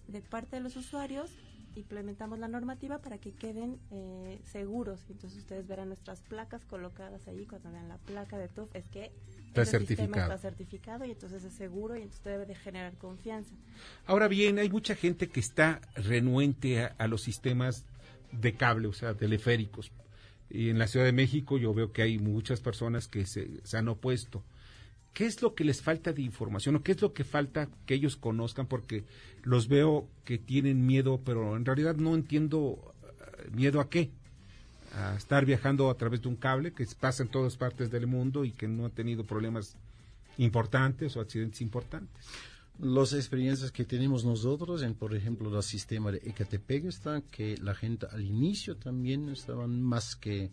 De 0.07 0.19
parte 0.23 0.55
de 0.55 0.63
los 0.63 0.75
usuarios, 0.75 1.29
implementamos 1.75 2.39
la 2.39 2.47
normativa 2.47 2.97
para 2.97 3.19
que 3.19 3.33
queden 3.33 3.77
eh, 3.91 4.39
seguros. 4.51 5.05
Entonces 5.11 5.37
ustedes 5.37 5.67
verán 5.67 5.89
nuestras 5.89 6.21
placas 6.21 6.65
colocadas 6.65 7.27
ahí. 7.27 7.45
Cuando 7.45 7.71
vean 7.71 7.87
la 7.87 7.99
placa 7.99 8.39
de 8.39 8.47
TUF, 8.47 8.75
es 8.75 8.87
que 8.87 9.11
está 9.45 9.63
certificado. 9.63 10.23
está 10.23 10.37
certificado 10.39 11.05
y 11.05 11.11
entonces 11.11 11.43
es 11.43 11.53
seguro 11.53 11.95
y 11.95 12.01
entonces 12.01 12.23
debe 12.23 12.47
de 12.47 12.55
generar 12.55 12.97
confianza. 12.97 13.53
Ahora 14.07 14.27
bien, 14.27 14.57
hay 14.57 14.71
mucha 14.71 14.95
gente 14.95 15.27
que 15.27 15.39
está 15.39 15.81
renuente 15.93 16.83
a, 16.83 17.07
los 17.07 17.21
sistemas 17.21 17.85
de 18.31 18.55
cable, 18.55 18.87
o 18.87 18.93
sea, 18.93 19.13
teleféricos. 19.13 19.91
Y 20.49 20.69
en 20.69 20.79
la 20.79 20.87
Ciudad 20.87 21.05
de 21.05 21.11
México 21.11 21.57
yo 21.57 21.73
veo 21.73 21.91
que 21.91 22.01
hay 22.01 22.17
muchas 22.17 22.59
personas 22.59 23.07
que 23.07 23.25
se, 23.25 23.61
han 23.73 23.87
opuesto. 23.87 24.43
¿Qué 25.13 25.25
es 25.25 25.41
lo 25.41 25.53
que 25.53 25.63
les 25.63 25.81
falta 25.81 26.13
de 26.13 26.21
información 26.21 26.75
o 26.75 26.83
qué 26.83 26.93
es 26.93 27.01
lo 27.01 27.13
que 27.13 27.23
falta 27.23 27.69
que 27.85 27.95
ellos 27.95 28.15
conozcan? 28.15 28.67
Porque 28.67 29.03
los 29.43 29.67
veo 29.67 30.07
que 30.23 30.37
tienen 30.37 30.85
miedo, 30.85 31.21
pero 31.23 31.55
en 31.55 31.65
realidad 31.65 31.95
no 31.95 32.15
entiendo 32.15 32.93
eh, 33.03 33.49
miedo 33.51 33.79
a 33.79 33.89
qué. 33.89 34.11
A 34.95 35.15
estar 35.15 35.45
viajando 35.45 35.89
a 35.89 35.97
través 35.97 36.21
de 36.21 36.29
un 36.29 36.35
cable 36.35 36.73
que 36.73 36.87
pasa 36.99 37.21
en 37.21 37.29
todas 37.29 37.57
partes 37.57 37.91
del 37.91 38.07
mundo 38.07 38.43
y 38.43 38.51
que 38.51 38.67
no 38.67 38.85
ha 38.85 38.89
tenido 38.89 39.23
problemas 39.23 39.75
importantes 40.37 41.15
o 41.15 41.21
accidentes 41.21 41.61
importantes. 41.61 42.25
Las 42.81 43.11
experiencias 43.11 43.73
que 43.73 43.83
tenemos 43.83 44.23
nosotros 44.23 44.83
en, 44.83 44.95
por 44.95 45.13
ejemplo, 45.13 45.53
el 45.53 45.63
sistema 45.63 46.13
de 46.13 46.19
Ecatepec 46.19 46.85
está 46.85 47.19
que 47.19 47.57
la 47.57 47.75
gente 47.75 48.07
al 48.09 48.25
inicio 48.25 48.77
también 48.77 49.27
estaban 49.27 49.81
más 49.81 50.15
que 50.15 50.49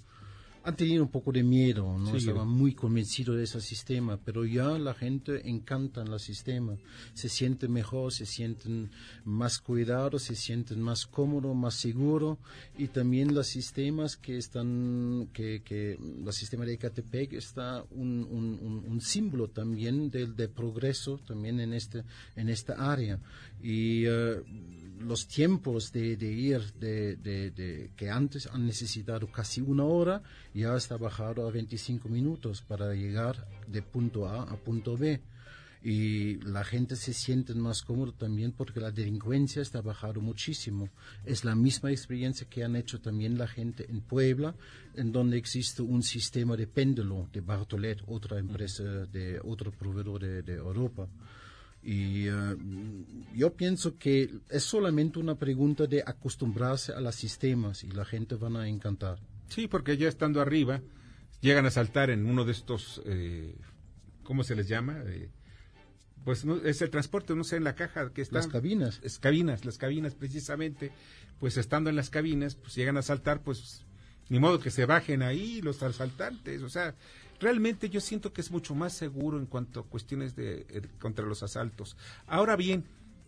han 0.66 0.74
tenido 0.74 1.04
un 1.04 1.10
poco 1.10 1.30
de 1.30 1.44
miedo, 1.44 1.96
no 1.96 2.16
estaban 2.16 2.48
muy 2.48 2.74
convencidos 2.74 3.36
de 3.36 3.44
ese 3.44 3.60
sistema, 3.60 4.18
pero 4.24 4.44
ya 4.44 4.76
la 4.80 4.94
gente 4.94 5.48
encanta 5.48 6.02
el 6.02 6.18
sistema, 6.18 6.76
se 7.14 7.28
siente 7.28 7.68
mejor, 7.68 8.12
se 8.12 8.26
sienten 8.26 8.90
más 9.24 9.60
cuidados, 9.60 10.24
se 10.24 10.34
sienten 10.34 10.82
más 10.82 11.06
cómodos, 11.06 11.54
más 11.54 11.74
seguros 11.74 12.38
y 12.76 12.88
también 12.88 13.32
los 13.32 13.46
sistemas 13.46 14.16
que 14.16 14.38
están, 14.38 15.28
que, 15.32 15.62
que 15.62 15.92
el 15.92 16.32
sistema 16.32 16.64
de 16.64 16.74
Ecatepec 16.74 17.34
está 17.34 17.84
un, 17.92 18.26
un, 18.28 18.84
un, 18.88 19.00
símbolo 19.00 19.46
también 19.46 20.10
del 20.10 20.34
de 20.34 20.48
progreso 20.48 21.18
también 21.18 21.60
en 21.60 21.74
este 21.74 22.02
en 22.34 22.48
esta 22.48 22.90
área. 22.90 23.20
Y 23.62 24.04
eh, 24.06 24.42
los 25.00 25.26
tiempos 25.26 25.92
de, 25.92 26.12
ir 26.12 26.72
de, 26.74 27.16
de, 27.16 27.90
que 27.96 28.10
antes 28.10 28.46
han 28.46 28.66
necesitado 28.66 29.30
casi 29.30 29.60
una 29.60 29.84
hora 29.84 30.22
ya 30.54 30.76
está 30.76 30.96
bajado 30.96 31.46
a 31.46 31.50
25 31.50 32.08
minutos 32.08 32.62
para 32.62 32.94
llegar 32.94 33.46
de 33.66 33.82
punto 33.82 34.26
A 34.26 34.42
a 34.42 34.56
punto 34.56 34.96
B 34.96 35.20
y 35.82 36.40
la 36.40 36.64
gente 36.64 36.96
se 36.96 37.12
siente 37.12 37.54
más 37.54 37.82
cómodo 37.82 38.12
también 38.12 38.50
porque 38.50 38.80
la 38.80 38.90
delincuencia 38.90 39.62
está 39.62 39.82
bajado 39.82 40.20
muchísimo. 40.20 40.88
Es 41.24 41.44
la 41.44 41.54
misma 41.54 41.92
experiencia 41.92 42.48
que 42.48 42.64
han 42.64 42.74
hecho 42.74 43.00
también 43.00 43.38
la 43.38 43.46
gente 43.46 43.86
en 43.88 44.00
Puebla, 44.00 44.56
en 44.96 45.12
donde 45.12 45.36
existe 45.36 45.82
un 45.82 46.02
sistema 46.02 46.56
de 46.56 46.66
péndulo 46.66 47.28
de 47.32 47.40
Bartolet, 47.40 48.02
otra 48.08 48.38
empresa 48.38 48.82
de 48.82 49.38
otro 49.44 49.70
proveedor 49.70 50.42
de 50.42 50.54
Europa. 50.54 51.08
Y 51.86 52.26
eh, 52.26 52.56
yo 53.32 53.54
pienso 53.54 53.96
que 53.96 54.28
es 54.50 54.64
solamente 54.64 55.20
una 55.20 55.36
pregunta 55.36 55.86
de 55.86 56.02
acostumbrarse 56.04 56.92
a 56.92 57.00
los 57.00 57.14
sistemas 57.14 57.84
y 57.84 57.92
la 57.92 58.04
gente 58.04 58.34
van 58.34 58.56
a 58.56 58.66
encantar. 58.66 59.20
Sí, 59.48 59.68
porque 59.68 59.96
ya 59.96 60.08
estando 60.08 60.40
arriba, 60.40 60.80
llegan 61.40 61.64
a 61.64 61.70
saltar 61.70 62.10
en 62.10 62.26
uno 62.26 62.44
de 62.44 62.50
estos, 62.50 63.00
eh, 63.06 63.54
¿cómo 64.24 64.42
se 64.42 64.56
les 64.56 64.66
llama? 64.66 65.00
Eh, 65.06 65.30
pues 66.24 66.44
no, 66.44 66.56
es 66.56 66.82
el 66.82 66.90
transporte, 66.90 67.36
no 67.36 67.44
sé, 67.44 67.54
en 67.54 67.62
la 67.62 67.76
caja 67.76 68.12
que 68.12 68.22
está. 68.22 68.38
Las 68.38 68.48
cabinas. 68.48 68.98
Es 69.04 69.20
cabinas, 69.20 69.64
las 69.64 69.78
cabinas 69.78 70.16
precisamente, 70.16 70.90
pues 71.38 71.56
estando 71.56 71.88
en 71.88 71.94
las 71.94 72.10
cabinas, 72.10 72.56
pues 72.56 72.74
llegan 72.74 72.96
a 72.96 73.02
saltar, 73.02 73.42
pues 73.42 73.84
ni 74.28 74.40
modo 74.40 74.58
que 74.58 74.72
se 74.72 74.86
bajen 74.86 75.22
ahí 75.22 75.62
los 75.62 75.80
asaltantes, 75.84 76.62
o 76.62 76.68
sea, 76.68 76.96
realmente 77.40 77.88
yo 77.88 78.00
siento 78.00 78.32
que 78.32 78.40
es 78.40 78.50
mucho 78.50 78.74
más 78.74 78.92
seguro 78.92 79.38
en 79.38 79.46
cuanto 79.46 79.80
a 79.80 79.84
cuestiones 79.84 80.36
de, 80.36 80.66
eh, 80.68 80.82
contra 80.98 81.26
los 81.26 81.42
asaltos. 81.42 81.96
Ahora 82.26 82.56
bien, 82.56 82.84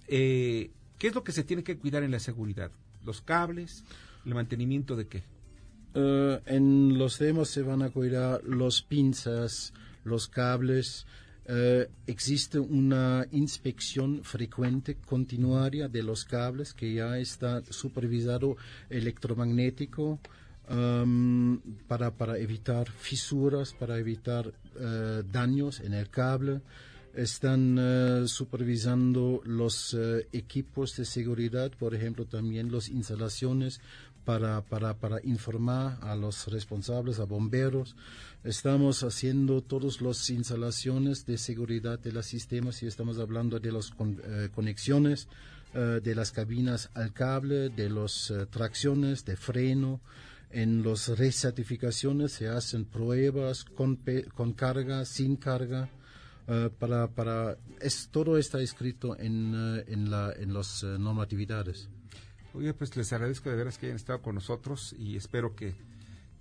eh, 0.07 0.71
¿qué 0.99 1.09
es 1.09 1.15
lo 1.15 1.25
que 1.25 1.33
se 1.33 1.45
tiene 1.45 1.63
que 1.63 1.79
cuidar 1.79 2.03
en 2.03 2.11
la 2.11 2.21
seguridad? 2.21 2.71
¿Los 3.05 3.23
cables? 3.23 3.85
¿El 4.25 4.35
mantenimiento 4.35 4.97
de 4.97 5.07
qué? 5.07 5.23
Eh, 5.95 6.41
en 6.47 6.99
los 6.99 7.19
temas 7.19 7.49
se 7.49 7.63
van 7.63 7.83
a 7.83 7.91
cuidar 7.91 8.43
los 8.45 8.83
pinzas, 8.83 9.73
los 10.05 10.29
cables. 10.29 11.07
existe 12.07 12.59
una 12.59 13.27
inspección 13.31 14.23
frecuente, 14.23 14.97
continuaria 14.97 15.89
de 15.89 16.03
los 16.03 16.27
cables 16.27 16.75
que 16.75 16.93
ya 16.93 17.19
está 17.19 17.63
supervisado 17.71 18.59
electromagnético 18.91 20.21
para, 20.69 22.11
para 22.11 22.39
evitar 22.39 22.91
fisuras, 22.91 23.73
para 23.73 23.99
evitar 23.99 24.53
eh, 24.79 25.23
daños 25.31 25.81
en 25.81 25.95
el 25.95 26.11
cable. 26.11 26.61
Están 27.15 27.77
eh, 27.81 28.25
supervisando 28.27 29.41
los 29.45 29.95
eh, 29.95 30.29
equipos 30.33 30.95
de 30.97 31.05
seguridad, 31.05 31.73
por 31.73 31.95
ejemplo, 31.95 32.27
también 32.27 32.71
las 32.71 32.89
instalaciones 32.89 33.81
para, 34.25 34.61
para, 34.61 34.95
para, 34.99 35.19
informar 35.25 35.99
a 36.03 36.15
los 36.15 36.47
responsables, 36.49 37.19
a 37.19 37.25
bomberos. 37.25 37.97
Estamos 38.45 39.03
haciendo 39.03 39.63
todas 39.63 40.03
las 40.03 40.29
instalaciones 40.29 41.25
de 41.25 41.39
seguridad 41.39 41.99
de 41.99 42.13
los 42.13 42.27
sistemas 42.27 42.83
y 42.83 42.87
estamos 42.87 43.19
hablando 43.19 43.59
de 43.59 43.73
las 43.73 43.91
conexiones 44.55 45.29
de 45.75 46.15
las 46.15 46.33
cabinas 46.33 46.91
al 46.95 47.13
cable, 47.13 47.69
de 47.69 47.91
las 47.91 48.33
tracciones, 48.51 49.25
de 49.25 49.37
freno, 49.37 50.01
en 50.51 50.83
las 50.83 51.09
recertificaciones 51.09 52.33
se 52.33 52.49
hacen 52.49 52.85
pruebas 52.85 53.65
con, 53.65 54.01
con 54.35 54.53
carga, 54.53 55.05
sin 55.05 55.37
carga. 55.37 55.91
Uh, 56.47 56.71
para, 56.71 57.09
para 57.09 57.59
es, 57.79 58.09
todo 58.11 58.39
está 58.39 58.59
escrito 58.63 59.19
en, 59.19 59.55
uh, 59.55 59.83
en, 59.87 60.11
la, 60.11 60.33
en 60.33 60.55
las 60.55 60.83
uh, 60.83 60.99
normatividades. 60.99 61.91
Oye, 62.55 62.73
pues 62.73 62.97
les 62.97 63.13
agradezco 63.13 63.51
de 63.51 63.57
veras 63.57 63.77
que 63.77 63.87
hayan 63.87 63.97
estado 63.97 64.23
con 64.23 64.35
nosotros 64.35 64.95
y 64.99 65.17
espero 65.17 65.55
que, 65.55 65.75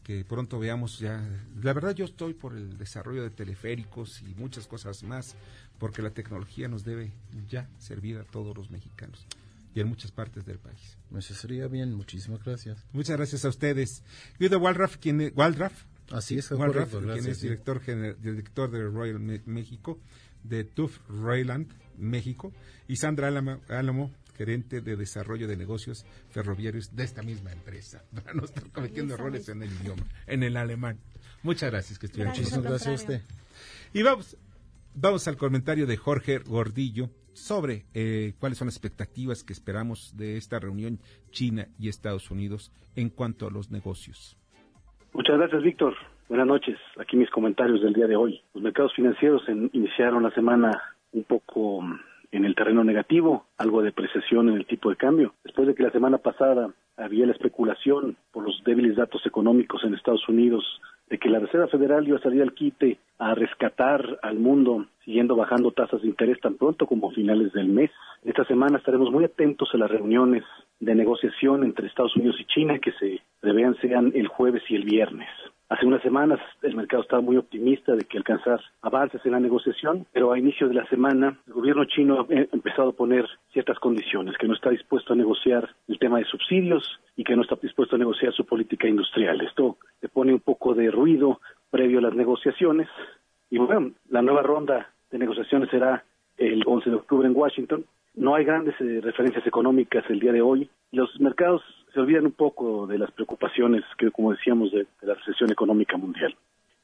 que 0.03 0.23
pronto 0.23 0.59
veamos 0.59 0.99
ya. 0.99 1.21
La 1.61 1.73
verdad, 1.73 1.93
yo 1.93 2.05
estoy 2.05 2.33
por 2.33 2.55
el 2.55 2.77
desarrollo 2.77 3.21
de 3.23 3.31
teleféricos 3.31 4.21
y 4.21 4.33
muchas 4.35 4.65
cosas 4.65 5.03
más, 5.03 5.35
porque 5.77 6.01
la 6.01 6.11
tecnología 6.11 6.69
nos 6.69 6.85
debe 6.85 7.11
ya 7.49 7.69
servir 7.77 8.17
a 8.17 8.23
todos 8.23 8.55
los 8.55 8.71
mexicanos 8.71 9.27
y 9.73 9.79
en 9.79 9.87
muchas 9.87 10.11
partes 10.11 10.45
del 10.45 10.59
país. 10.59 10.97
Eso 11.15 11.33
sería 11.33 11.67
bien, 11.67 11.93
muchísimas 11.93 12.43
gracias. 12.43 12.83
Muchas 12.93 13.17
gracias 13.17 13.45
a 13.45 13.49
ustedes. 13.49 14.03
Guido 14.39 14.59
Waldraff, 14.59 14.97
quien 14.97 15.21
es, 15.21 15.33
Waldraff, 15.35 15.85
Así 16.11 16.37
es, 16.37 16.49
Waldraff, 16.51 16.91
quien 16.91 17.27
es 17.27 17.41
director, 17.41 17.81
director 18.19 18.71
de 18.71 18.83
Royal 18.87 19.19
México, 19.45 19.99
de 20.43 20.63
TUF 20.63 20.99
Royland, 21.09 21.67
México, 21.97 22.53
y 22.87 22.95
Sandra 22.95 23.27
Álamo, 23.27 24.11
gerente 24.37 24.81
de 24.81 24.95
desarrollo 24.95 25.47
de 25.47 25.57
negocios 25.57 26.05
ferroviarios 26.29 26.95
de 26.95 27.03
esta 27.03 27.23
misma 27.23 27.51
empresa, 27.51 28.03
para 28.13 28.33
no 28.33 28.45
estar 28.45 28.63
cometiendo 28.71 29.15
errores 29.15 29.49
en 29.49 29.63
el 29.63 29.71
idioma, 29.73 30.05
en 30.27 30.43
el 30.43 30.55
alemán. 30.55 30.99
Muchas 31.43 31.71
gracias 31.71 31.99
que 31.99 32.05
estuvieron. 32.05 32.33
Muchísimas 32.33 32.63
gracias 32.63 32.87
a 32.87 32.93
usted. 32.93 33.21
Y 33.93 34.01
vamos, 34.01 34.37
vamos 34.93 35.27
al 35.27 35.37
comentario 35.37 35.85
de 35.85 35.97
Jorge 35.97 36.39
Gordillo, 36.39 37.09
sobre 37.37 37.85
eh, 37.93 38.33
cuáles 38.39 38.57
son 38.57 38.67
las 38.67 38.75
expectativas 38.75 39.43
que 39.43 39.53
esperamos 39.53 40.15
de 40.17 40.37
esta 40.37 40.59
reunión 40.59 40.99
China 41.29 41.67
y 41.79 41.89
Estados 41.89 42.31
Unidos 42.31 42.71
en 42.95 43.09
cuanto 43.09 43.47
a 43.47 43.51
los 43.51 43.71
negocios. 43.71 44.37
Muchas 45.13 45.37
gracias, 45.37 45.63
Víctor. 45.63 45.95
Buenas 46.29 46.47
noches. 46.47 46.77
Aquí 46.99 47.15
mis 47.15 47.29
comentarios 47.29 47.81
del 47.81 47.93
día 47.93 48.07
de 48.07 48.15
hoy. 48.15 48.41
Los 48.53 48.63
mercados 48.63 48.93
financieros 48.93 49.43
iniciaron 49.71 50.23
la 50.23 50.31
semana 50.31 50.71
un 51.13 51.23
poco 51.23 51.81
mm, 51.81 51.99
en 52.31 52.45
el 52.45 52.55
terreno 52.55 52.83
negativo, 52.83 53.45
algo 53.57 53.81
de 53.81 53.91
precesión 53.91 54.49
en 54.49 54.55
el 54.55 54.65
tipo 54.65 54.89
de 54.89 54.97
cambio. 54.97 55.33
Después 55.43 55.67
de 55.67 55.75
que 55.75 55.83
la 55.83 55.91
semana 55.91 56.17
pasada 56.17 56.73
había 56.97 57.25
la 57.25 57.31
especulación 57.31 58.17
por 58.31 58.43
los 58.43 58.61
débiles 58.65 58.97
datos 58.97 59.25
económicos 59.25 59.83
en 59.83 59.93
Estados 59.93 60.27
Unidos 60.27 60.65
de 61.09 61.17
que 61.17 61.29
la 61.29 61.39
Reserva 61.39 61.67
Federal 61.67 62.07
iba 62.07 62.17
a 62.17 62.21
salir 62.21 62.41
al 62.41 62.53
quite 62.53 62.97
a 63.17 63.33
rescatar 63.33 64.19
al 64.21 64.37
mundo 64.37 64.85
siguiendo 65.03 65.35
bajando 65.35 65.71
tasas 65.71 66.01
de 66.01 66.09
interés 66.09 66.39
tan 66.41 66.55
pronto 66.55 66.85
como 66.85 67.11
finales 67.11 67.53
del 67.53 67.69
mes. 67.69 67.91
Esta 68.23 68.43
semana 68.43 68.77
estaremos 68.77 69.09
muy 69.09 69.23
atentos 69.23 69.69
a 69.73 69.77
las 69.77 69.89
reuniones 69.89 70.43
de 70.81 70.95
negociación 70.95 71.63
entre 71.63 71.87
Estados 71.87 72.15
Unidos 72.17 72.35
y 72.39 72.45
China 72.45 72.79
que 72.79 72.91
se 72.93 73.21
prevean 73.39 73.75
sean 73.79 74.11
el 74.15 74.27
jueves 74.27 74.63
y 74.69 74.75
el 74.75 74.83
viernes. 74.83 75.29
Hace 75.69 75.85
unas 75.85 76.01
semanas 76.01 76.39
el 76.61 76.77
mercado 76.77 77.03
estaba 77.03 77.21
muy 77.21 77.35
optimista 77.35 77.93
de 77.93 78.05
que 78.05 78.17
alcanzar 78.17 78.61
avances 78.81 79.19
en 79.25 79.33
la 79.33 79.39
negociación, 79.41 80.07
pero 80.13 80.31
a 80.31 80.39
inicio 80.39 80.69
de 80.69 80.75
la 80.75 80.87
semana 80.87 81.37
el 81.45 81.53
gobierno 81.53 81.83
chino 81.83 82.21
ha 82.21 82.25
empezado 82.29 82.89
a 82.89 82.95
poner 82.95 83.25
ciertas 83.51 83.77
condiciones, 83.79 84.37
que 84.37 84.47
no 84.47 84.53
está 84.53 84.69
dispuesto 84.69 85.11
a 85.11 85.17
negociar 85.17 85.69
el 85.89 85.99
tema 85.99 86.19
de 86.19 86.25
subsidios 86.25 87.01
y 87.17 87.25
que 87.25 87.35
no 87.35 87.41
está 87.41 87.55
dispuesto 87.61 87.97
a 87.97 87.99
negociar 87.99 88.31
su 88.31 88.45
política 88.45 88.87
industrial. 88.87 89.41
Esto 89.41 89.75
le 90.01 90.07
pone 90.07 90.33
un 90.33 90.39
poco 90.39 90.73
de 90.73 90.89
ruido 90.89 91.41
previo 91.69 91.99
a 91.99 92.03
las 92.03 92.15
negociaciones 92.15 92.87
y 93.49 93.57
bueno, 93.57 93.91
la 94.09 94.21
nueva 94.21 94.43
ronda 94.43 94.93
de 95.11 95.17
negociaciones 95.17 95.69
será 95.69 96.05
el 96.37 96.63
11 96.65 96.91
de 96.91 96.95
octubre 96.95 97.27
en 97.27 97.35
Washington 97.35 97.85
no 98.17 98.35
hay 98.35 98.43
grandes 98.43 98.75
eh, 98.81 98.99
referencias 99.01 99.45
económicas 99.45 100.03
el 100.09 100.19
día 100.19 100.31
de 100.31 100.41
hoy. 100.41 100.69
Los 100.91 101.09
mercados 101.19 101.61
se 101.93 101.99
olvidan 101.99 102.25
un 102.25 102.31
poco 102.31 102.87
de 102.87 102.97
las 102.97 103.11
preocupaciones 103.11 103.83
que, 103.97 104.11
como 104.11 104.31
decíamos, 104.31 104.71
de, 104.71 104.87
la 105.01 105.13
recesión 105.13 105.51
económica 105.51 105.97
mundial. 105.97 106.35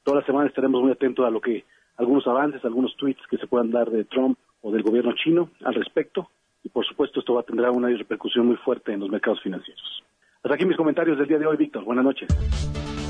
Toda 0.04 0.20
la 0.20 0.26
semana 0.26 0.48
estaremos 0.48 0.82
muy 0.82 0.92
atentos 0.92 1.26
a 1.26 1.30
lo 1.30 1.40
que 1.40 1.64
algunos 1.96 2.26
avances, 2.26 2.64
algunos 2.64 2.96
tweets 2.96 3.20
que 3.28 3.36
se 3.36 3.46
puedan 3.46 3.70
dar 3.70 3.90
de 3.90 4.04
Trump 4.04 4.38
o 4.62 4.70
del 4.70 4.82
gobierno 4.82 5.12
chino 5.14 5.50
al 5.64 5.74
respecto. 5.74 6.30
Y 6.62 6.68
por 6.68 6.86
supuesto 6.86 7.20
esto 7.20 7.34
va 7.34 7.70
una 7.70 7.88
repercusión 7.88 8.46
muy 8.46 8.56
fuerte 8.56 8.92
en 8.92 9.00
los 9.00 9.10
mercados 9.10 9.42
financieros. 9.42 10.02
Hasta 10.42 10.54
aquí 10.54 10.64
mis 10.64 10.76
comentarios 10.76 11.18
del 11.18 11.26
día 11.26 11.38
de 11.38 11.46
hoy, 11.46 11.56
Víctor. 11.56 11.84
Buenas 11.84 12.04
noches. 12.04 12.28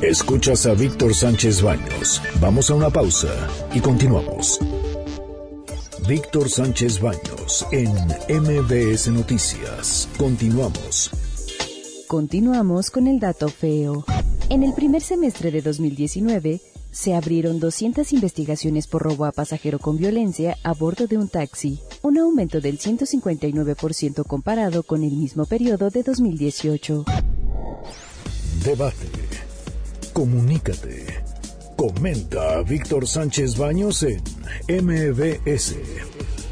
Escuchas 0.03 0.67
a 0.67 0.75
Víctor 0.75 1.15
Sánchez 1.15 1.63
Baños. 1.63 2.23
Vamos 2.41 2.71
a 2.71 2.75
una 2.75 2.91
pausa 2.91 3.29
y 3.75 3.81
continuamos. 3.81 4.61
Víctor 6.07 6.51
Sánchez 6.51 7.01
Baños 7.01 7.67
en 7.73 7.91
MBS 8.29 9.09
Noticias. 9.09 10.07
Continuamos. 10.19 11.11
Continuamos 12.07 12.91
con 12.91 13.07
el 13.07 13.19
dato 13.19 13.49
feo. 13.49 14.05
En 14.51 14.63
el 14.63 14.75
primer 14.75 15.01
semestre 15.01 15.51
de 15.51 15.63
2019, 15.63 16.61
se 16.91 17.15
abrieron 17.15 17.59
200 17.59 18.13
investigaciones 18.13 18.87
por 18.87 19.03
robo 19.03 19.25
a 19.25 19.33
pasajero 19.33 19.79
con 19.79 19.97
violencia 19.97 20.59
a 20.63 20.75
bordo 20.75 21.07
de 21.07 21.17
un 21.17 21.29
taxi, 21.29 21.81
un 22.03 22.19
aumento 22.19 22.61
del 22.61 22.79
159% 22.79 24.27
comparado 24.27 24.83
con 24.83 25.05
el 25.05 25.13
mismo 25.13 25.47
periodo 25.47 25.89
de 25.89 26.03
2018. 26.03 27.05
Debate. 28.63 29.09
Comunícate. 30.13 31.34
Comenta 31.77 32.63
Víctor 32.63 33.07
Sánchez 33.07 33.59
Baños 33.59 34.03
en 34.05 34.23
MBS, 34.69 35.77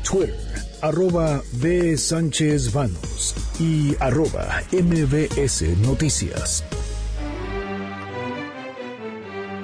Twitter, 0.03 0.35
arroba 0.81 1.41
B. 1.53 1.97
Sánchez 1.97 2.73
Baños 2.73 3.35
y 3.61 3.95
arroba 4.01 4.63
MBS 4.73 5.63
Noticias. 5.79 6.65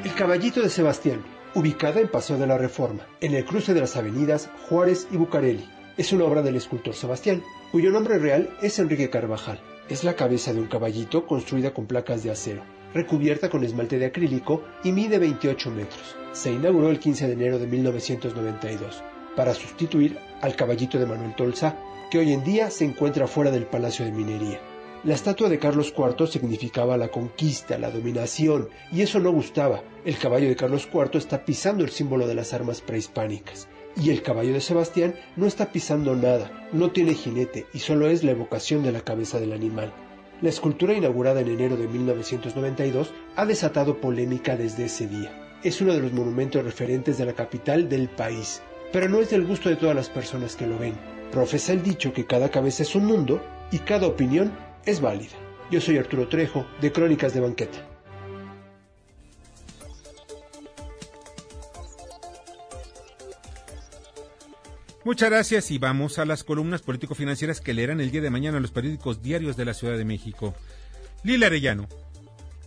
El 0.04 0.14
Caballito 0.14 0.62
de 0.62 0.70
Sebastián, 0.70 1.24
ubicada 1.54 2.00
en 2.00 2.08
Paseo 2.08 2.38
de 2.38 2.46
la 2.46 2.56
Reforma, 2.56 3.06
en 3.20 3.34
el 3.34 3.44
cruce 3.44 3.74
de 3.74 3.80
las 3.80 3.96
avenidas 3.96 4.48
Juárez 4.68 5.08
y 5.10 5.16
Bucareli. 5.16 5.68
Es 5.96 6.12
una 6.12 6.24
obra 6.24 6.42
del 6.42 6.56
escultor 6.56 6.94
Sebastián, 6.94 7.42
cuyo 7.72 7.90
nombre 7.90 8.18
real 8.18 8.56
es 8.62 8.78
Enrique 8.78 9.10
Carvajal. 9.10 9.60
Es 9.88 10.04
la 10.04 10.14
cabeza 10.14 10.52
de 10.52 10.60
un 10.60 10.68
caballito 10.68 11.26
construida 11.26 11.74
con 11.74 11.86
placas 11.86 12.22
de 12.22 12.30
acero 12.30 12.77
recubierta 12.94 13.48
con 13.48 13.64
esmalte 13.64 13.98
de 13.98 14.06
acrílico 14.06 14.62
y 14.84 14.92
mide 14.92 15.18
28 15.18 15.70
metros. 15.70 16.16
Se 16.32 16.52
inauguró 16.52 16.90
el 16.90 16.98
15 16.98 17.26
de 17.26 17.32
enero 17.32 17.58
de 17.58 17.66
1992 17.66 19.02
para 19.36 19.54
sustituir 19.54 20.18
al 20.40 20.56
caballito 20.56 20.98
de 20.98 21.06
Manuel 21.06 21.34
Tolsa, 21.36 21.76
que 22.10 22.18
hoy 22.18 22.32
en 22.32 22.42
día 22.42 22.70
se 22.70 22.84
encuentra 22.84 23.28
fuera 23.28 23.50
del 23.50 23.66
Palacio 23.66 24.04
de 24.04 24.12
Minería. 24.12 24.60
La 25.04 25.14
estatua 25.14 25.48
de 25.48 25.60
Carlos 25.60 25.94
IV 25.96 26.26
significaba 26.26 26.96
la 26.96 27.06
conquista, 27.06 27.78
la 27.78 27.90
dominación, 27.92 28.68
y 28.90 29.02
eso 29.02 29.20
no 29.20 29.30
gustaba. 29.30 29.84
El 30.04 30.18
caballo 30.18 30.48
de 30.48 30.56
Carlos 30.56 30.88
IV 30.92 31.18
está 31.18 31.44
pisando 31.44 31.84
el 31.84 31.90
símbolo 31.90 32.26
de 32.26 32.34
las 32.34 32.52
armas 32.52 32.80
prehispánicas. 32.80 33.68
Y 33.96 34.10
el 34.10 34.22
caballo 34.22 34.52
de 34.52 34.60
Sebastián 34.60 35.14
no 35.36 35.46
está 35.46 35.70
pisando 35.70 36.16
nada, 36.16 36.68
no 36.72 36.90
tiene 36.90 37.14
jinete 37.14 37.66
y 37.72 37.78
solo 37.78 38.08
es 38.08 38.24
la 38.24 38.32
evocación 38.32 38.82
de 38.82 38.90
la 38.90 39.02
cabeza 39.02 39.38
del 39.38 39.52
animal. 39.52 39.92
La 40.40 40.50
escultura 40.50 40.94
inaugurada 40.94 41.40
en 41.40 41.48
enero 41.48 41.76
de 41.76 41.88
1992 41.88 43.12
ha 43.34 43.44
desatado 43.44 44.00
polémica 44.00 44.56
desde 44.56 44.84
ese 44.84 45.08
día. 45.08 45.32
Es 45.64 45.80
uno 45.80 45.92
de 45.92 46.00
los 46.00 46.12
monumentos 46.12 46.62
referentes 46.62 47.18
de 47.18 47.24
la 47.24 47.32
capital 47.32 47.88
del 47.88 48.08
país, 48.08 48.62
pero 48.92 49.08
no 49.08 49.18
es 49.18 49.30
del 49.30 49.44
gusto 49.44 49.68
de 49.68 49.74
todas 49.74 49.96
las 49.96 50.08
personas 50.08 50.54
que 50.54 50.68
lo 50.68 50.78
ven. 50.78 50.94
Profesa 51.32 51.72
el 51.72 51.82
dicho 51.82 52.12
que 52.12 52.24
cada 52.24 52.50
cabeza 52.50 52.84
es 52.84 52.94
un 52.94 53.06
mundo 53.06 53.42
y 53.72 53.80
cada 53.80 54.06
opinión 54.06 54.52
es 54.86 55.00
válida. 55.00 55.34
Yo 55.72 55.80
soy 55.80 55.98
Arturo 55.98 56.28
Trejo, 56.28 56.64
de 56.80 56.92
Crónicas 56.92 57.34
de 57.34 57.40
Banqueta. 57.40 57.87
Muchas 65.08 65.30
gracias 65.30 65.70
y 65.70 65.78
vamos 65.78 66.18
a 66.18 66.26
las 66.26 66.44
columnas 66.44 66.82
político-financieras 66.82 67.62
que 67.62 67.72
leerán 67.72 68.02
el 68.02 68.10
día 68.10 68.20
de 68.20 68.28
mañana 68.28 68.58
en 68.58 68.62
los 68.62 68.72
periódicos 68.72 69.22
diarios 69.22 69.56
de 69.56 69.64
la 69.64 69.72
Ciudad 69.72 69.96
de 69.96 70.04
México. 70.04 70.52
Lila 71.24 71.46
Arellano. 71.46 71.86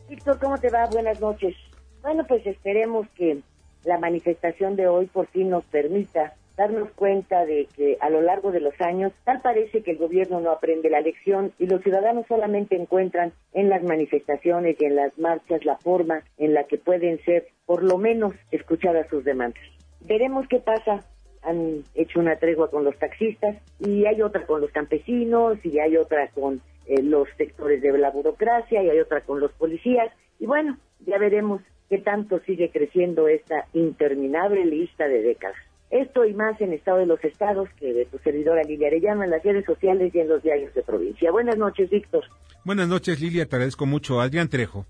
Víctor, 0.09 0.39
¿cómo 0.39 0.57
te 0.57 0.71
va? 0.71 0.87
Buenas 0.87 1.21
noches. 1.21 1.55
Bueno, 2.01 2.25
pues 2.27 2.43
esperemos 2.47 3.07
que 3.15 3.41
la 3.83 3.99
manifestación 3.99 4.75
de 4.75 4.87
hoy 4.87 5.05
por 5.05 5.27
fin 5.27 5.51
nos 5.51 5.65
permita 5.65 6.33
darnos 6.57 6.89
cuenta 6.95 7.45
de 7.45 7.67
que 7.75 7.99
a 8.01 8.09
lo 8.09 8.23
largo 8.23 8.51
de 8.51 8.59
los 8.59 8.73
años 8.81 9.13
tal 9.23 9.43
parece 9.43 9.83
que 9.83 9.91
el 9.91 9.97
gobierno 9.99 10.39
no 10.39 10.49
aprende 10.49 10.89
la 10.89 11.01
lección 11.01 11.53
y 11.59 11.67
los 11.67 11.83
ciudadanos 11.83 12.25
solamente 12.25 12.75
encuentran 12.75 13.33
en 13.53 13.69
las 13.69 13.83
manifestaciones 13.83 14.77
y 14.79 14.85
en 14.85 14.95
las 14.95 15.15
marchas 15.19 15.63
la 15.63 15.77
forma 15.77 16.23
en 16.39 16.55
la 16.55 16.63
que 16.63 16.79
pueden 16.79 17.23
ser 17.23 17.49
por 17.67 17.83
lo 17.83 17.99
menos 17.99 18.33
escuchadas 18.49 19.07
sus 19.11 19.23
demandas. 19.23 19.61
Veremos 19.99 20.47
qué 20.47 20.57
pasa 20.57 21.05
han 21.43 21.83
hecho 21.95 22.19
una 22.19 22.35
tregua 22.35 22.69
con 22.69 22.83
los 22.83 22.97
taxistas 22.97 23.57
y 23.79 24.05
hay 24.05 24.21
otra 24.21 24.45
con 24.45 24.61
los 24.61 24.71
campesinos 24.71 25.57
y 25.63 25.79
hay 25.79 25.97
otra 25.97 26.29
con 26.29 26.61
eh, 26.87 27.01
los 27.01 27.27
sectores 27.37 27.81
de 27.81 27.97
la 27.97 28.11
burocracia 28.11 28.83
y 28.83 28.89
hay 28.89 28.99
otra 28.99 29.21
con 29.21 29.39
los 29.39 29.51
policías 29.53 30.11
y 30.39 30.45
bueno, 30.45 30.77
ya 31.05 31.17
veremos 31.17 31.61
qué 31.89 31.97
tanto 31.99 32.39
sigue 32.45 32.71
creciendo 32.71 33.27
esta 33.27 33.65
interminable 33.73 34.65
lista 34.65 35.07
de 35.07 35.21
décadas. 35.21 35.57
Esto 35.89 36.25
y 36.25 36.33
más 36.33 36.59
en 36.61 36.71
Estado 36.71 36.99
de 36.99 37.05
los 37.05 37.23
Estados 37.23 37.69
que 37.77 37.93
de 37.93 38.05
tu 38.05 38.17
servidora 38.19 38.63
Lilia 38.63 38.87
Arellano 38.87 39.23
en 39.23 39.29
las 39.29 39.43
redes 39.43 39.65
sociales 39.65 40.15
y 40.15 40.19
en 40.19 40.29
los 40.29 40.41
diarios 40.41 40.73
de 40.73 40.83
provincia. 40.83 41.31
Buenas 41.31 41.57
noches, 41.57 41.89
Víctor. 41.89 42.23
Buenas 42.63 42.87
noches, 42.87 43.19
Lilia, 43.19 43.45
te 43.45 43.55
agradezco 43.57 43.85
mucho. 43.85 44.21
Adrián 44.21 44.47
Trejo. 44.47 44.85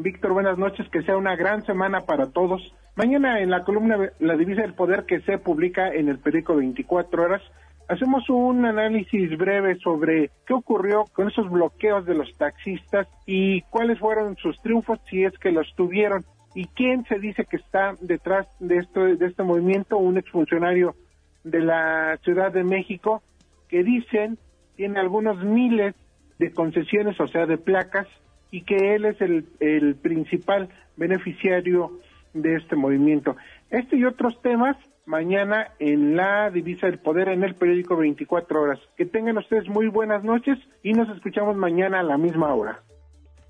Víctor, 0.00 0.32
buenas 0.32 0.56
noches, 0.56 0.88
que 0.90 1.02
sea 1.02 1.16
una 1.16 1.34
gran 1.34 1.66
semana 1.66 2.02
para 2.02 2.30
todos. 2.30 2.72
Mañana 2.94 3.40
en 3.40 3.50
la 3.50 3.64
columna 3.64 4.12
La 4.20 4.36
Divisa 4.36 4.62
del 4.62 4.74
Poder 4.74 5.06
que 5.06 5.20
se 5.22 5.38
publica 5.38 5.92
en 5.92 6.08
el 6.08 6.20
periódico 6.20 6.54
24 6.54 7.20
horas, 7.20 7.42
hacemos 7.88 8.30
un 8.30 8.64
análisis 8.64 9.36
breve 9.36 9.76
sobre 9.80 10.30
qué 10.46 10.54
ocurrió 10.54 11.04
con 11.12 11.26
esos 11.26 11.50
bloqueos 11.50 12.06
de 12.06 12.14
los 12.14 12.32
taxistas 12.38 13.08
y 13.26 13.62
cuáles 13.62 13.98
fueron 13.98 14.36
sus 14.36 14.56
triunfos 14.62 15.00
si 15.10 15.24
es 15.24 15.36
que 15.38 15.50
los 15.50 15.66
tuvieron 15.74 16.24
y 16.54 16.66
quién 16.66 17.04
se 17.06 17.18
dice 17.18 17.44
que 17.44 17.56
está 17.56 17.94
detrás 18.00 18.46
de 18.60 18.76
esto 18.76 19.00
de 19.00 19.26
este 19.26 19.42
movimiento, 19.42 19.98
un 19.98 20.16
exfuncionario 20.16 20.94
de 21.42 21.58
la 21.58 22.16
Ciudad 22.22 22.52
de 22.52 22.62
México 22.62 23.20
que 23.68 23.82
dicen 23.82 24.38
tiene 24.76 25.00
algunos 25.00 25.42
miles 25.42 25.96
de 26.38 26.52
concesiones, 26.52 27.18
o 27.18 27.26
sea, 27.26 27.46
de 27.46 27.58
placas 27.58 28.06
y 28.50 28.62
que 28.62 28.94
él 28.94 29.04
es 29.04 29.20
el, 29.20 29.46
el 29.60 29.94
principal 29.96 30.68
beneficiario 30.96 31.98
de 32.34 32.56
este 32.56 32.76
movimiento. 32.76 33.36
Este 33.70 33.96
y 33.96 34.04
otros 34.04 34.40
temas 34.42 34.76
mañana 35.08 35.72
en 35.78 36.16
la 36.16 36.50
Divisa 36.50 36.86
del 36.86 36.98
Poder 36.98 37.28
en 37.28 37.42
el 37.42 37.54
periódico 37.54 37.96
24 37.96 38.62
horas. 38.62 38.78
Que 38.96 39.06
tengan 39.06 39.38
ustedes 39.38 39.68
muy 39.68 39.88
buenas 39.88 40.22
noches 40.22 40.58
y 40.82 40.92
nos 40.92 41.08
escuchamos 41.08 41.56
mañana 41.56 42.00
a 42.00 42.02
la 42.02 42.18
misma 42.18 42.54
hora. 42.54 42.82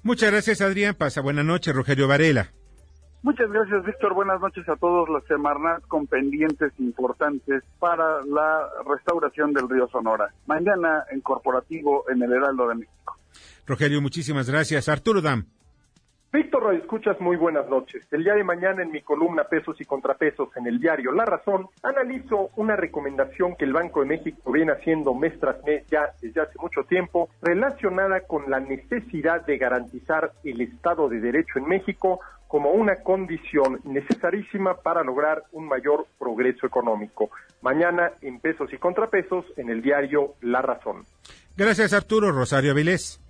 Muchas 0.02 0.30
gracias 0.30 0.60
Adrián, 0.60 0.94
pasa 0.94 1.20
buena 1.20 1.42
noche 1.42 1.72
Rogelio 1.72 2.06
Varela. 2.08 2.52
Muchas 3.20 3.50
gracias, 3.50 3.84
Víctor. 3.84 4.14
Buenas 4.14 4.40
noches 4.40 4.68
a 4.68 4.76
todos 4.76 5.08
los 5.08 5.24
Semarnat 5.24 5.82
con 5.88 6.06
pendientes 6.06 6.72
importantes 6.78 7.64
para 7.80 8.24
la 8.24 8.68
restauración 8.88 9.52
del 9.52 9.68
río 9.68 9.88
Sonora. 9.88 10.32
Mañana 10.46 11.04
en 11.10 11.20
corporativo 11.20 12.04
en 12.08 12.22
el 12.22 12.32
Heraldo 12.32 12.68
de 12.68 12.76
México. 12.76 13.17
Rogelio, 13.68 14.00
muchísimas 14.00 14.48
gracias. 14.50 14.88
Arturo 14.88 15.20
Dam. 15.20 15.44
Víctor 16.32 16.74
escuchas 16.74 17.20
muy 17.20 17.36
buenas 17.36 17.68
noches. 17.68 18.02
El 18.10 18.24
día 18.24 18.34
de 18.34 18.44
mañana 18.44 18.82
en 18.82 18.90
mi 18.90 19.00
columna 19.00 19.44
Pesos 19.44 19.80
y 19.80 19.84
Contrapesos 19.84 20.48
en 20.56 20.66
el 20.66 20.78
diario 20.78 21.12
La 21.12 21.24
Razón, 21.24 21.66
analizo 21.82 22.50
una 22.56 22.76
recomendación 22.76 23.56
que 23.56 23.64
el 23.64 23.72
Banco 23.72 24.00
de 24.00 24.06
México 24.06 24.52
viene 24.52 24.72
haciendo 24.72 25.14
mes 25.14 25.38
tras 25.40 25.62
mes 25.64 25.86
ya 25.90 26.12
desde 26.20 26.40
hace 26.40 26.58
mucho 26.60 26.82
tiempo, 26.84 27.30
relacionada 27.40 28.20
con 28.22 28.50
la 28.50 28.60
necesidad 28.60 29.44
de 29.46 29.56
garantizar 29.56 30.32
el 30.44 30.60
Estado 30.60 31.08
de 31.08 31.20
Derecho 31.20 31.58
en 31.58 31.68
México 31.68 32.20
como 32.46 32.72
una 32.72 32.96
condición 32.96 33.80
necesarísima 33.84 34.76
para 34.76 35.02
lograr 35.02 35.44
un 35.52 35.68
mayor 35.68 36.06
progreso 36.18 36.66
económico. 36.66 37.30
Mañana 37.62 38.12
en 38.22 38.40
Pesos 38.40 38.72
y 38.72 38.78
Contrapesos 38.78 39.44
en 39.56 39.70
el 39.70 39.82
diario 39.82 40.34
La 40.40 40.62
Razón. 40.62 41.04
Gracias 41.56 41.92
Arturo 41.92 42.32
Rosario 42.32 42.72
Avilés. 42.72 43.20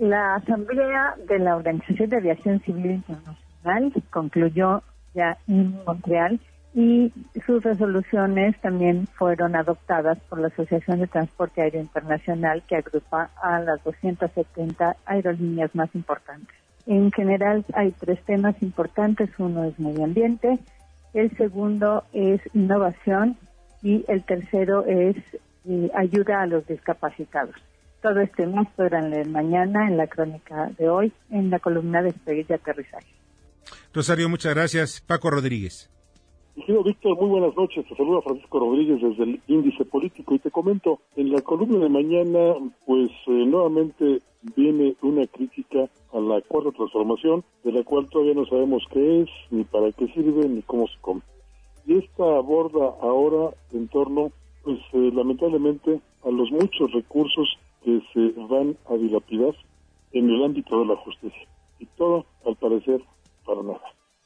La 0.00 0.34
Asamblea 0.34 1.14
de 1.26 1.38
la 1.38 1.56
Organización 1.56 2.10
de 2.10 2.18
Aviación 2.18 2.60
Civil 2.60 2.90
Internacional 2.92 3.92
concluyó 4.10 4.82
ya 5.14 5.38
en 5.48 5.82
Montreal 5.86 6.38
y 6.74 7.10
sus 7.46 7.62
resoluciones 7.62 8.60
también 8.60 9.06
fueron 9.06 9.56
adoptadas 9.56 10.18
por 10.28 10.38
la 10.38 10.48
Asociación 10.48 11.00
de 11.00 11.06
Transporte 11.06 11.62
Aéreo 11.62 11.80
Internacional 11.80 12.62
que 12.68 12.76
agrupa 12.76 13.30
a 13.42 13.58
las 13.60 13.82
270 13.84 14.96
aerolíneas 15.06 15.74
más 15.74 15.88
importantes. 15.94 16.54
En 16.86 17.10
general 17.10 17.64
hay 17.72 17.92
tres 17.92 18.22
temas 18.24 18.62
importantes. 18.62 19.30
Uno 19.38 19.64
es 19.64 19.78
medio 19.78 20.04
ambiente, 20.04 20.58
el 21.14 21.34
segundo 21.38 22.04
es 22.12 22.42
innovación 22.52 23.38
y 23.82 24.04
el 24.08 24.22
tercero 24.24 24.84
es 24.84 25.16
y 25.64 25.90
ayuda 25.94 26.42
a 26.42 26.46
los 26.46 26.66
discapacitados. 26.66 27.56
Todo 28.06 28.20
esto 28.20 28.44
y 28.44 28.46
más 28.46 28.68
podrán 28.76 29.10
leer 29.10 29.28
mañana 29.28 29.88
en 29.88 29.96
la 29.96 30.06
crónica 30.06 30.70
de 30.78 30.88
hoy 30.88 31.12
en 31.28 31.50
la 31.50 31.58
columna 31.58 32.02
de 32.02 32.12
Despegue 32.12 32.46
y 32.48 32.52
Aterrizaje. 32.52 33.08
Rosario, 33.92 34.28
muchas 34.28 34.54
gracias. 34.54 35.00
Paco 35.00 35.28
Rodríguez. 35.28 35.90
Querido 36.54 36.84
Víctor, 36.84 37.16
muy 37.16 37.30
buenas 37.30 37.56
noches. 37.56 37.84
Te 37.88 37.96
saluda 37.96 38.22
Francisco 38.22 38.60
Rodríguez 38.60 39.02
desde 39.02 39.24
el 39.24 39.40
Índice 39.48 39.84
Político 39.86 40.36
y 40.36 40.38
te 40.38 40.52
comento, 40.52 41.00
en 41.16 41.32
la 41.32 41.40
columna 41.40 41.80
de 41.80 41.88
mañana, 41.88 42.54
pues 42.86 43.10
eh, 43.26 43.44
nuevamente 43.44 44.20
viene 44.54 44.94
una 45.02 45.26
crítica 45.26 45.90
a 46.12 46.20
la 46.20 46.40
cuarta 46.42 46.70
transformación, 46.76 47.42
de 47.64 47.72
la 47.72 47.82
cual 47.82 48.08
todavía 48.08 48.34
no 48.34 48.46
sabemos 48.46 48.84
qué 48.92 49.22
es, 49.22 49.28
ni 49.50 49.64
para 49.64 49.90
qué 49.90 50.06
sirve, 50.12 50.48
ni 50.48 50.62
cómo 50.62 50.86
se 50.86 50.94
come. 51.00 51.22
Y 51.88 51.98
esta 51.98 52.22
aborda 52.22 52.84
ahora 53.02 53.50
en 53.72 53.88
torno, 53.88 54.30
pues 54.62 54.78
eh, 54.92 55.10
lamentablemente, 55.12 56.00
a 56.22 56.30
los 56.30 56.52
muchos 56.52 56.92
recursos 56.92 57.48
que 57.84 58.00
se 58.12 58.32
van 58.48 58.76
a 58.88 58.94
dilapidar 58.94 59.54
en 60.12 60.30
el 60.30 60.44
ámbito 60.44 60.78
de 60.80 60.86
la 60.86 60.96
justicia. 60.96 61.46
Y 61.78 61.86
todo, 61.96 62.26
al 62.44 62.56
parecer, 62.56 63.00
para 63.44 63.62
nada. 63.62 63.80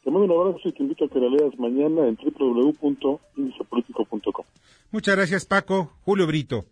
Te 0.04 0.10
mando 0.10 0.34
un 0.34 0.40
abrazo 0.40 0.66
y 0.68 0.72
te 0.72 0.82
invito 0.82 1.04
a 1.04 1.08
que 1.08 1.20
la 1.20 1.28
leas 1.28 1.58
mañana 1.58 2.08
en 2.08 2.16
www.indicepolitico.com. 2.16 4.46
Muchas 4.90 5.16
gracias, 5.16 5.44
Paco. 5.44 5.90
Julio 6.04 6.26
Brito. 6.26 6.64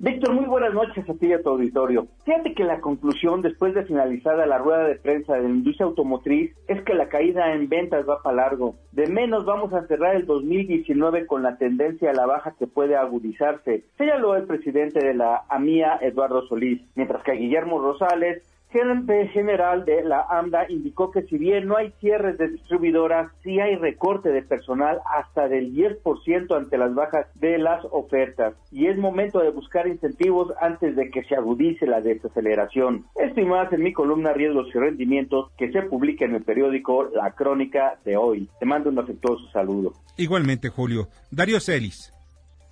Víctor, 0.00 0.32
muy 0.32 0.44
buenas 0.44 0.72
noches 0.74 1.10
a 1.10 1.14
ti 1.14 1.26
y 1.26 1.32
a 1.32 1.42
tu 1.42 1.48
auditorio. 1.48 2.06
Fíjate 2.24 2.54
que 2.54 2.62
la 2.62 2.80
conclusión 2.80 3.42
después 3.42 3.74
de 3.74 3.84
finalizada 3.84 4.46
la 4.46 4.58
rueda 4.58 4.84
de 4.84 4.94
prensa 4.94 5.34
de 5.34 5.42
la 5.42 5.48
industria 5.48 5.86
automotriz 5.86 6.54
es 6.68 6.80
que 6.84 6.94
la 6.94 7.08
caída 7.08 7.52
en 7.52 7.68
ventas 7.68 8.08
va 8.08 8.22
para 8.22 8.36
largo. 8.36 8.76
De 8.92 9.08
menos 9.08 9.44
vamos 9.44 9.72
a 9.72 9.88
cerrar 9.88 10.14
el 10.14 10.24
2019 10.24 11.26
con 11.26 11.42
la 11.42 11.56
tendencia 11.58 12.12
a 12.12 12.14
la 12.14 12.26
baja 12.26 12.54
que 12.56 12.68
puede 12.68 12.94
agudizarse, 12.94 13.86
señaló 13.96 14.36
el 14.36 14.44
presidente 14.44 15.04
de 15.04 15.14
la 15.14 15.42
AMIA, 15.48 15.98
Eduardo 16.00 16.46
Solís, 16.46 16.80
mientras 16.94 17.24
que 17.24 17.32
Guillermo 17.32 17.80
Rosales 17.80 18.44
gerente 18.70 19.28
general 19.28 19.84
de 19.84 20.04
la 20.04 20.26
AMDA 20.28 20.70
indicó 20.70 21.10
que 21.10 21.22
si 21.22 21.38
bien 21.38 21.66
no 21.66 21.76
hay 21.76 21.92
cierres 22.00 22.38
de 22.38 22.48
distribuidoras, 22.48 23.30
sí 23.42 23.60
hay 23.60 23.76
recorte 23.76 24.30
de 24.30 24.42
personal 24.42 25.00
hasta 25.16 25.48
del 25.48 25.74
10% 25.74 26.56
ante 26.56 26.78
las 26.78 26.94
bajas 26.94 27.26
de 27.34 27.58
las 27.58 27.84
ofertas. 27.90 28.54
Y 28.70 28.86
es 28.86 28.98
momento 28.98 29.40
de 29.40 29.50
buscar 29.50 29.86
incentivos 29.86 30.52
antes 30.60 30.96
de 30.96 31.10
que 31.10 31.24
se 31.24 31.34
agudice 31.34 31.86
la 31.86 32.00
desaceleración. 32.00 33.06
Esto 33.16 33.40
y 33.40 33.44
más 33.44 33.72
en 33.72 33.82
mi 33.82 33.92
columna 33.92 34.32
Riesgos 34.32 34.68
y 34.74 34.78
Rendimientos 34.78 35.50
que 35.56 35.72
se 35.72 35.82
publica 35.82 36.24
en 36.24 36.34
el 36.34 36.42
periódico 36.42 37.04
La 37.14 37.32
Crónica 37.32 37.98
de 38.04 38.16
hoy. 38.16 38.48
Te 38.60 38.66
mando 38.66 38.90
un 38.90 38.98
afectuoso 38.98 39.48
saludo. 39.50 39.92
Igualmente, 40.16 40.68
Julio. 40.68 41.08
Darío 41.30 41.60
Celis. 41.60 42.12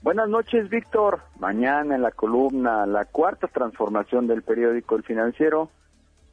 Buenas 0.03 0.29
noches, 0.29 0.69
Víctor. 0.69 1.21
Mañana 1.41 1.97
en 1.97 2.03
la 2.03 2.11
columna 2.11 2.87
La 2.87 3.07
cuarta 3.07 3.49
transformación 3.49 4.27
del 4.27 4.43
periódico 4.43 4.95
El 4.95 5.03
Financiero 5.03 5.71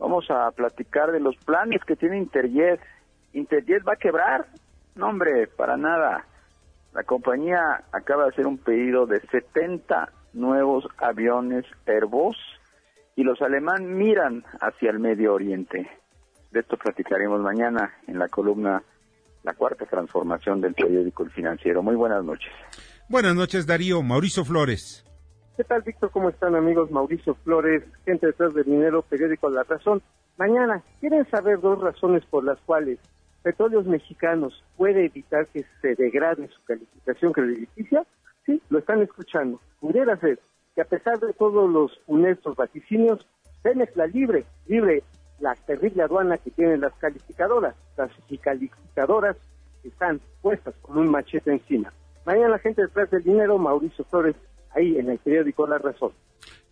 Vamos 0.04 0.30
a 0.30 0.52
platicar 0.52 1.14
de 1.14 1.22
los 1.22 1.38
planes 1.38 1.80
que 1.86 1.96
tiene 1.96 2.18
Interjet. 2.18 2.82
¿Interjet 3.32 3.88
va 3.88 3.94
a 3.94 3.96
quebrar? 3.96 4.48
No, 4.96 5.08
hombre, 5.08 5.48
para 5.48 5.78
nada. 5.78 6.26
La 6.94 7.04
compañía 7.04 7.86
acaba 7.94 8.24
de 8.24 8.32
hacer 8.32 8.46
un 8.46 8.58
pedido 8.58 9.06
de 9.06 9.22
70 9.22 10.12
nuevos 10.34 10.86
aviones 10.98 11.64
Airbus 11.88 12.36
y 13.16 13.24
los 13.24 13.42
alemanes 13.42 13.88
miran 13.88 14.44
hacia 14.60 14.92
el 14.92 15.00
Medio 15.00 15.36
Oriente. 15.36 15.90
De 16.52 16.60
esto 16.60 16.76
platicaremos 16.76 17.40
mañana 17.40 17.94
en 18.06 18.20
la 18.20 18.28
columna 18.28 18.84
La 19.44 19.54
cuarta 19.54 19.86
transformación 19.86 20.60
del 20.60 20.74
periódico 20.74 21.24
El 21.24 21.32
Financiero. 21.32 21.82
Muy 21.82 21.96
buenas 21.96 22.26
noches. 22.26 22.52
Buenas 23.08 23.36
noches, 23.36 23.66
Darío. 23.66 24.04
Mauricio 24.04 24.44
Flores. 24.44 25.06
¿Qué 25.56 25.64
tal, 25.64 25.84
Víctor? 25.84 26.10
¿Cómo 26.10 26.30
están, 26.30 26.56
amigos? 26.56 26.90
Mauricio 26.90 27.36
Flores, 27.36 27.84
gente 28.06 28.26
detrás 28.26 28.56
del 28.56 28.64
dinero, 28.64 29.04
periódico 29.04 29.52
La 29.52 29.62
Razón. 29.62 30.02
Mañana, 30.36 30.82
¿quieren 31.00 31.30
saber 31.30 31.62
dos 31.62 31.80
razones 31.80 32.26
por 32.26 32.44
las 32.44 32.60
cuales 32.62 32.98
Petróleos 33.44 33.86
Mexicanos 33.86 34.64
puede 34.78 35.06
evitar 35.06 35.46
que 35.46 35.64
se 35.80 35.94
degrade 35.94 36.48
su 36.48 36.64
calificación 36.64 37.34
crediticia? 37.34 38.04
Sí, 38.48 38.64
lo 38.70 38.80
están 38.80 39.04
escuchando. 39.04 39.60
Pudiera 39.80 40.18
ser 40.18 40.40
que 40.74 40.82
a 40.82 40.86
pesar 40.86 41.20
de 41.20 41.34
todos 41.34 41.70
los 41.70 42.00
funestos 42.08 42.56
vaticinios, 42.56 43.24
Pemex 43.62 43.96
la 43.96 44.08
libre, 44.08 44.46
libre 44.66 45.04
la 45.40 45.54
terrible 45.54 46.02
aduana 46.02 46.40
que 46.40 46.50
tienen 46.50 46.82
las 46.82 46.96
calificadoras. 46.96 47.76
Las 47.96 48.10
calificadoras 48.42 49.38
están 49.84 50.20
puestas 50.42 50.74
con 50.82 50.98
un 50.98 51.12
machete 51.12 51.52
encima. 51.52 51.94
Mañana 52.26 52.50
la 52.50 52.60
gente 52.60 52.82
detrás 52.82 53.12
del 53.12 53.22
dinero, 53.22 53.60
Mauricio 53.60 54.04
Flores, 54.06 54.36
ahí 54.76 54.98
en 54.98 55.10
el 55.10 55.20
periódico 55.20 55.68
La 55.68 55.78
Razón. 55.78 56.12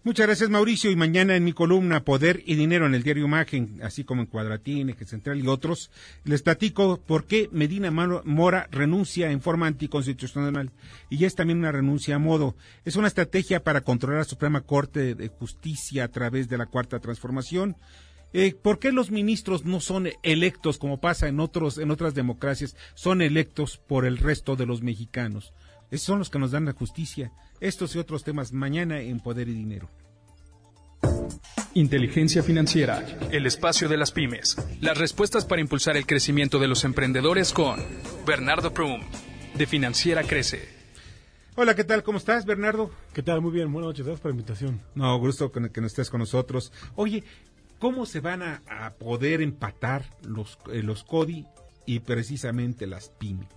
Muchas 0.03 0.25
gracias, 0.25 0.49
Mauricio. 0.49 0.89
Y 0.89 0.95
mañana 0.95 1.35
en 1.35 1.43
mi 1.43 1.53
columna 1.53 2.03
Poder 2.03 2.41
y 2.47 2.55
Dinero 2.55 2.87
en 2.87 2.95
el 2.95 3.03
diario 3.03 3.25
Imagen, 3.25 3.79
así 3.83 4.03
como 4.03 4.21
en 4.21 4.27
Cuadratín, 4.27 4.89
Eje 4.89 5.05
Central 5.05 5.39
y 5.39 5.47
otros, 5.47 5.91
les 6.23 6.41
platico 6.41 6.99
por 6.99 7.25
qué 7.25 7.49
Medina 7.51 7.91
Mora 7.91 8.67
renuncia 8.71 9.29
en 9.29 9.41
forma 9.41 9.67
anticonstitucional. 9.67 10.71
Y 11.11 11.25
es 11.25 11.35
también 11.35 11.59
una 11.59 11.71
renuncia 11.71 12.15
a 12.15 12.19
modo. 12.19 12.55
Es 12.83 12.95
una 12.95 13.09
estrategia 13.09 13.63
para 13.63 13.81
controlar 13.81 14.21
la 14.21 14.25
Suprema 14.25 14.61
Corte 14.61 15.13
de 15.13 15.27
Justicia 15.27 16.05
a 16.05 16.07
través 16.07 16.49
de 16.49 16.57
la 16.57 16.65
Cuarta 16.65 16.99
Transformación. 16.99 17.75
Eh, 18.33 18.55
¿Por 18.59 18.79
qué 18.79 18.91
los 18.91 19.11
ministros 19.11 19.65
no 19.65 19.81
son 19.81 20.09
electos 20.23 20.79
como 20.79 20.99
pasa 20.99 21.27
en 21.27 21.39
otros 21.39 21.77
en 21.77 21.91
otras 21.91 22.15
democracias? 22.15 22.75
Son 22.95 23.21
electos 23.21 23.77
por 23.77 24.07
el 24.07 24.17
resto 24.17 24.55
de 24.55 24.65
los 24.65 24.81
mexicanos. 24.81 25.53
Esos 25.91 26.05
son 26.05 26.19
los 26.19 26.29
que 26.29 26.39
nos 26.39 26.51
dan 26.51 26.65
la 26.65 26.71
justicia. 26.71 27.33
Estos 27.59 27.95
y 27.95 27.99
otros 27.99 28.23
temas 28.23 28.53
mañana 28.53 29.01
en 29.01 29.19
Poder 29.19 29.49
y 29.49 29.53
Dinero. 29.53 29.89
Inteligencia 31.73 32.43
financiera, 32.43 33.05
el 33.31 33.45
espacio 33.45 33.89
de 33.89 33.97
las 33.97 34.11
pymes. 34.11 34.55
Las 34.79 34.97
respuestas 34.97 35.45
para 35.45 35.61
impulsar 35.61 35.97
el 35.97 36.05
crecimiento 36.05 36.59
de 36.59 36.69
los 36.69 36.85
emprendedores 36.85 37.51
con 37.51 37.81
Bernardo 38.25 38.73
Prum, 38.73 39.01
de 39.55 39.67
Financiera 39.67 40.23
Crece. 40.23 40.67
Hola, 41.55 41.75
¿qué 41.75 41.83
tal? 41.83 42.03
¿Cómo 42.03 42.17
estás, 42.17 42.45
Bernardo? 42.45 42.91
¿Qué 43.13 43.21
tal? 43.21 43.41
Muy 43.41 43.51
bien, 43.51 43.71
buenas 43.71 43.89
noches, 43.89 44.05
gracias 44.05 44.21
por 44.21 44.31
la 44.31 44.35
invitación. 44.35 44.81
No, 44.95 45.17
gusto 45.19 45.51
que, 45.51 45.59
nos 45.59 45.91
estés 45.91 46.09
con 46.09 46.21
nosotros. 46.21 46.71
Oye, 46.95 47.25
¿cómo 47.79 48.05
se 48.05 48.21
van 48.21 48.43
a, 48.43 48.93
poder 48.97 49.41
empatar 49.41 50.05
los, 50.23 50.57
eh, 50.71 50.83
los 50.83 51.03
CODI 51.03 51.45
y 51.85 51.99
precisamente 51.99 52.87
las 52.87 53.09
pymes? 53.09 53.49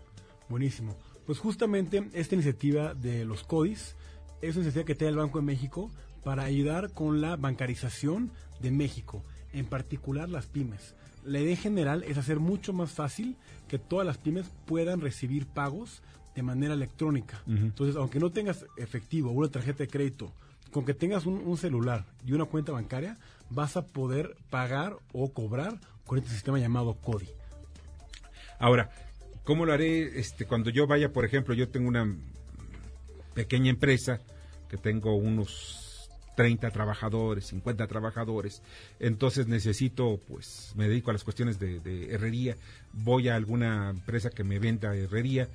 Buenísimo. 0.49 0.97
Pues 1.27 1.39
justamente 1.39 2.09
esta 2.13 2.35
iniciativa 2.35 2.95
de 2.95 3.25
los 3.25 3.45
CODIS 3.45 3.97
es 4.43 4.57
una 4.57 4.65
iniciativa 4.65 4.85
que 4.85 4.95
tiene 4.95 5.13
el 5.13 5.19
Banco 5.19 5.39
de 5.39 5.47
México 5.47 5.91
para 6.23 6.45
ayudar 6.45 6.93
con 6.93 7.21
la 7.21 7.37
bancarización 7.37 8.31
de 8.61 8.71
México, 8.71 9.23
en 9.53 9.67
particular 9.67 10.29
las 10.29 10.47
pymes. 10.47 10.95
La 11.25 11.41
idea 11.41 11.57
general 11.57 12.03
es 12.03 12.19
hacer 12.19 12.41
mucho 12.41 12.73
más 12.73 12.91
fácil 12.91 13.37
que 13.69 13.79
todas 13.79 14.07
las 14.07 14.19
pymes 14.19 14.51
puedan 14.67 15.01
recibir 15.01 15.47
pagos 15.47 16.03
de 16.35 16.43
manera 16.43 16.75
electrónica. 16.75 17.43
Entonces, 17.47 17.97
aunque 17.97 18.19
no 18.19 18.31
tengas 18.31 18.67
efectivo 18.77 19.31
o 19.31 19.35
una 19.35 19.49
tarjeta 19.49 19.79
de 19.79 19.89
crédito, 19.89 20.33
con 20.73 20.85
que 20.85 20.93
tengas 20.93 21.25
un, 21.25 21.35
un, 21.47 21.57
celular 21.57 22.05
y 22.27 22.33
una 22.33 22.47
cuenta 22.47 22.73
bancaria, 22.73 23.17
vas 23.49 23.77
a 23.77 23.87
poder 23.87 24.37
pagar 24.51 24.97
o 25.13 25.33
cobrar 25.33 25.79
con 26.05 26.19
este 26.19 26.31
sistema 26.31 26.59
llamado 26.59 26.95
CODI. 26.95 27.29
Ahora, 28.59 28.91
¿Cómo 29.45 29.67
lo 29.67 29.73
haré 29.73 30.19
este, 30.19 30.47
cuando 30.47 30.71
yo 30.71 30.87
vaya, 30.87 31.13
por 31.13 31.25
ejemplo, 31.25 31.55
yo 31.55 31.69
tengo 31.69 31.89
una 31.89 32.17
pequeña 33.35 33.71
empresa 33.71 34.21
que 34.69 34.79
tengo 34.79 35.15
unos 35.17 36.09
30 36.37 36.71
trabajadores, 36.71 37.47
50 37.47 37.87
trabajadores, 37.87 38.63
entonces 38.99 39.47
necesito, 39.47 40.19
pues 40.29 40.73
me 40.77 40.89
dedico 40.89 41.11
a 41.11 41.13
las 41.13 41.25
cuestiones 41.25 41.59
de, 41.59 42.13
herrería, 42.13 42.57
voy 42.93 43.29
a 43.29 43.37
alguna 43.37 43.91
empresa 43.91 44.31
que 44.31 44.45
me 44.45 44.59
venda 44.59 44.95
herrería 44.97 45.49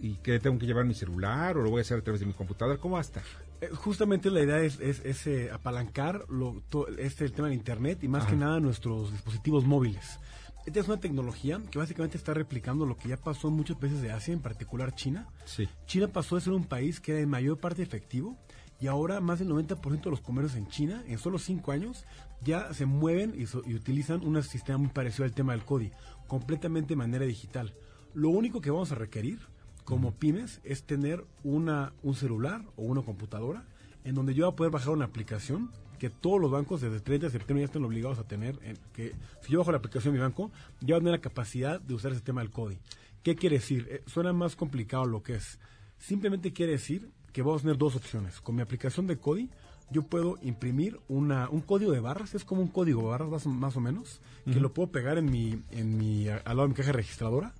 y 0.00 0.16
que 0.16 0.38
tengo 0.40 0.58
que 0.58 0.66
llevar 0.66 0.84
mi 0.84 0.94
celular 0.94 1.56
o 1.56 1.62
lo 1.62 1.70
voy 1.70 1.78
a 1.78 1.82
hacer 1.82 1.98
a 1.98 2.02
través 2.02 2.20
de 2.20 2.26
mi 2.26 2.32
computadora, 2.32 2.78
¿cómo 2.78 2.94
va 2.94 3.00
a 3.00 3.02
estar? 3.02 3.22
Eh, 3.60 3.70
justamente 3.72 4.30
la 4.30 4.42
idea 4.42 4.60
es, 4.60 4.78
es, 4.80 5.26
eh, 5.26 5.50
apalancar 5.50 6.26
lo, 6.28 6.62
este, 6.98 7.24
el 7.24 7.32
tema 7.32 7.48
de 7.48 7.54
Internet 7.54 8.02
y 8.02 8.08
más 8.08 8.26
que 8.26 8.36
nada 8.36 8.60
nuestros 8.60 9.12
dispositivos 9.12 9.64
móviles. 9.64 10.18
Esta 10.66 10.80
es 10.80 10.88
una 10.88 10.98
tecnología 10.98 11.62
que 11.70 11.78
básicamente 11.78 12.18
está 12.18 12.34
replicando 12.34 12.86
lo 12.86 12.96
que 12.96 13.08
ya 13.08 13.16
pasó 13.16 13.46
en 13.46 13.54
muchos 13.54 13.76
países 13.76 14.02
de 14.02 14.10
Asia, 14.10 14.34
en 14.34 14.40
particular 14.40 14.96
China. 14.96 15.28
Sí. 15.44 15.68
China 15.86 16.08
pasó 16.08 16.34
de 16.34 16.40
ser 16.40 16.54
un 16.54 16.64
país 16.64 16.98
que 16.98 17.12
era 17.12 17.20
en 17.20 17.28
mayor 17.28 17.58
parte 17.58 17.84
efectivo 17.84 18.36
y 18.80 18.88
ahora 18.88 19.20
más 19.20 19.38
del 19.38 19.48
90% 19.48 20.02
de 20.02 20.10
los 20.10 20.20
comercios 20.20 20.56
en 20.56 20.66
China, 20.66 21.04
en 21.06 21.18
solo 21.18 21.38
5 21.38 21.70
años, 21.70 22.04
ya 22.42 22.74
se 22.74 22.84
mueven 22.84 23.32
y, 23.36 23.44
utilizan 23.74 24.26
un 24.26 24.42
sistema 24.42 24.78
muy 24.78 24.88
parecido 24.88 25.24
al 25.24 25.34
tema 25.34 25.52
del 25.52 25.64
CODI, 25.64 25.92
completamente 26.26 26.90
de 26.90 26.96
manera 26.96 27.24
digital. 27.24 27.72
Lo 28.12 28.30
único 28.30 28.60
que 28.60 28.72
vamos 28.72 28.90
a 28.90 28.96
requerir 28.96 29.38
como 29.84 30.14
pymes 30.14 30.60
es 30.64 30.82
tener 30.82 31.24
una, 31.44 31.92
un 32.02 32.16
celular 32.16 32.64
o 32.74 32.82
una 32.82 33.02
computadora 33.02 33.64
en 34.06 34.14
donde 34.14 34.34
yo 34.34 34.46
voy 34.46 34.52
a 34.52 34.56
poder 34.56 34.72
bajar 34.72 34.90
una 34.94 35.04
aplicación 35.04 35.70
que 35.98 36.10
todos 36.10 36.40
los 36.40 36.50
bancos 36.50 36.80
desde 36.80 36.96
el 36.96 37.02
30 37.02 37.26
de 37.26 37.32
septiembre 37.32 37.62
ya 37.62 37.66
están 37.66 37.84
obligados 37.84 38.18
a 38.18 38.24
tener, 38.24 38.58
que 38.92 39.12
si 39.42 39.52
yo 39.52 39.58
bajo 39.58 39.72
la 39.72 39.78
aplicación 39.78 40.12
de 40.14 40.20
mi 40.20 40.22
banco, 40.22 40.50
ya 40.80 40.94
va 40.94 40.98
a 40.98 41.00
tener 41.00 41.12
la 41.12 41.20
capacidad 41.20 41.80
de 41.80 41.94
usar 41.94 42.10
el 42.12 42.16
sistema 42.18 42.40
del 42.42 42.50
CODI. 42.50 42.78
¿Qué 43.22 43.34
quiere 43.34 43.56
decir? 43.56 43.88
Eh, 43.90 44.02
suena 44.06 44.32
más 44.32 44.56
complicado 44.56 45.06
lo 45.06 45.22
que 45.22 45.34
es. 45.34 45.58
Simplemente 45.98 46.52
quiere 46.52 46.72
decir 46.72 47.10
que 47.32 47.42
vamos 47.42 47.60
a 47.60 47.62
tener 47.62 47.78
dos 47.78 47.96
opciones. 47.96 48.40
Con 48.40 48.54
mi 48.54 48.62
aplicación 48.62 49.06
de 49.06 49.16
CODI, 49.18 49.50
yo 49.90 50.02
puedo 50.02 50.36
imprimir 50.42 51.00
una, 51.08 51.48
un 51.48 51.60
código 51.62 51.92
de 51.92 52.00
barras, 52.00 52.34
es 52.34 52.44
como 52.44 52.60
un 52.60 52.68
código 52.68 53.02
de 53.02 53.08
barras 53.08 53.30
más, 53.30 53.46
más 53.46 53.76
o 53.76 53.80
menos, 53.80 54.20
que 54.44 54.60
lo 54.60 54.72
puedo 54.72 54.90
pegar 54.92 55.16
en 55.18 55.30
mi, 55.30 55.58
en 55.70 55.96
mi, 55.96 56.28
al 56.28 56.42
lado 56.44 56.62
de 56.62 56.68
mi 56.68 56.74
caja 56.74 56.92
registradora, 56.92 57.54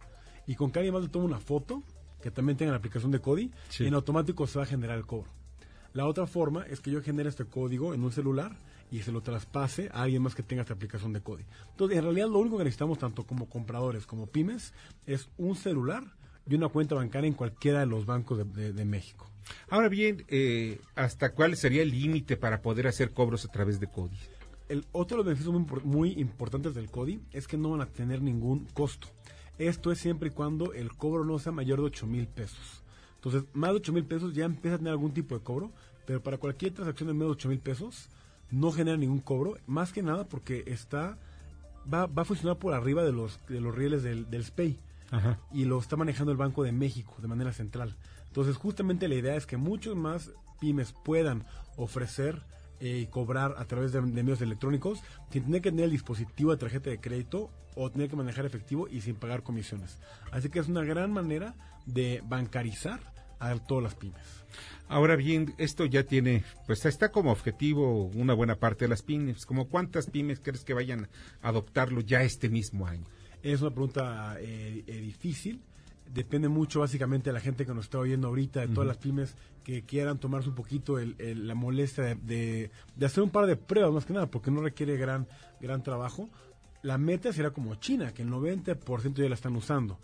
y 0.46 0.54
con 0.54 0.70
que 0.70 0.78
alguien 0.80 0.92
más 0.94 1.02
le 1.02 1.08
tome 1.08 1.24
una 1.24 1.40
foto, 1.40 1.82
que 2.22 2.30
también 2.30 2.56
tenga 2.58 2.72
la 2.72 2.78
aplicación 2.78 3.10
de 3.12 3.20
CODI, 3.20 3.50
Sí. 3.70 3.86
en 3.86 3.94
automático 3.94 4.46
se 4.46 4.58
va 4.58 4.64
a 4.64 4.68
generar 4.68 4.98
el 4.98 5.06
cobro. 5.06 5.30
La 5.96 6.06
otra 6.06 6.26
forma 6.26 6.64
es 6.66 6.80
que 6.80 6.90
yo 6.90 7.00
genere 7.02 7.30
este 7.30 7.46
código 7.46 7.94
en 7.94 8.02
un 8.04 8.12
celular 8.12 8.54
y 8.90 9.00
se 9.00 9.12
lo 9.12 9.22
traspase 9.22 9.88
a 9.92 10.02
alguien 10.02 10.22
más 10.22 10.34
que 10.34 10.42
tenga 10.42 10.60
esta 10.62 10.74
aplicación 10.74 11.12
de 11.14 11.22
CODI. 11.22 11.44
Entonces, 11.70 11.96
en 11.96 12.04
realidad 12.04 12.28
lo 12.28 12.38
único 12.38 12.58
que 12.58 12.64
necesitamos 12.64 12.98
tanto 12.98 13.24
como 13.24 13.48
compradores 13.48 14.06
como 14.06 14.26
pymes 14.26 14.74
es 15.06 15.28
un 15.38 15.56
celular 15.56 16.04
y 16.48 16.54
una 16.54 16.68
cuenta 16.68 16.94
bancaria 16.94 17.26
en 17.28 17.34
cualquiera 17.34 17.80
de 17.80 17.86
los 17.86 18.04
bancos 18.04 18.36
de, 18.38 18.44
de- 18.44 18.72
de 18.74 18.84
México. 18.84 19.28
Ahora 19.70 19.88
bien, 19.88 20.24
eh, 20.28 20.80
¿hasta 20.96 21.32
cuál 21.32 21.56
sería 21.56 21.82
el 21.82 21.90
límite 21.90 22.36
para 22.36 22.60
poder 22.60 22.86
hacer 22.88 23.12
cobros 23.12 23.44
a 23.46 23.48
través 23.50 23.80
de 23.80 23.86
CODI? 23.86 24.16
El 24.68 24.84
otro 24.92 25.16
de 25.16 25.18
los 25.18 25.26
beneficios 25.26 25.54
muy, 25.54 25.64
impor- 25.64 25.82
muy 25.84 26.10
importantes 26.20 26.74
del 26.74 26.90
CODI 26.90 27.20
es 27.32 27.48
que 27.48 27.56
no 27.56 27.70
van 27.70 27.80
a 27.80 27.86
tener 27.86 28.20
ningún 28.20 28.66
costo. 28.74 29.08
Esto 29.58 29.90
es 29.90 29.98
siempre 29.98 30.28
y 30.28 30.32
cuando 30.32 30.74
el 30.74 30.92
cobro 30.92 31.24
no 31.24 31.38
sea 31.38 31.52
mayor 31.52 31.78
de 31.80 31.86
8 31.86 32.06
mil 32.06 32.26
pesos. 32.28 32.82
Entonces, 33.26 33.50
más 33.54 33.70
de 33.70 33.76
8 33.78 33.92
mil 33.92 34.04
pesos 34.04 34.34
ya 34.34 34.44
empieza 34.44 34.76
a 34.76 34.78
tener 34.78 34.92
algún 34.92 35.12
tipo 35.12 35.34
de 35.34 35.42
cobro, 35.42 35.72
pero 36.06 36.22
para 36.22 36.38
cualquier 36.38 36.72
transacción 36.72 37.08
de 37.08 37.12
menos 37.12 37.30
de 37.30 37.32
8 37.32 37.48
mil 37.48 37.58
pesos 37.58 38.08
no 38.52 38.70
genera 38.70 38.96
ningún 38.96 39.18
cobro, 39.18 39.56
más 39.66 39.92
que 39.92 40.00
nada 40.00 40.28
porque 40.28 40.62
está 40.68 41.18
va, 41.92 42.06
va 42.06 42.22
a 42.22 42.24
funcionar 42.24 42.58
por 42.58 42.72
arriba 42.72 43.02
de 43.02 43.10
los, 43.10 43.40
de 43.48 43.60
los 43.60 43.74
rieles 43.74 44.04
del, 44.04 44.30
del 44.30 44.44
SPEI 44.44 44.78
Ajá. 45.10 45.40
y 45.52 45.64
lo 45.64 45.80
está 45.80 45.96
manejando 45.96 46.30
el 46.30 46.38
Banco 46.38 46.62
de 46.62 46.70
México 46.70 47.16
de 47.20 47.26
manera 47.26 47.52
central. 47.52 47.96
Entonces, 48.28 48.56
justamente 48.56 49.08
la 49.08 49.16
idea 49.16 49.34
es 49.34 49.44
que 49.44 49.56
muchos 49.56 49.96
más 49.96 50.30
pymes 50.60 50.94
puedan 51.04 51.44
ofrecer 51.76 52.44
eh, 52.78 53.00
y 53.02 53.06
cobrar 53.06 53.56
a 53.58 53.64
través 53.64 53.90
de, 53.90 54.02
de 54.02 54.22
medios 54.22 54.40
electrónicos 54.40 55.02
sin 55.32 55.46
tener 55.46 55.62
que 55.62 55.70
tener 55.70 55.86
el 55.86 55.90
dispositivo 55.90 56.52
de 56.52 56.58
tarjeta 56.58 56.90
de 56.90 57.00
crédito 57.00 57.50
o 57.74 57.90
tener 57.90 58.08
que 58.08 58.14
manejar 58.14 58.46
efectivo 58.46 58.86
y 58.86 59.00
sin 59.00 59.16
pagar 59.16 59.42
comisiones. 59.42 59.98
Así 60.30 60.48
que 60.48 60.60
es 60.60 60.68
una 60.68 60.84
gran 60.84 61.10
manera 61.10 61.56
de 61.86 62.22
bancarizar 62.24 63.15
a 63.38 63.54
todas 63.56 63.84
las 63.84 63.94
pymes. 63.94 64.22
Ahora 64.88 65.16
bien, 65.16 65.54
esto 65.58 65.84
ya 65.84 66.04
tiene, 66.04 66.44
pues 66.66 66.84
está 66.86 67.10
como 67.10 67.32
objetivo 67.32 68.04
una 68.06 68.34
buena 68.34 68.54
parte 68.56 68.84
de 68.84 68.88
las 68.88 69.02
pymes. 69.02 69.44
¿Como 69.44 69.68
cuántas 69.68 70.06
pymes 70.08 70.40
crees 70.40 70.64
que 70.64 70.74
vayan 70.74 71.08
a 71.42 71.48
adoptarlo 71.48 72.00
ya 72.00 72.22
este 72.22 72.48
mismo 72.48 72.86
año? 72.86 73.04
Es 73.42 73.60
una 73.60 73.70
pregunta 73.70 74.36
eh, 74.40 74.84
eh, 74.86 75.00
difícil. 75.00 75.60
Depende 76.12 76.48
mucho 76.48 76.80
básicamente 76.80 77.30
de 77.30 77.34
la 77.34 77.40
gente 77.40 77.66
que 77.66 77.74
nos 77.74 77.86
está 77.86 77.98
oyendo 77.98 78.28
ahorita, 78.28 78.60
de 78.60 78.68
todas 78.68 78.86
las 78.86 78.96
pymes 78.98 79.34
que 79.64 79.82
quieran 79.82 80.18
tomarse 80.18 80.48
un 80.50 80.54
poquito 80.54 81.00
el- 81.00 81.16
el- 81.18 81.48
la 81.48 81.56
molestia 81.56 82.04
de, 82.04 82.14
de- 82.14 82.70
de 82.94 83.06
hacer 83.06 83.24
un 83.24 83.30
par 83.30 83.46
de 83.46 83.56
pruebas 83.56 83.92
más 83.92 84.06
que 84.06 84.12
nada, 84.12 84.26
porque 84.30 84.52
no 84.52 84.60
requiere 84.62 84.96
gran, 84.96 85.26
gran 85.60 85.82
trabajo. 85.82 86.30
La 86.82 86.96
meta 86.96 87.32
será 87.32 87.50
como 87.50 87.74
China, 87.74 88.14
que 88.14 88.22
el 88.22 88.28
90% 88.30 89.14
ya 89.20 89.28
la 89.28 89.34
están 89.34 89.56
usando. 89.56 89.98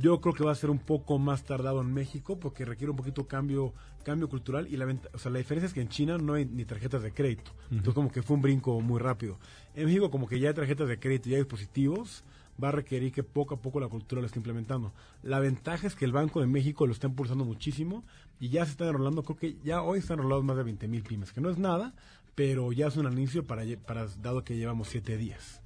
Yo 0.00 0.20
creo 0.20 0.34
que 0.34 0.42
va 0.44 0.50
a 0.52 0.56
ser 0.56 0.70
un 0.70 0.80
poco 0.80 1.18
más 1.18 1.44
tardado 1.44 1.80
en 1.80 1.92
México 1.92 2.38
porque 2.40 2.64
requiere 2.64 2.90
un 2.90 2.96
poquito 2.96 3.26
cambio 3.28 3.72
cambio 4.04 4.28
cultural 4.28 4.66
y 4.68 4.76
la 4.76 4.84
venta- 4.84 5.08
o 5.14 5.18
sea, 5.18 5.30
la 5.32 5.38
diferencia 5.38 5.66
es 5.68 5.72
que 5.72 5.80
en 5.80 5.88
China 5.88 6.18
no 6.18 6.34
hay 6.34 6.44
ni 6.44 6.64
tarjetas 6.66 7.02
de 7.02 7.12
crédito. 7.12 7.52
Entonces 7.70 7.94
como 7.94 8.10
que 8.12 8.22
fue 8.22 8.36
un 8.36 8.42
brinco 8.42 8.78
muy 8.82 9.00
rápido. 9.00 9.38
En 9.74 9.86
México 9.86 10.10
como 10.10 10.26
que 10.28 10.38
ya 10.38 10.48
hay 10.48 10.54
tarjetas 10.54 10.88
de 10.88 10.98
crédito, 10.98 11.30
ya 11.30 11.36
hay 11.36 11.42
dispositivos, 11.44 12.22
va 12.62 12.68
a 12.68 12.72
requerir 12.72 13.12
que 13.12 13.22
poco 13.22 13.54
a 13.54 13.62
poco 13.62 13.80
la 13.80 13.88
cultura 13.88 14.20
lo 14.20 14.26
esté 14.26 14.38
implementando. 14.38 14.92
La 15.22 15.38
ventaja 15.38 15.86
es 15.86 15.94
que 15.94 16.04
el 16.04 16.12
Banco 16.12 16.40
de 16.40 16.46
México 16.46 16.86
lo 16.86 16.92
está 16.92 17.06
impulsando 17.06 17.46
muchísimo 17.46 18.04
y 18.38 18.50
ya 18.50 18.64
se 18.66 18.72
están 18.72 18.88
enrolando, 18.88 19.22
creo 19.22 19.38
que 19.38 19.56
ya 19.64 19.80
hoy 19.80 20.00
están 20.00 20.18
enrolados 20.18 20.44
más 20.44 20.56
de 20.58 20.64
20 20.64 20.86
mil 20.86 21.02
pymes, 21.02 21.32
que 21.32 21.40
no 21.40 21.48
es 21.48 21.56
nada, 21.56 21.94
pero 22.34 22.70
ya 22.72 22.88
es 22.88 22.96
un 22.98 23.10
inicio 23.10 23.44
para, 23.46 23.62
para 23.86 24.06
dado 24.20 24.44
que 24.44 24.56
llevamos 24.56 24.88
siete 24.88 25.16
días. 25.16 25.62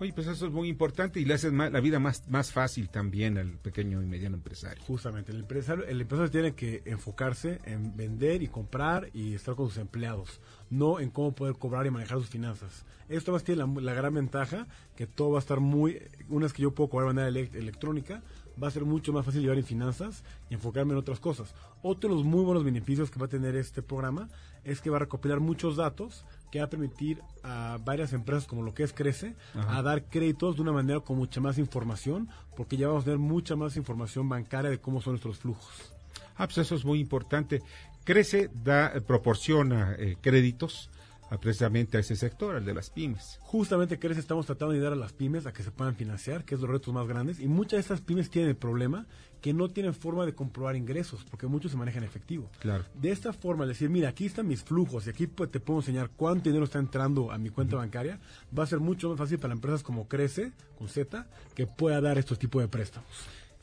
Oye, 0.00 0.12
pues 0.12 0.28
eso 0.28 0.46
es 0.46 0.52
muy 0.52 0.68
importante 0.68 1.18
y 1.18 1.24
le 1.24 1.34
hace 1.34 1.50
la 1.50 1.80
vida 1.80 1.98
más, 1.98 2.28
más 2.28 2.52
fácil 2.52 2.88
también 2.88 3.36
al 3.36 3.58
pequeño 3.58 4.00
y 4.00 4.06
mediano 4.06 4.36
empresario. 4.36 4.80
Justamente, 4.84 5.32
el 5.32 5.40
empresario, 5.40 5.84
el 5.86 6.00
empresario 6.00 6.30
tiene 6.30 6.54
que 6.54 6.82
enfocarse 6.84 7.58
en 7.64 7.96
vender 7.96 8.42
y 8.44 8.46
comprar 8.46 9.10
y 9.12 9.34
estar 9.34 9.56
con 9.56 9.66
sus 9.68 9.78
empleados, 9.78 10.40
no 10.70 11.00
en 11.00 11.10
cómo 11.10 11.32
poder 11.32 11.56
cobrar 11.56 11.84
y 11.86 11.90
manejar 11.90 12.18
sus 12.18 12.28
finanzas. 12.28 12.84
Esto 13.08 13.32
más 13.32 13.42
tiene 13.42 13.64
la, 13.80 13.92
gran 13.94 14.14
ventaja 14.14 14.68
que 14.94 15.08
todo 15.08 15.30
va 15.32 15.38
a 15.38 15.40
estar 15.40 15.58
muy, 15.58 16.00
una 16.28 16.44
vez 16.46 16.52
que 16.52 16.62
yo 16.62 16.72
puedo 16.72 16.90
cobrar 16.90 17.08
de 17.08 17.14
manera 17.14 17.30
elec- 17.36 17.56
electrónica, 17.56 18.22
va 18.62 18.68
a 18.68 18.70
ser 18.70 18.84
mucho 18.84 19.12
más 19.12 19.24
fácil 19.24 19.42
llevar 19.42 19.58
en 19.58 19.64
finanzas 19.64 20.22
y 20.48 20.54
enfocarme 20.54 20.92
en 20.92 20.98
otras 20.98 21.18
cosas. 21.18 21.54
Otro 21.82 22.10
de 22.10 22.16
los 22.16 22.24
muy 22.24 22.44
buenos 22.44 22.64
beneficios 22.64 23.10
que 23.10 23.18
va 23.18 23.26
a 23.26 23.28
tener 23.28 23.56
este 23.56 23.82
programa 23.82 24.28
es 24.64 24.80
que 24.80 24.90
va 24.90 24.96
a 24.96 25.00
recopilar 25.00 25.40
muchos 25.40 25.76
datos 25.76 26.24
que 26.50 26.58
va 26.58 26.66
a 26.66 26.70
permitir 26.70 27.22
a 27.42 27.78
varias 27.84 28.12
empresas 28.12 28.46
como 28.46 28.62
lo 28.62 28.74
que 28.74 28.82
es 28.82 28.92
Crece 28.92 29.34
Ajá. 29.54 29.78
a 29.78 29.82
dar 29.82 30.04
créditos 30.04 30.56
de 30.56 30.62
una 30.62 30.72
manera 30.72 31.00
con 31.00 31.16
mucha 31.16 31.40
más 31.40 31.58
información, 31.58 32.28
porque 32.56 32.76
ya 32.76 32.88
vamos 32.88 33.02
a 33.02 33.06
tener 33.06 33.18
mucha 33.18 33.56
más 33.56 33.76
información 33.76 34.28
bancaria 34.28 34.70
de 34.70 34.78
cómo 34.78 35.00
son 35.00 35.14
nuestros 35.14 35.38
flujos. 35.38 35.92
Ah, 36.36 36.46
pues 36.46 36.58
eso 36.58 36.74
es 36.74 36.84
muy 36.84 37.00
importante. 37.00 37.62
Crece, 38.04 38.50
da, 38.64 38.92
eh, 38.94 39.00
proporciona 39.00 39.94
eh, 39.98 40.16
créditos 40.20 40.90
a 41.30 41.38
precisamente 41.38 41.96
a 41.96 42.00
ese 42.00 42.16
sector, 42.16 42.56
al 42.56 42.64
de 42.64 42.74
las 42.74 42.90
pymes. 42.90 43.38
Justamente 43.40 43.98
Crece 43.98 44.20
estamos 44.20 44.46
tratando 44.46 44.72
de 44.72 44.78
ayudar 44.78 44.92
a 44.94 44.96
las 44.96 45.12
pymes 45.12 45.46
a 45.46 45.52
que 45.52 45.62
se 45.62 45.70
puedan 45.70 45.94
financiar, 45.94 46.44
que 46.44 46.54
es 46.54 46.60
los 46.60 46.70
retos 46.70 46.92
más 46.94 47.06
grandes, 47.06 47.40
y 47.40 47.48
muchas 47.48 47.72
de 47.72 47.80
estas 47.80 48.00
pymes 48.00 48.30
tienen 48.30 48.50
el 48.50 48.56
problema 48.56 49.06
que 49.40 49.52
no 49.52 49.68
tienen 49.68 49.94
forma 49.94 50.26
de 50.26 50.34
comprobar 50.34 50.76
ingresos, 50.76 51.24
porque 51.30 51.46
muchos 51.46 51.70
se 51.70 51.76
manejan 51.76 52.02
en 52.02 52.08
efectivo. 52.08 52.50
Claro. 52.58 52.84
De 52.94 53.10
esta 53.10 53.32
forma, 53.32 53.66
decir, 53.66 53.88
mira, 53.88 54.08
aquí 54.08 54.26
están 54.26 54.48
mis 54.48 54.62
flujos 54.62 55.06
y 55.06 55.10
aquí 55.10 55.26
pues, 55.26 55.50
te 55.50 55.60
puedo 55.60 55.80
enseñar 55.80 56.10
cuánto 56.16 56.48
dinero 56.48 56.64
está 56.64 56.78
entrando 56.78 57.30
a 57.30 57.38
mi 57.38 57.50
cuenta 57.50 57.76
bancaria, 57.76 58.18
va 58.56 58.64
a 58.64 58.66
ser 58.66 58.80
mucho 58.80 59.08
más 59.10 59.18
fácil 59.18 59.38
para 59.38 59.54
empresas 59.54 59.82
como 59.82 60.08
Crece, 60.08 60.52
con 60.76 60.88
Z, 60.88 61.26
que 61.54 61.66
pueda 61.66 62.00
dar 62.00 62.18
estos 62.18 62.38
tipos 62.38 62.62
de 62.62 62.68
préstamos. 62.68 63.08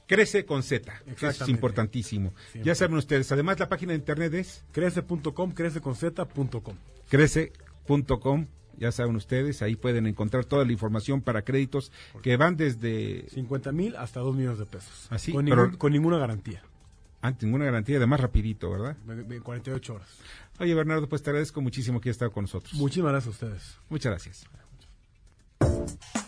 Crece 0.07 0.45
con 0.45 0.61
Z. 0.61 0.93
Es 1.19 1.49
importantísimo. 1.49 2.33
Siempre. 2.51 2.63
Ya 2.63 2.75
saben 2.75 2.97
ustedes. 2.97 3.31
Además, 3.31 3.59
la 3.59 3.67
página 3.67 3.93
de 3.93 3.97
internet 3.97 4.33
es 4.35 4.63
Crece.com, 4.71 5.51
crececonz.com. 5.51 6.75
crece.com. 7.09 8.47
Ya 8.77 8.91
saben 8.91 9.15
ustedes, 9.15 9.61
ahí 9.61 9.75
pueden 9.77 10.05
encontrar 10.05 10.43
toda 10.43 10.65
la 10.65 10.71
información 10.73 11.21
para 11.21 11.43
créditos 11.43 11.93
que 12.21 12.35
van 12.35 12.57
desde 12.57 13.25
50 13.29 13.71
mil 13.71 13.95
hasta 13.95 14.19
2 14.19 14.35
millones 14.35 14.59
de 14.59 14.65
pesos. 14.65 15.07
así, 15.09 15.31
con, 15.31 15.45
pero 15.45 15.63
ningún- 15.63 15.77
con 15.77 15.91
ninguna 15.93 16.17
garantía. 16.17 16.61
ante 17.21 17.45
ninguna 17.45 17.65
garantía, 17.65 17.97
además 17.97 18.19
rapidito, 18.19 18.69
¿verdad? 18.69 18.97
de- 18.97 19.23
de 19.23 19.39
48 19.39 19.93
horas. 19.95 20.09
Oye, 20.59 20.75
Bernardo, 20.75 21.07
pues 21.07 21.23
te 21.23 21.29
agradezco 21.29 21.61
muchísimo 21.61 22.01
que 22.01 22.09
hayas 22.09 22.15
estado 22.17 22.31
con 22.31 22.43
nosotros. 22.43 22.73
Muchísimas 22.73 23.13
gracias 23.13 23.27
a 23.27 23.45
ustedes. 23.45 23.77
Muchas 23.89 24.11
gracias. 24.11 24.45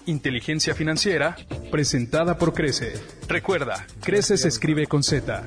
Inteligencia 0.05 0.73
financiera 0.73 1.36
presentada 1.69 2.38
por 2.38 2.53
Crece. 2.53 2.93
Recuerda, 3.28 3.86
Crece 4.01 4.38
se 4.38 4.47
escribe 4.47 4.88
con 4.88 5.03
Z. 5.03 5.45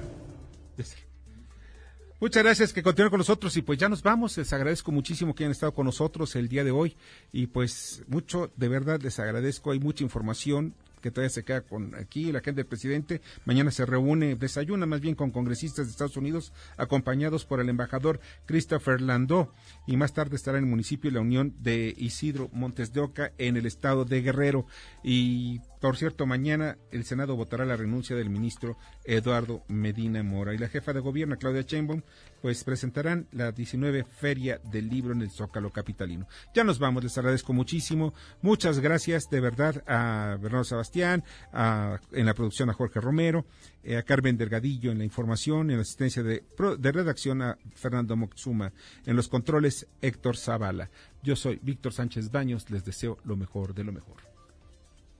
Muchas 2.20 2.42
gracias 2.42 2.74
que 2.74 2.82
continúen 2.82 3.08
con 3.08 3.18
nosotros 3.18 3.56
y 3.56 3.62
pues 3.62 3.78
ya 3.78 3.88
nos 3.88 4.02
vamos. 4.02 4.36
Les 4.36 4.52
agradezco 4.52 4.92
muchísimo 4.92 5.34
que 5.34 5.44
hayan 5.44 5.52
estado 5.52 5.72
con 5.72 5.86
nosotros 5.86 6.36
el 6.36 6.50
día 6.50 6.64
de 6.64 6.70
hoy 6.70 6.94
y 7.32 7.46
pues 7.46 8.02
mucho, 8.08 8.52
de 8.56 8.68
verdad 8.68 9.00
les 9.00 9.18
agradezco. 9.18 9.70
Hay 9.70 9.80
mucha 9.80 10.04
información 10.04 10.74
que 11.00 11.10
todavía 11.10 11.30
se 11.30 11.44
queda 11.44 11.62
con 11.62 11.94
aquí 11.94 12.30
la 12.30 12.40
gente 12.40 12.58
del 12.60 12.66
presidente. 12.66 13.22
Mañana 13.46 13.70
se 13.70 13.86
reúne, 13.86 14.34
desayuna 14.34 14.84
más 14.84 15.00
bien 15.00 15.14
con 15.14 15.30
congresistas 15.30 15.86
de 15.86 15.92
Estados 15.92 16.18
Unidos 16.18 16.52
acompañados 16.76 17.46
por 17.46 17.58
el 17.58 17.70
embajador 17.70 18.20
Christopher 18.44 19.00
Landó 19.00 19.50
y 19.86 19.96
más 19.96 20.12
tarde 20.12 20.36
estará 20.36 20.58
en 20.58 20.64
el 20.64 20.70
municipio 20.70 21.10
de 21.10 21.14
la 21.14 21.22
Unión 21.22 21.54
de 21.60 21.94
Isidro 21.96 22.50
Montes 22.52 22.92
de 22.92 23.00
Oca 23.00 23.32
en 23.38 23.56
el 23.56 23.64
estado 23.64 24.04
de 24.04 24.20
Guerrero 24.20 24.66
y 25.02 25.62
por 25.80 25.96
cierto, 25.96 26.26
mañana 26.26 26.76
el 26.90 27.04
Senado 27.04 27.36
votará 27.36 27.64
la 27.64 27.76
renuncia 27.76 28.14
del 28.14 28.28
ministro 28.30 28.76
Eduardo 29.04 29.62
Medina 29.68 30.22
Mora 30.22 30.52
y 30.54 30.58
la 30.58 30.68
jefa 30.68 30.92
de 30.92 31.00
gobierno, 31.00 31.36
Claudia 31.38 31.62
Sheinbaum, 31.62 32.02
pues 32.42 32.64
presentarán 32.64 33.26
la 33.32 33.50
19 33.52 34.04
Feria 34.04 34.60
del 34.70 34.88
Libro 34.88 35.12
en 35.14 35.22
el 35.22 35.30
Zócalo 35.30 35.70
Capitalino. 35.70 36.26
Ya 36.54 36.64
nos 36.64 36.78
vamos, 36.78 37.02
les 37.02 37.16
agradezco 37.16 37.52
muchísimo. 37.52 38.12
Muchas 38.42 38.78
gracias 38.80 39.28
de 39.30 39.40
verdad 39.40 39.82
a 39.86 40.36
Bernardo 40.40 40.64
Sebastián, 40.64 41.24
a- 41.52 41.98
en 42.12 42.26
la 42.26 42.34
producción 42.34 42.68
a 42.70 42.74
Jorge 42.74 43.00
Romero, 43.00 43.46
eh, 43.82 43.96
a 43.96 44.02
Carmen 44.02 44.36
Delgadillo 44.36 44.92
en 44.92 44.98
la 44.98 45.04
información, 45.04 45.70
en 45.70 45.76
la 45.76 45.82
asistencia 45.82 46.22
de, 46.22 46.44
de 46.78 46.92
redacción 46.92 47.40
a 47.42 47.56
Fernando 47.74 48.16
Moxuma, 48.16 48.72
en 49.06 49.16
los 49.16 49.28
controles 49.28 49.86
Héctor 50.02 50.36
Zavala. 50.36 50.90
Yo 51.22 51.36
soy 51.36 51.58
Víctor 51.62 51.92
Sánchez 51.94 52.30
Baños, 52.30 52.70
les 52.70 52.84
deseo 52.84 53.18
lo 53.24 53.36
mejor 53.36 53.74
de 53.74 53.84
lo 53.84 53.92
mejor. 53.92 54.29